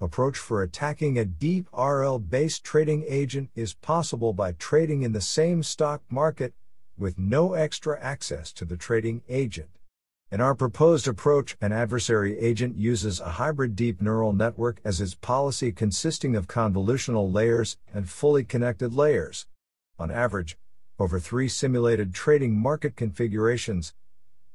approach 0.00 0.38
for 0.38 0.62
attacking 0.62 1.18
a 1.18 1.24
deep 1.24 1.68
RL 1.76 2.20
based 2.20 2.62
trading 2.62 3.04
agent 3.08 3.50
is 3.56 3.74
possible 3.74 4.32
by 4.32 4.52
trading 4.52 5.02
in 5.02 5.10
the 5.10 5.20
same 5.20 5.64
stock 5.64 6.02
market 6.08 6.54
with 6.96 7.18
no 7.18 7.54
extra 7.54 7.98
access 8.00 8.52
to 8.52 8.64
the 8.64 8.76
trading 8.76 9.22
agent. 9.28 9.70
In 10.30 10.40
our 10.40 10.54
proposed 10.54 11.08
approach, 11.08 11.56
an 11.60 11.72
adversary 11.72 12.38
agent 12.38 12.76
uses 12.76 13.18
a 13.18 13.30
hybrid 13.30 13.74
deep 13.74 14.00
neural 14.00 14.32
network 14.32 14.80
as 14.84 15.00
its 15.00 15.16
policy 15.16 15.72
consisting 15.72 16.36
of 16.36 16.46
convolutional 16.46 17.32
layers 17.32 17.78
and 17.92 18.08
fully 18.08 18.44
connected 18.44 18.94
layers. 18.94 19.46
On 19.98 20.10
average, 20.10 20.56
over 21.00 21.18
three 21.18 21.48
simulated 21.48 22.14
trading 22.14 22.56
market 22.56 22.94
configurations, 22.94 23.92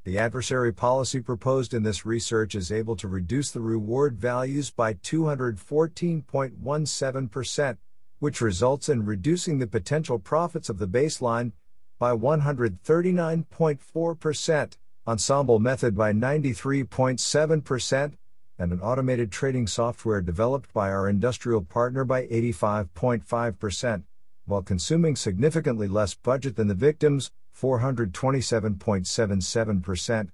the 0.09 0.17
adversary 0.17 0.73
policy 0.73 1.19
proposed 1.19 1.71
in 1.71 1.83
this 1.83 2.03
research 2.03 2.55
is 2.55 2.71
able 2.71 2.95
to 2.95 3.07
reduce 3.07 3.51
the 3.51 3.61
reward 3.61 4.17
values 4.17 4.71
by 4.71 4.95
214.17%, 4.95 7.77
which 8.17 8.41
results 8.41 8.89
in 8.89 9.05
reducing 9.05 9.59
the 9.59 9.67
potential 9.67 10.17
profits 10.17 10.67
of 10.67 10.79
the 10.79 10.87
baseline 10.87 11.51
by 11.99 12.11
139.4% 12.11 14.77
ensemble 15.05 15.59
method 15.59 15.95
by 15.95 16.11
93.7%, 16.11 18.13
and 18.57 18.71
an 18.71 18.81
automated 18.81 19.31
trading 19.31 19.67
software 19.67 20.21
developed 20.21 20.73
by 20.73 20.89
our 20.89 21.07
industrial 21.07 21.61
partner 21.61 22.03
by 22.03 22.25
85.5%, 22.25 24.01
while 24.47 24.63
consuming 24.63 25.15
significantly 25.15 25.87
less 25.87 26.15
budget 26.15 26.55
than 26.55 26.67
the 26.67 26.73
victims, 26.73 27.29
427.77%, 27.59 30.29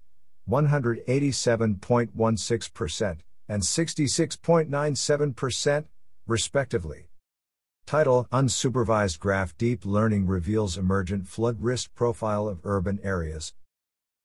187.16%, 0.49 3.18
and 3.47 3.61
66.97%, 3.61 5.85
respectively. 6.27 7.07
Title 7.85 8.27
Unsupervised 8.31 9.19
Graph 9.19 9.56
Deep 9.57 9.85
Learning 9.85 10.26
reveals 10.26 10.77
emergent 10.77 11.27
flood 11.27 11.61
risk 11.61 11.93
profile 11.93 12.47
of 12.47 12.61
urban 12.64 12.99
areas. 13.03 13.53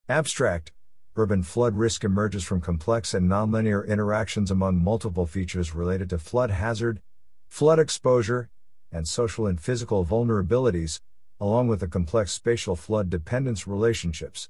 Abstract 0.08 0.72
Urban 1.16 1.42
flood 1.42 1.76
risk 1.76 2.04
emerges 2.04 2.44
from 2.44 2.60
complex 2.60 3.12
and 3.12 3.28
nonlinear 3.28 3.84
interactions 3.86 4.50
among 4.50 4.82
multiple 4.82 5.26
features 5.26 5.74
related 5.74 6.08
to 6.08 6.18
flood 6.18 6.50
hazard, 6.50 7.02
flood 7.48 7.78
exposure, 7.78 8.48
and 8.90 9.06
social 9.06 9.46
and 9.46 9.60
physical 9.60 10.06
vulnerabilities, 10.06 11.00
along 11.40 11.68
with 11.68 11.80
the 11.80 11.88
complex 11.88 12.32
spatial 12.32 12.76
flood 12.76 13.08
dependence 13.08 13.66
relationships. 13.66 14.48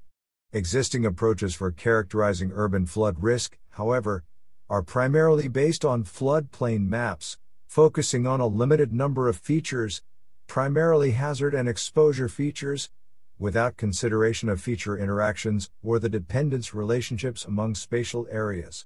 Existing 0.51 1.05
approaches 1.05 1.55
for 1.55 1.71
characterizing 1.71 2.51
urban 2.53 2.85
flood 2.85 3.23
risk, 3.23 3.57
however, 3.69 4.23
are 4.69 4.83
primarily 4.83 5.47
based 5.47 5.85
on 5.85 6.03
floodplain 6.03 6.87
maps, 6.87 7.37
focusing 7.67 8.27
on 8.27 8.41
a 8.41 8.47
limited 8.47 8.91
number 8.91 9.29
of 9.29 9.37
features, 9.37 10.01
primarily 10.47 11.11
hazard 11.11 11.53
and 11.53 11.69
exposure 11.69 12.27
features, 12.27 12.89
without 13.39 13.77
consideration 13.77 14.49
of 14.49 14.61
feature 14.61 14.97
interactions 14.97 15.69
or 15.81 15.97
the 15.97 16.09
dependence 16.09 16.73
relationships 16.73 17.45
among 17.45 17.73
spatial 17.73 18.27
areas. 18.29 18.85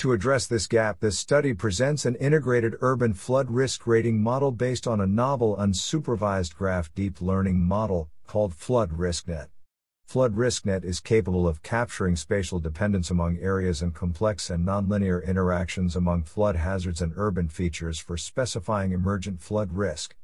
To 0.00 0.12
address 0.14 0.46
this 0.46 0.66
gap, 0.66 1.00
this 1.00 1.18
study 1.18 1.52
presents 1.52 2.06
an 2.06 2.14
integrated 2.14 2.74
urban 2.80 3.12
flood 3.12 3.50
risk 3.50 3.86
rating 3.86 4.22
model 4.22 4.50
based 4.50 4.86
on 4.86 4.98
a 4.98 5.06
novel 5.06 5.54
unsupervised 5.58 6.54
graph 6.54 6.90
deep 6.94 7.20
learning 7.20 7.60
model 7.60 8.08
called 8.26 8.54
Flood 8.54 8.92
RiskNet. 8.92 9.48
Flood 10.06 10.36
RiskNet 10.36 10.84
is 10.84 11.00
capable 11.00 11.46
of 11.46 11.62
capturing 11.62 12.16
spatial 12.16 12.58
dependence 12.58 13.10
among 13.10 13.36
areas 13.40 13.82
and 13.82 13.94
complex 13.94 14.48
and 14.48 14.66
nonlinear 14.66 15.22
interactions 15.22 15.94
among 15.94 16.22
flood 16.22 16.56
hazards 16.56 17.02
and 17.02 17.12
urban 17.16 17.50
features 17.50 17.98
for 17.98 18.16
specifying 18.16 18.92
emergent 18.92 19.42
flood 19.42 19.70
risk. 19.70 20.14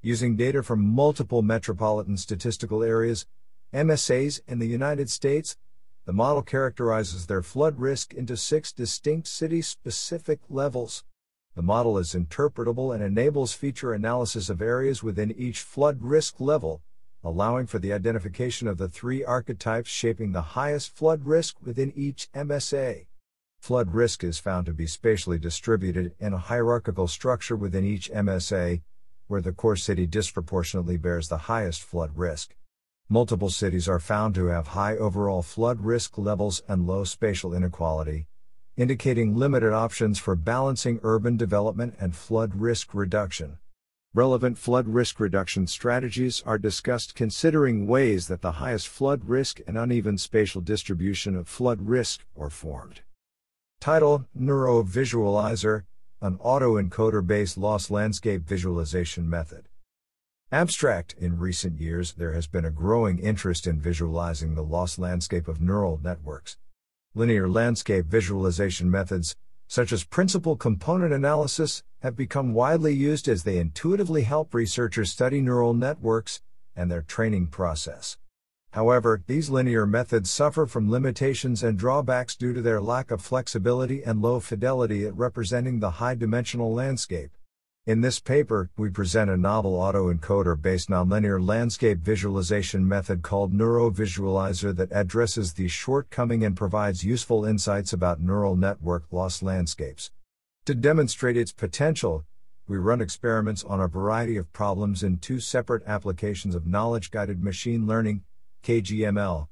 Using 0.00 0.36
data 0.36 0.62
from 0.62 0.82
multiple 0.82 1.42
metropolitan 1.42 2.16
statistical 2.16 2.82
areas, 2.82 3.26
MSAs, 3.74 4.40
in 4.48 4.58
the 4.58 4.66
United 4.66 5.10
States, 5.10 5.58
the 6.08 6.14
model 6.14 6.40
characterizes 6.40 7.26
their 7.26 7.42
flood 7.42 7.78
risk 7.78 8.14
into 8.14 8.34
six 8.34 8.72
distinct 8.72 9.28
city 9.28 9.60
specific 9.60 10.40
levels. 10.48 11.04
The 11.54 11.60
model 11.60 11.98
is 11.98 12.14
interpretable 12.14 12.94
and 12.94 13.04
enables 13.04 13.52
feature 13.52 13.92
analysis 13.92 14.48
of 14.48 14.62
areas 14.62 15.02
within 15.02 15.30
each 15.32 15.60
flood 15.60 15.98
risk 16.00 16.40
level, 16.40 16.80
allowing 17.22 17.66
for 17.66 17.78
the 17.78 17.92
identification 17.92 18.68
of 18.68 18.78
the 18.78 18.88
three 18.88 19.22
archetypes 19.22 19.90
shaping 19.90 20.32
the 20.32 20.56
highest 20.56 20.96
flood 20.96 21.26
risk 21.26 21.56
within 21.62 21.92
each 21.94 22.32
MSA. 22.32 23.04
Flood 23.60 23.92
risk 23.92 24.24
is 24.24 24.38
found 24.38 24.64
to 24.64 24.72
be 24.72 24.86
spatially 24.86 25.38
distributed 25.38 26.14
in 26.18 26.32
a 26.32 26.38
hierarchical 26.38 27.06
structure 27.06 27.54
within 27.54 27.84
each 27.84 28.10
MSA, 28.12 28.80
where 29.26 29.42
the 29.42 29.52
core 29.52 29.76
city 29.76 30.06
disproportionately 30.06 30.96
bears 30.96 31.28
the 31.28 31.36
highest 31.36 31.82
flood 31.82 32.16
risk. 32.16 32.54
Multiple 33.10 33.48
cities 33.48 33.88
are 33.88 33.98
found 33.98 34.34
to 34.34 34.48
have 34.48 34.68
high 34.68 34.94
overall 34.94 35.40
flood 35.40 35.80
risk 35.82 36.18
levels 36.18 36.60
and 36.68 36.86
low 36.86 37.04
spatial 37.04 37.54
inequality, 37.54 38.26
indicating 38.76 39.34
limited 39.34 39.72
options 39.72 40.18
for 40.18 40.36
balancing 40.36 41.00
urban 41.02 41.38
development 41.38 41.94
and 41.98 42.14
flood 42.14 42.54
risk 42.54 42.92
reduction. 42.92 43.56
Relevant 44.12 44.58
flood 44.58 44.88
risk 44.88 45.20
reduction 45.20 45.66
strategies 45.66 46.42
are 46.44 46.58
discussed 46.58 47.14
considering 47.14 47.86
ways 47.86 48.28
that 48.28 48.42
the 48.42 48.52
highest 48.52 48.88
flood 48.88 49.24
risk 49.24 49.58
and 49.66 49.78
uneven 49.78 50.18
spatial 50.18 50.60
distribution 50.60 51.34
of 51.34 51.48
flood 51.48 51.88
risk 51.88 52.26
are 52.38 52.50
formed. 52.50 53.00
Title 53.80 54.26
NeuroVisualizer, 54.38 55.84
an 56.20 56.36
autoencoder 56.44 57.26
based 57.26 57.56
loss 57.56 57.90
landscape 57.90 58.42
visualization 58.42 59.30
method. 59.30 59.66
Abstract 60.50 61.14
In 61.18 61.38
recent 61.38 61.78
years, 61.78 62.14
there 62.14 62.32
has 62.32 62.46
been 62.46 62.64
a 62.64 62.70
growing 62.70 63.18
interest 63.18 63.66
in 63.66 63.78
visualizing 63.78 64.54
the 64.54 64.62
loss 64.62 64.98
landscape 64.98 65.46
of 65.46 65.60
neural 65.60 66.00
networks. 66.02 66.56
Linear 67.14 67.46
landscape 67.46 68.06
visualization 68.06 68.90
methods, 68.90 69.36
such 69.66 69.92
as 69.92 70.04
principal 70.04 70.56
component 70.56 71.12
analysis, 71.12 71.82
have 72.00 72.16
become 72.16 72.54
widely 72.54 72.94
used 72.94 73.28
as 73.28 73.42
they 73.42 73.58
intuitively 73.58 74.22
help 74.22 74.54
researchers 74.54 75.10
study 75.10 75.42
neural 75.42 75.74
networks 75.74 76.40
and 76.74 76.90
their 76.90 77.02
training 77.02 77.48
process. 77.48 78.16
However, 78.70 79.22
these 79.26 79.50
linear 79.50 79.84
methods 79.84 80.30
suffer 80.30 80.64
from 80.64 80.90
limitations 80.90 81.62
and 81.62 81.78
drawbacks 81.78 82.34
due 82.34 82.54
to 82.54 82.62
their 82.62 82.80
lack 82.80 83.10
of 83.10 83.20
flexibility 83.20 84.02
and 84.02 84.22
low 84.22 84.40
fidelity 84.40 85.04
at 85.04 85.14
representing 85.14 85.80
the 85.80 85.90
high 86.00 86.14
dimensional 86.14 86.72
landscape. 86.72 87.32
In 87.88 88.02
this 88.02 88.20
paper, 88.20 88.68
we 88.76 88.90
present 88.90 89.30
a 89.30 89.36
novel 89.38 89.78
autoencoder 89.78 90.60
based 90.60 90.90
nonlinear 90.90 91.42
landscape 91.42 92.00
visualization 92.00 92.86
method 92.86 93.22
called 93.22 93.54
NeuroVisualizer 93.54 94.76
that 94.76 94.92
addresses 94.92 95.54
these 95.54 95.72
shortcomings 95.72 96.44
and 96.44 96.54
provides 96.54 97.02
useful 97.02 97.46
insights 97.46 97.94
about 97.94 98.20
neural 98.20 98.56
network 98.56 99.04
loss 99.10 99.42
landscapes. 99.42 100.10
To 100.66 100.74
demonstrate 100.74 101.38
its 101.38 101.50
potential, 101.50 102.26
we 102.66 102.76
run 102.76 103.00
experiments 103.00 103.64
on 103.64 103.80
a 103.80 103.88
variety 103.88 104.36
of 104.36 104.52
problems 104.52 105.02
in 105.02 105.16
two 105.16 105.40
separate 105.40 105.82
applications 105.86 106.54
of 106.54 106.66
knowledge 106.66 107.10
guided 107.10 107.42
machine 107.42 107.86
learning, 107.86 108.22
KGML. 108.64 109.48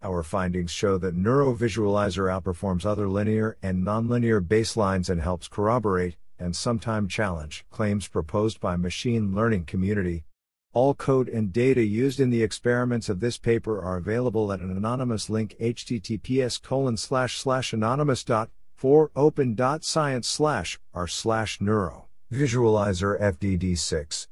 Our 0.00 0.22
findings 0.22 0.70
show 0.70 0.96
that 0.98 1.18
NeuroVisualizer 1.18 2.30
outperforms 2.30 2.86
other 2.86 3.08
linear 3.08 3.56
and 3.64 3.84
nonlinear 3.84 4.40
baselines 4.40 5.10
and 5.10 5.20
helps 5.20 5.48
corroborate, 5.48 6.16
and 6.40 6.56
sometimes 6.56 7.12
challenge 7.12 7.64
claims 7.70 8.08
proposed 8.08 8.58
by 8.60 8.74
machine 8.74 9.34
learning 9.34 9.66
community. 9.66 10.24
All 10.72 10.94
code 10.94 11.28
and 11.28 11.52
data 11.52 11.84
used 11.84 12.18
in 12.18 12.30
the 12.30 12.42
experiments 12.42 13.08
of 13.08 13.20
this 13.20 13.38
paper 13.38 13.80
are 13.82 13.96
available 13.96 14.52
at 14.52 14.60
an 14.60 14.70
anonymous 14.70 15.28
link 15.28 15.54
https 15.60 16.62
colon 16.62 16.96
slash 16.96 17.38
slash 17.38 17.72
anonymous 17.72 18.24
dot 18.24 18.50
for 18.74 19.10
open 19.14 19.54
dot 19.54 19.84
science 19.84 20.26
slash 20.26 20.80
r 20.94 21.06
slash 21.06 21.60
neuro 21.60 22.06
visualizer 22.32 23.20
FDD6. 23.20 24.28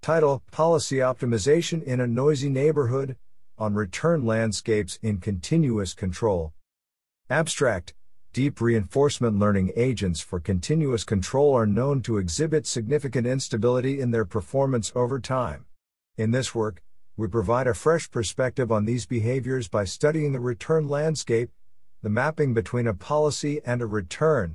Title 0.00 0.42
Policy 0.50 0.96
Optimization 0.96 1.82
in 1.82 2.00
a 2.00 2.06
Noisy 2.06 2.48
Neighborhood 2.48 3.16
on 3.58 3.74
Return 3.74 4.24
Landscapes 4.24 4.98
in 5.02 5.18
Continuous 5.18 5.92
Control. 5.92 6.54
Abstract 7.28 7.92
Deep 8.38 8.60
reinforcement 8.60 9.36
learning 9.36 9.72
agents 9.74 10.20
for 10.20 10.38
continuous 10.38 11.02
control 11.02 11.54
are 11.54 11.66
known 11.66 12.00
to 12.00 12.18
exhibit 12.18 12.68
significant 12.68 13.26
instability 13.26 13.98
in 13.98 14.12
their 14.12 14.24
performance 14.24 14.92
over 14.94 15.18
time. 15.18 15.64
In 16.16 16.30
this 16.30 16.54
work, 16.54 16.80
we 17.16 17.26
provide 17.26 17.66
a 17.66 17.74
fresh 17.74 18.08
perspective 18.08 18.70
on 18.70 18.84
these 18.84 19.06
behaviors 19.06 19.66
by 19.66 19.82
studying 19.82 20.30
the 20.30 20.38
return 20.38 20.86
landscape, 20.86 21.50
the 22.00 22.08
mapping 22.08 22.54
between 22.54 22.86
a 22.86 22.94
policy 22.94 23.60
and 23.66 23.82
a 23.82 23.86
return. 23.86 24.54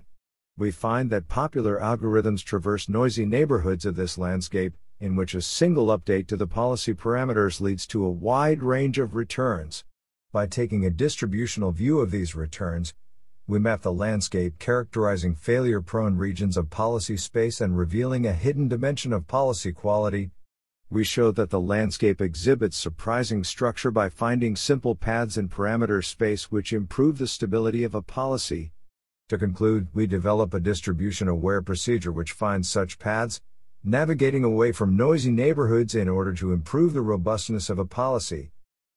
We 0.57 0.71
find 0.71 1.09
that 1.09 1.27
popular 1.27 1.77
algorithms 1.77 2.41
traverse 2.41 2.87
noisy 2.87 3.25
neighborhoods 3.25 3.83
of 3.85 3.97
this 3.97 4.17
landscape, 4.17 4.77
in 5.01 5.17
which 5.17 5.35
a 5.35 5.41
single 5.41 5.87
update 5.87 6.27
to 6.27 6.37
the 6.37 6.47
policy 6.47 6.93
parameters 6.93 7.59
leads 7.59 7.85
to 7.87 8.05
a 8.05 8.09
wide 8.09 8.63
range 8.63 8.97
of 8.97 9.13
returns. 9.13 9.83
By 10.31 10.47
taking 10.47 10.85
a 10.85 10.89
distributional 10.89 11.73
view 11.73 11.99
of 11.99 12.11
these 12.11 12.33
returns, 12.33 12.93
we 13.45 13.59
map 13.59 13.81
the 13.81 13.91
landscape 13.91 14.57
characterizing 14.57 15.35
failure 15.35 15.81
prone 15.81 16.15
regions 16.15 16.55
of 16.55 16.69
policy 16.69 17.17
space 17.17 17.59
and 17.59 17.77
revealing 17.77 18.25
a 18.25 18.31
hidden 18.31 18.69
dimension 18.69 19.11
of 19.11 19.27
policy 19.27 19.73
quality. 19.73 20.31
We 20.89 21.03
show 21.03 21.29
that 21.31 21.49
the 21.49 21.59
landscape 21.59 22.21
exhibits 22.21 22.77
surprising 22.77 23.43
structure 23.43 23.91
by 23.91 24.07
finding 24.07 24.55
simple 24.55 24.95
paths 24.95 25.35
in 25.37 25.49
parameter 25.49 26.05
space 26.05 26.51
which 26.51 26.71
improve 26.71 27.17
the 27.17 27.27
stability 27.27 27.83
of 27.83 27.93
a 27.93 28.01
policy. 28.01 28.71
To 29.27 29.37
conclude, 29.37 29.89
we 29.93 30.07
develop 30.07 30.53
a 30.53 30.61
distribution 30.61 31.27
aware 31.27 31.61
procedure 31.61 32.13
which 32.13 32.31
finds 32.31 32.69
such 32.69 32.97
paths, 32.97 33.41
navigating 33.83 34.45
away 34.45 34.71
from 34.71 34.95
noisy 34.95 35.31
neighborhoods 35.31 35.95
in 35.95 36.07
order 36.07 36.33
to 36.35 36.53
improve 36.53 36.93
the 36.93 37.01
robustness 37.01 37.69
of 37.69 37.77
a 37.77 37.85
policy. 37.85 38.51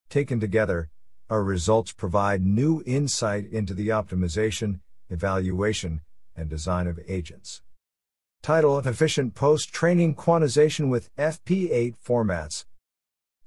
Taken 0.08 0.38
together, 0.38 0.88
our 1.28 1.42
results 1.42 1.92
provide 1.92 2.44
new 2.44 2.82
insight 2.86 3.46
into 3.50 3.74
the 3.74 3.88
optimization, 3.88 4.80
evaluation, 5.10 6.00
and 6.36 6.48
design 6.48 6.86
of 6.86 7.00
agents. 7.08 7.62
Title 8.42 8.76
of 8.76 8.86
Efficient 8.86 9.34
Post 9.34 9.72
Training 9.72 10.14
Quantization 10.14 10.88
with 10.88 11.14
FP8 11.16 11.94
Formats. 12.04 12.64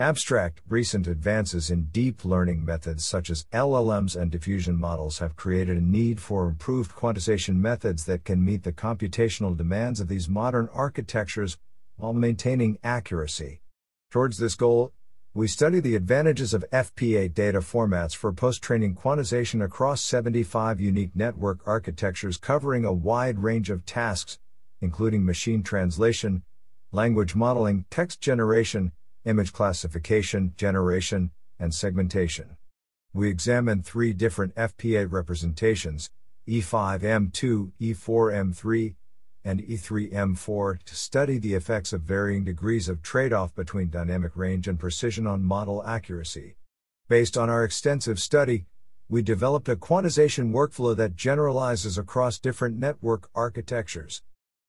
Abstract 0.02 0.62
Recent 0.68 1.08
advances 1.08 1.70
in 1.70 1.90
deep 1.92 2.26
learning 2.26 2.66
methods 2.66 3.06
such 3.06 3.30
as 3.30 3.46
LLMs 3.54 4.20
and 4.20 4.32
diffusion 4.32 4.78
models 4.78 5.20
have 5.20 5.36
created 5.36 5.78
a 5.78 5.82
need 5.82 6.20
for 6.20 6.48
improved 6.48 6.92
quantization 6.92 7.56
methods 7.56 8.06
that 8.06 8.24
can 8.26 8.44
meet 8.44 8.64
the 8.64 8.72
computational 8.72 9.56
demands 9.56 10.00
of 10.00 10.08
these 10.08 10.30
modern 10.30 10.70
architectures 10.74 11.58
while 11.96 12.14
maintaining 12.14 12.78
accuracy. 12.84 13.62
Towards 14.10 14.38
this 14.38 14.56
goal, 14.56 14.92
we 15.40 15.48
study 15.48 15.80
the 15.80 15.96
advantages 15.96 16.54
of 16.54 16.66
FP8 16.74 17.34
data 17.34 17.60
formats 17.60 18.14
for 18.14 18.34
post 18.34 18.62
training 18.62 18.94
quantization 18.94 19.64
across 19.64 20.02
75 20.02 20.82
unique 20.82 21.16
network 21.16 21.66
architectures 21.66 22.36
covering 22.36 22.84
a 22.84 22.92
wide 22.92 23.40
range 23.40 23.70
of 23.70 23.86
tasks, 23.86 24.38
including 24.82 25.24
machine 25.24 25.64
translation, 25.64 26.44
language 26.92 27.36
modeling, 27.36 27.86
text 27.90 28.20
generation, 28.20 28.92
image 29.24 29.54
classification, 29.54 30.52
generation, 30.58 31.32
and 31.58 31.74
segmentation. 31.74 32.58
We 33.14 33.30
examine 33.30 33.82
three 33.82 34.12
different 34.12 34.54
FP8 34.56 35.10
representations 35.10 36.10
E5M2, 36.50 37.72
E4M3, 37.80 38.96
and 39.44 39.62
E3M4 39.62 40.84
to 40.84 40.96
study 40.96 41.38
the 41.38 41.54
effects 41.54 41.94
of 41.94 42.02
varying 42.02 42.44
degrees 42.44 42.90
of 42.90 43.02
trade 43.02 43.34
off 43.34 43.56
between 43.56 43.90
dynamic 43.90 44.36
range 44.36 44.68
and 44.68 44.80
precision 44.80 45.26
on 45.26 45.44
model 45.44 45.84
accuracy. 45.86 46.56
Based 47.08 47.38
on 47.38 47.50
our 47.50 47.64
extensive 47.64 48.20
study, 48.20 48.66
we 49.08 49.24
developed 49.24 49.68
a 49.68 49.76
quantization 49.76 50.52
workflow 50.52 50.96
that 50.96 51.16
generalizes 51.16 51.98
across 51.98 52.38
different 52.38 52.78
network 52.78 53.30
architectures. 53.34 54.22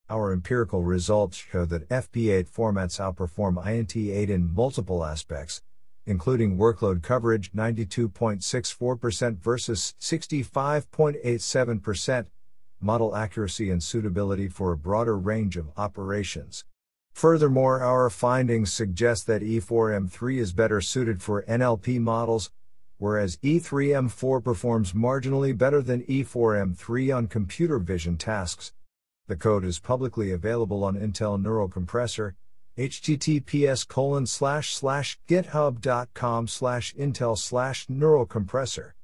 Our 0.08 0.32
empirical 0.32 0.82
results 0.82 1.36
show 1.36 1.66
that 1.66 1.88
FP8 1.88 2.48
formats 2.48 2.98
outperform 2.98 3.62
INT8 3.62 4.30
in 4.30 4.54
multiple 4.54 5.04
aspects, 5.04 5.62
including 6.06 6.56
workload 6.56 7.02
coverage 7.02 7.52
92.64% 7.52 9.38
versus 9.38 9.94
65.87%, 10.00 12.26
model 12.80 13.14
accuracy 13.14 13.70
and 13.70 13.82
suitability 13.82 14.48
for 14.48 14.72
a 14.72 14.76
broader 14.76 15.16
range 15.16 15.56
of 15.56 15.70
operations. 15.76 16.64
Furthermore, 17.12 17.82
our 17.82 18.08
findings 18.08 18.72
suggest 18.72 19.26
that 19.26 19.42
E4M3 19.42 20.38
is 20.38 20.52
better 20.52 20.80
suited 20.80 21.22
for 21.22 21.42
NLP 21.42 22.00
models, 22.00 22.50
whereas 22.98 23.36
E3M4 23.38 24.42
performs 24.42 24.92
marginally 24.92 25.56
better 25.56 25.82
than 25.82 26.02
E4M3 26.04 27.16
on 27.16 27.26
computer 27.26 27.78
vision 27.78 28.16
tasks. 28.16 28.72
The 29.26 29.36
code 29.36 29.64
is 29.64 29.78
publicly 29.78 30.32
available 30.32 30.82
on 30.82 30.96
Intel 30.96 31.40
Neural 31.40 31.68
Compressor, 31.68 32.34
https 32.78 33.86
colon 33.86 34.26
slash 34.26 34.74
slash 34.74 35.18
github.com 35.28 36.48
slash 36.48 36.94
intel 36.94 37.36
slash 37.36 37.86
neural 37.88 38.26
compressor. 38.26 38.94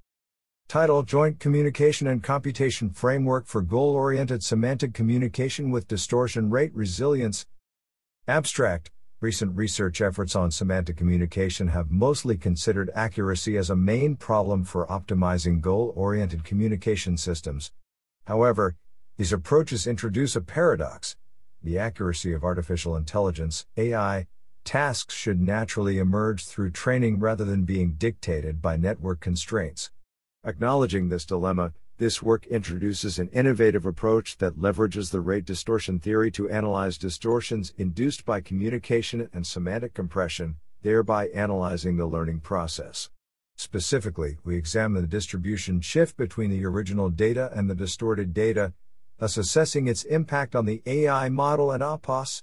Title 0.68 1.04
Joint 1.04 1.38
Communication 1.38 2.08
and 2.08 2.20
Computation 2.20 2.90
Framework 2.90 3.46
for 3.46 3.62
Goal 3.62 3.94
Oriented 3.94 4.42
Semantic 4.42 4.92
Communication 4.92 5.70
with 5.70 5.86
Distortion 5.86 6.50
Rate 6.50 6.74
Resilience. 6.74 7.46
Abstract 8.26 8.90
Recent 9.20 9.56
research 9.56 10.00
efforts 10.00 10.34
on 10.34 10.50
semantic 10.50 10.96
communication 10.96 11.68
have 11.68 11.92
mostly 11.92 12.36
considered 12.36 12.90
accuracy 12.96 13.56
as 13.56 13.70
a 13.70 13.76
main 13.76 14.16
problem 14.16 14.64
for 14.64 14.88
optimizing 14.88 15.60
goal 15.60 15.92
oriented 15.94 16.42
communication 16.42 17.16
systems. 17.16 17.70
However, 18.26 18.74
these 19.16 19.32
approaches 19.32 19.86
introduce 19.86 20.34
a 20.34 20.40
paradox. 20.40 21.14
The 21.62 21.78
accuracy 21.78 22.32
of 22.32 22.42
artificial 22.42 22.96
intelligence, 22.96 23.66
AI, 23.76 24.26
tasks 24.64 25.14
should 25.14 25.40
naturally 25.40 25.98
emerge 25.98 26.44
through 26.44 26.72
training 26.72 27.20
rather 27.20 27.44
than 27.44 27.62
being 27.62 27.92
dictated 27.92 28.60
by 28.60 28.76
network 28.76 29.20
constraints. 29.20 29.92
Acknowledging 30.46 31.08
this 31.08 31.26
dilemma, 31.26 31.72
this 31.98 32.22
work 32.22 32.46
introduces 32.46 33.18
an 33.18 33.28
innovative 33.30 33.84
approach 33.84 34.38
that 34.38 34.56
leverages 34.56 35.10
the 35.10 35.20
rate 35.20 35.44
distortion 35.44 35.98
theory 35.98 36.30
to 36.30 36.48
analyze 36.48 36.96
distortions 36.96 37.72
induced 37.76 38.24
by 38.24 38.40
communication 38.40 39.28
and 39.32 39.44
semantic 39.44 39.92
compression, 39.92 40.54
thereby 40.82 41.26
analyzing 41.30 41.96
the 41.96 42.06
learning 42.06 42.38
process. 42.38 43.10
Specifically, 43.56 44.36
we 44.44 44.54
examine 44.54 45.02
the 45.02 45.08
distribution 45.08 45.80
shift 45.80 46.16
between 46.16 46.50
the 46.50 46.64
original 46.64 47.10
data 47.10 47.50
and 47.52 47.68
the 47.68 47.74
distorted 47.74 48.32
data, 48.32 48.72
thus 49.18 49.36
assessing 49.36 49.88
its 49.88 50.04
impact 50.04 50.54
on 50.54 50.64
the 50.64 50.80
AI 50.86 51.28
model 51.28 51.72
and 51.72 51.82
APOS' 51.82 52.42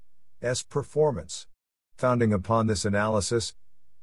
performance. 0.68 1.48
Founding 1.96 2.34
upon 2.34 2.68
this 2.68 2.84
analysis, 2.84 3.54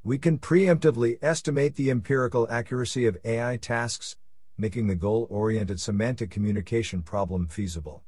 we 0.03 0.17
can 0.17 0.39
preemptively 0.39 1.19
estimate 1.21 1.75
the 1.75 1.91
empirical 1.91 2.49
accuracy 2.51 3.05
of 3.05 3.19
AI 3.23 3.59
tasks, 3.59 4.17
making 4.57 4.87
the 4.87 4.95
goal 4.95 5.27
oriented 5.29 5.79
semantic 5.79 6.31
communication 6.31 7.03
problem 7.03 7.47
feasible. 7.47 8.03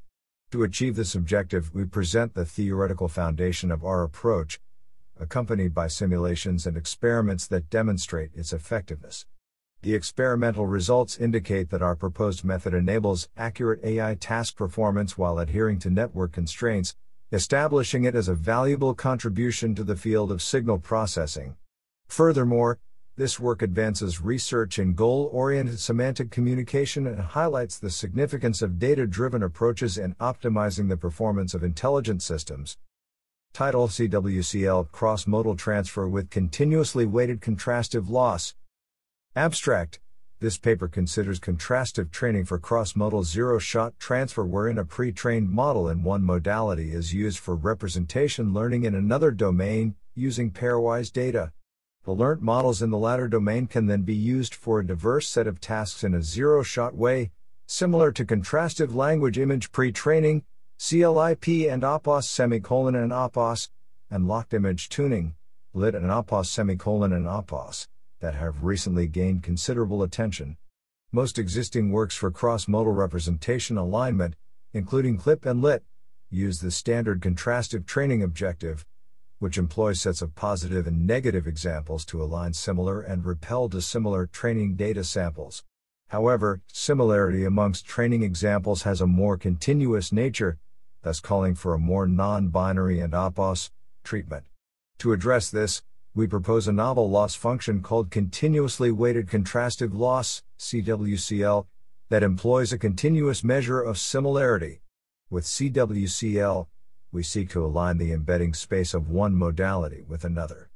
To 0.52 0.62
achieve 0.62 0.96
this 0.96 1.14
objective, 1.14 1.74
we 1.74 1.84
present 1.84 2.32
the 2.32 2.46
theoretical 2.46 3.08
foundation 3.08 3.70
of 3.70 3.84
our 3.84 4.04
approach, 4.04 4.58
accompanied 5.20 5.74
by 5.74 5.88
simulations 5.88 6.66
and 6.66 6.78
experiments 6.78 7.46
that 7.48 7.68
demonstrate 7.68 8.30
its 8.34 8.54
effectiveness. 8.54 9.26
The 9.82 9.94
experimental 9.94 10.66
results 10.66 11.18
indicate 11.18 11.68
that 11.70 11.82
our 11.82 11.96
proposed 11.96 12.42
method 12.42 12.72
enables 12.72 13.28
accurate 13.36 13.84
AI 13.84 14.14
task 14.14 14.56
performance 14.56 15.18
while 15.18 15.38
adhering 15.38 15.78
to 15.80 15.90
network 15.90 16.32
constraints, 16.32 16.96
establishing 17.32 18.04
it 18.04 18.14
as 18.14 18.28
a 18.28 18.34
valuable 18.34 18.94
contribution 18.94 19.74
to 19.74 19.84
the 19.84 19.96
field 19.96 20.32
of 20.32 20.40
signal 20.40 20.78
processing. 20.78 21.56
Furthermore, 22.12 22.78
this 23.16 23.40
work 23.40 23.62
advances 23.62 24.20
research 24.20 24.78
in 24.78 24.92
goal 24.92 25.30
oriented 25.32 25.80
semantic 25.80 26.30
communication 26.30 27.06
and 27.06 27.18
highlights 27.18 27.78
the 27.78 27.88
significance 27.88 28.60
of 28.60 28.78
data 28.78 29.06
driven 29.06 29.42
approaches 29.42 29.96
in 29.96 30.14
optimizing 30.16 30.90
the 30.90 30.96
performance 30.98 31.54
of 31.54 31.64
intelligent 31.64 32.20
systems. 32.22 32.76
Title 33.54 33.88
CWCL 33.88 34.92
Cross 34.92 35.26
Modal 35.26 35.56
Transfer 35.56 36.06
with 36.06 36.28
Continuously 36.28 37.06
Weighted 37.06 37.40
Contrastive 37.40 38.10
Loss. 38.10 38.56
Abstract 39.34 39.98
This 40.38 40.58
paper 40.58 40.88
considers 40.88 41.40
contrastive 41.40 42.10
training 42.10 42.44
for 42.44 42.58
cross 42.58 42.94
modal 42.94 43.24
zero 43.24 43.58
shot 43.58 43.98
transfer, 43.98 44.44
wherein 44.44 44.76
a 44.76 44.84
pre 44.84 45.12
trained 45.12 45.48
model 45.48 45.88
in 45.88 46.02
one 46.02 46.26
modality 46.26 46.92
is 46.92 47.14
used 47.14 47.38
for 47.38 47.56
representation 47.56 48.52
learning 48.52 48.84
in 48.84 48.94
another 48.94 49.30
domain, 49.30 49.94
using 50.14 50.50
pairwise 50.50 51.10
data. 51.10 51.52
The 52.04 52.12
learnt 52.12 52.42
models 52.42 52.82
in 52.82 52.90
the 52.90 52.98
latter 52.98 53.28
domain 53.28 53.68
can 53.68 53.86
then 53.86 54.02
be 54.02 54.14
used 54.14 54.56
for 54.56 54.80
a 54.80 54.86
diverse 54.86 55.28
set 55.28 55.46
of 55.46 55.60
tasks 55.60 56.02
in 56.02 56.14
a 56.14 56.22
zero 56.22 56.64
shot 56.64 56.96
way, 56.96 57.30
similar 57.66 58.10
to 58.10 58.24
contrastive 58.24 58.92
language 58.92 59.38
image 59.38 59.70
pre 59.70 59.92
training, 59.92 60.42
CLIP 60.80 61.46
and 61.70 61.84
APOS 61.84 62.28
semicolon 62.28 62.96
and 62.96 63.12
APOS, 63.12 63.70
and 64.10 64.26
locked 64.26 64.52
image 64.52 64.88
tuning, 64.88 65.36
LIT 65.74 65.94
and 65.94 66.10
APOS 66.10 66.50
semicolon 66.50 67.12
and 67.12 67.26
APOS, 67.26 67.86
that 68.18 68.34
have 68.34 68.64
recently 68.64 69.06
gained 69.06 69.44
considerable 69.44 70.02
attention. 70.02 70.56
Most 71.12 71.38
existing 71.38 71.92
works 71.92 72.16
for 72.16 72.32
cross 72.32 72.66
modal 72.66 72.94
representation 72.94 73.76
alignment, 73.76 74.34
including 74.72 75.18
CLIP 75.18 75.46
and 75.46 75.62
LIT, 75.62 75.84
use 76.30 76.58
the 76.58 76.72
standard 76.72 77.20
contrastive 77.20 77.86
training 77.86 78.24
objective, 78.24 78.84
which 79.42 79.58
employs 79.58 80.00
sets 80.00 80.22
of 80.22 80.36
positive 80.36 80.86
and 80.86 81.04
negative 81.04 81.48
examples 81.48 82.04
to 82.04 82.22
align 82.22 82.52
similar 82.52 83.00
and 83.00 83.24
repel 83.24 83.66
dissimilar 83.66 84.24
training 84.24 84.76
data 84.76 85.02
samples. 85.02 85.64
However, 86.10 86.60
similarity 86.72 87.44
amongst 87.44 87.84
training 87.84 88.22
examples 88.22 88.84
has 88.84 89.00
a 89.00 89.06
more 89.08 89.36
continuous 89.36 90.12
nature, 90.12 90.58
thus 91.02 91.18
calling 91.18 91.56
for 91.56 91.74
a 91.74 91.78
more 91.80 92.06
non 92.06 92.50
binary 92.50 93.00
and 93.00 93.14
APOS 93.14 93.72
treatment. 94.04 94.44
To 94.98 95.12
address 95.12 95.50
this, 95.50 95.82
we 96.14 96.28
propose 96.28 96.68
a 96.68 96.72
novel 96.72 97.10
loss 97.10 97.34
function 97.34 97.82
called 97.82 98.12
Continuously 98.12 98.92
Weighted 98.92 99.26
Contrastive 99.26 99.92
Loss, 99.92 100.44
CWCL, 100.60 101.66
that 102.10 102.22
employs 102.22 102.72
a 102.72 102.78
continuous 102.78 103.42
measure 103.42 103.80
of 103.80 103.98
similarity. 103.98 104.82
With 105.30 105.46
CWCL, 105.46 106.68
we 107.12 107.22
seek 107.22 107.50
to 107.50 107.64
align 107.64 107.98
the 107.98 108.12
embedding 108.12 108.54
space 108.54 108.94
of 108.94 109.10
one 109.10 109.36
modality 109.36 110.02
with 110.08 110.24
another. 110.24 110.70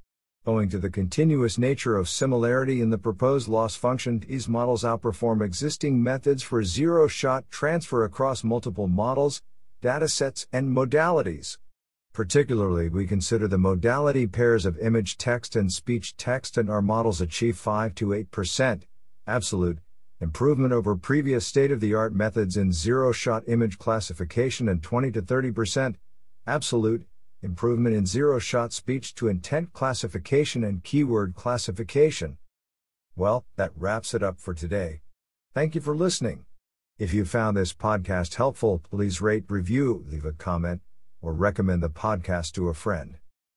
Owing 0.46 0.68
to 0.68 0.78
the 0.78 0.90
continuous 0.90 1.58
nature 1.58 1.96
of 1.96 2.08
similarity 2.08 2.80
in 2.80 2.90
the 2.90 2.98
proposed 2.98 3.48
loss 3.48 3.74
function, 3.74 4.20
these 4.28 4.46
models 4.46 4.84
outperform 4.84 5.44
existing 5.44 6.00
methods 6.00 6.42
for 6.42 6.62
zero 6.62 7.08
shot 7.08 7.50
transfer 7.50 8.04
across 8.04 8.44
multiple 8.44 8.86
models, 8.86 9.42
datasets, 9.82 10.46
and 10.52 10.76
modalities. 10.76 11.58
Particularly, 12.12 12.88
we 12.88 13.06
consider 13.06 13.48
the 13.48 13.58
modality 13.58 14.26
pairs 14.26 14.64
of 14.64 14.78
image 14.78 15.18
text 15.18 15.56
and 15.56 15.72
speech 15.72 16.16
text, 16.16 16.56
and 16.56 16.70
our 16.70 16.80
models 16.80 17.20
achieve 17.20 17.58
5 17.58 17.94
to 17.96 18.06
8% 18.06 18.82
absolute 19.26 19.78
improvement 20.20 20.72
over 20.72 20.96
previous 20.96 21.46
state 21.46 21.70
of 21.70 21.80
the 21.80 21.94
art 21.94 22.14
methods 22.14 22.56
in 22.56 22.72
zero 22.72 23.10
shot 23.12 23.42
image 23.48 23.78
classification 23.78 24.68
and 24.68 24.82
20 24.82 25.10
to 25.10 25.20
30% 25.20 25.96
absolute, 26.46 27.06
improvement 27.42 27.94
in 27.94 28.06
zero 28.06 28.38
shot 28.38 28.72
speech 28.72 29.14
to 29.16 29.28
intent 29.28 29.72
classification 29.72 30.64
and 30.64 30.82
keyword 30.82 31.34
classification. 31.34 32.38
Well, 33.14 33.44
that 33.56 33.72
wraps 33.76 34.14
it 34.14 34.22
up 34.22 34.40
for 34.40 34.54
today. 34.54 35.00
Thank 35.54 35.74
you 35.74 35.80
for 35.80 35.96
listening. 35.96 36.44
If 36.98 37.12
you 37.12 37.24
found 37.24 37.56
this 37.56 37.72
podcast 37.72 38.34
helpful, 38.34 38.80
please 38.90 39.20
rate, 39.20 39.44
review, 39.48 40.04
leave 40.08 40.24
a 40.24 40.32
comment, 40.32 40.80
or 41.20 41.32
recommend 41.32 41.82
the 41.82 41.90
podcast 41.90 42.52
to 42.52 42.68
a 42.68 42.74
friend. 42.74 43.18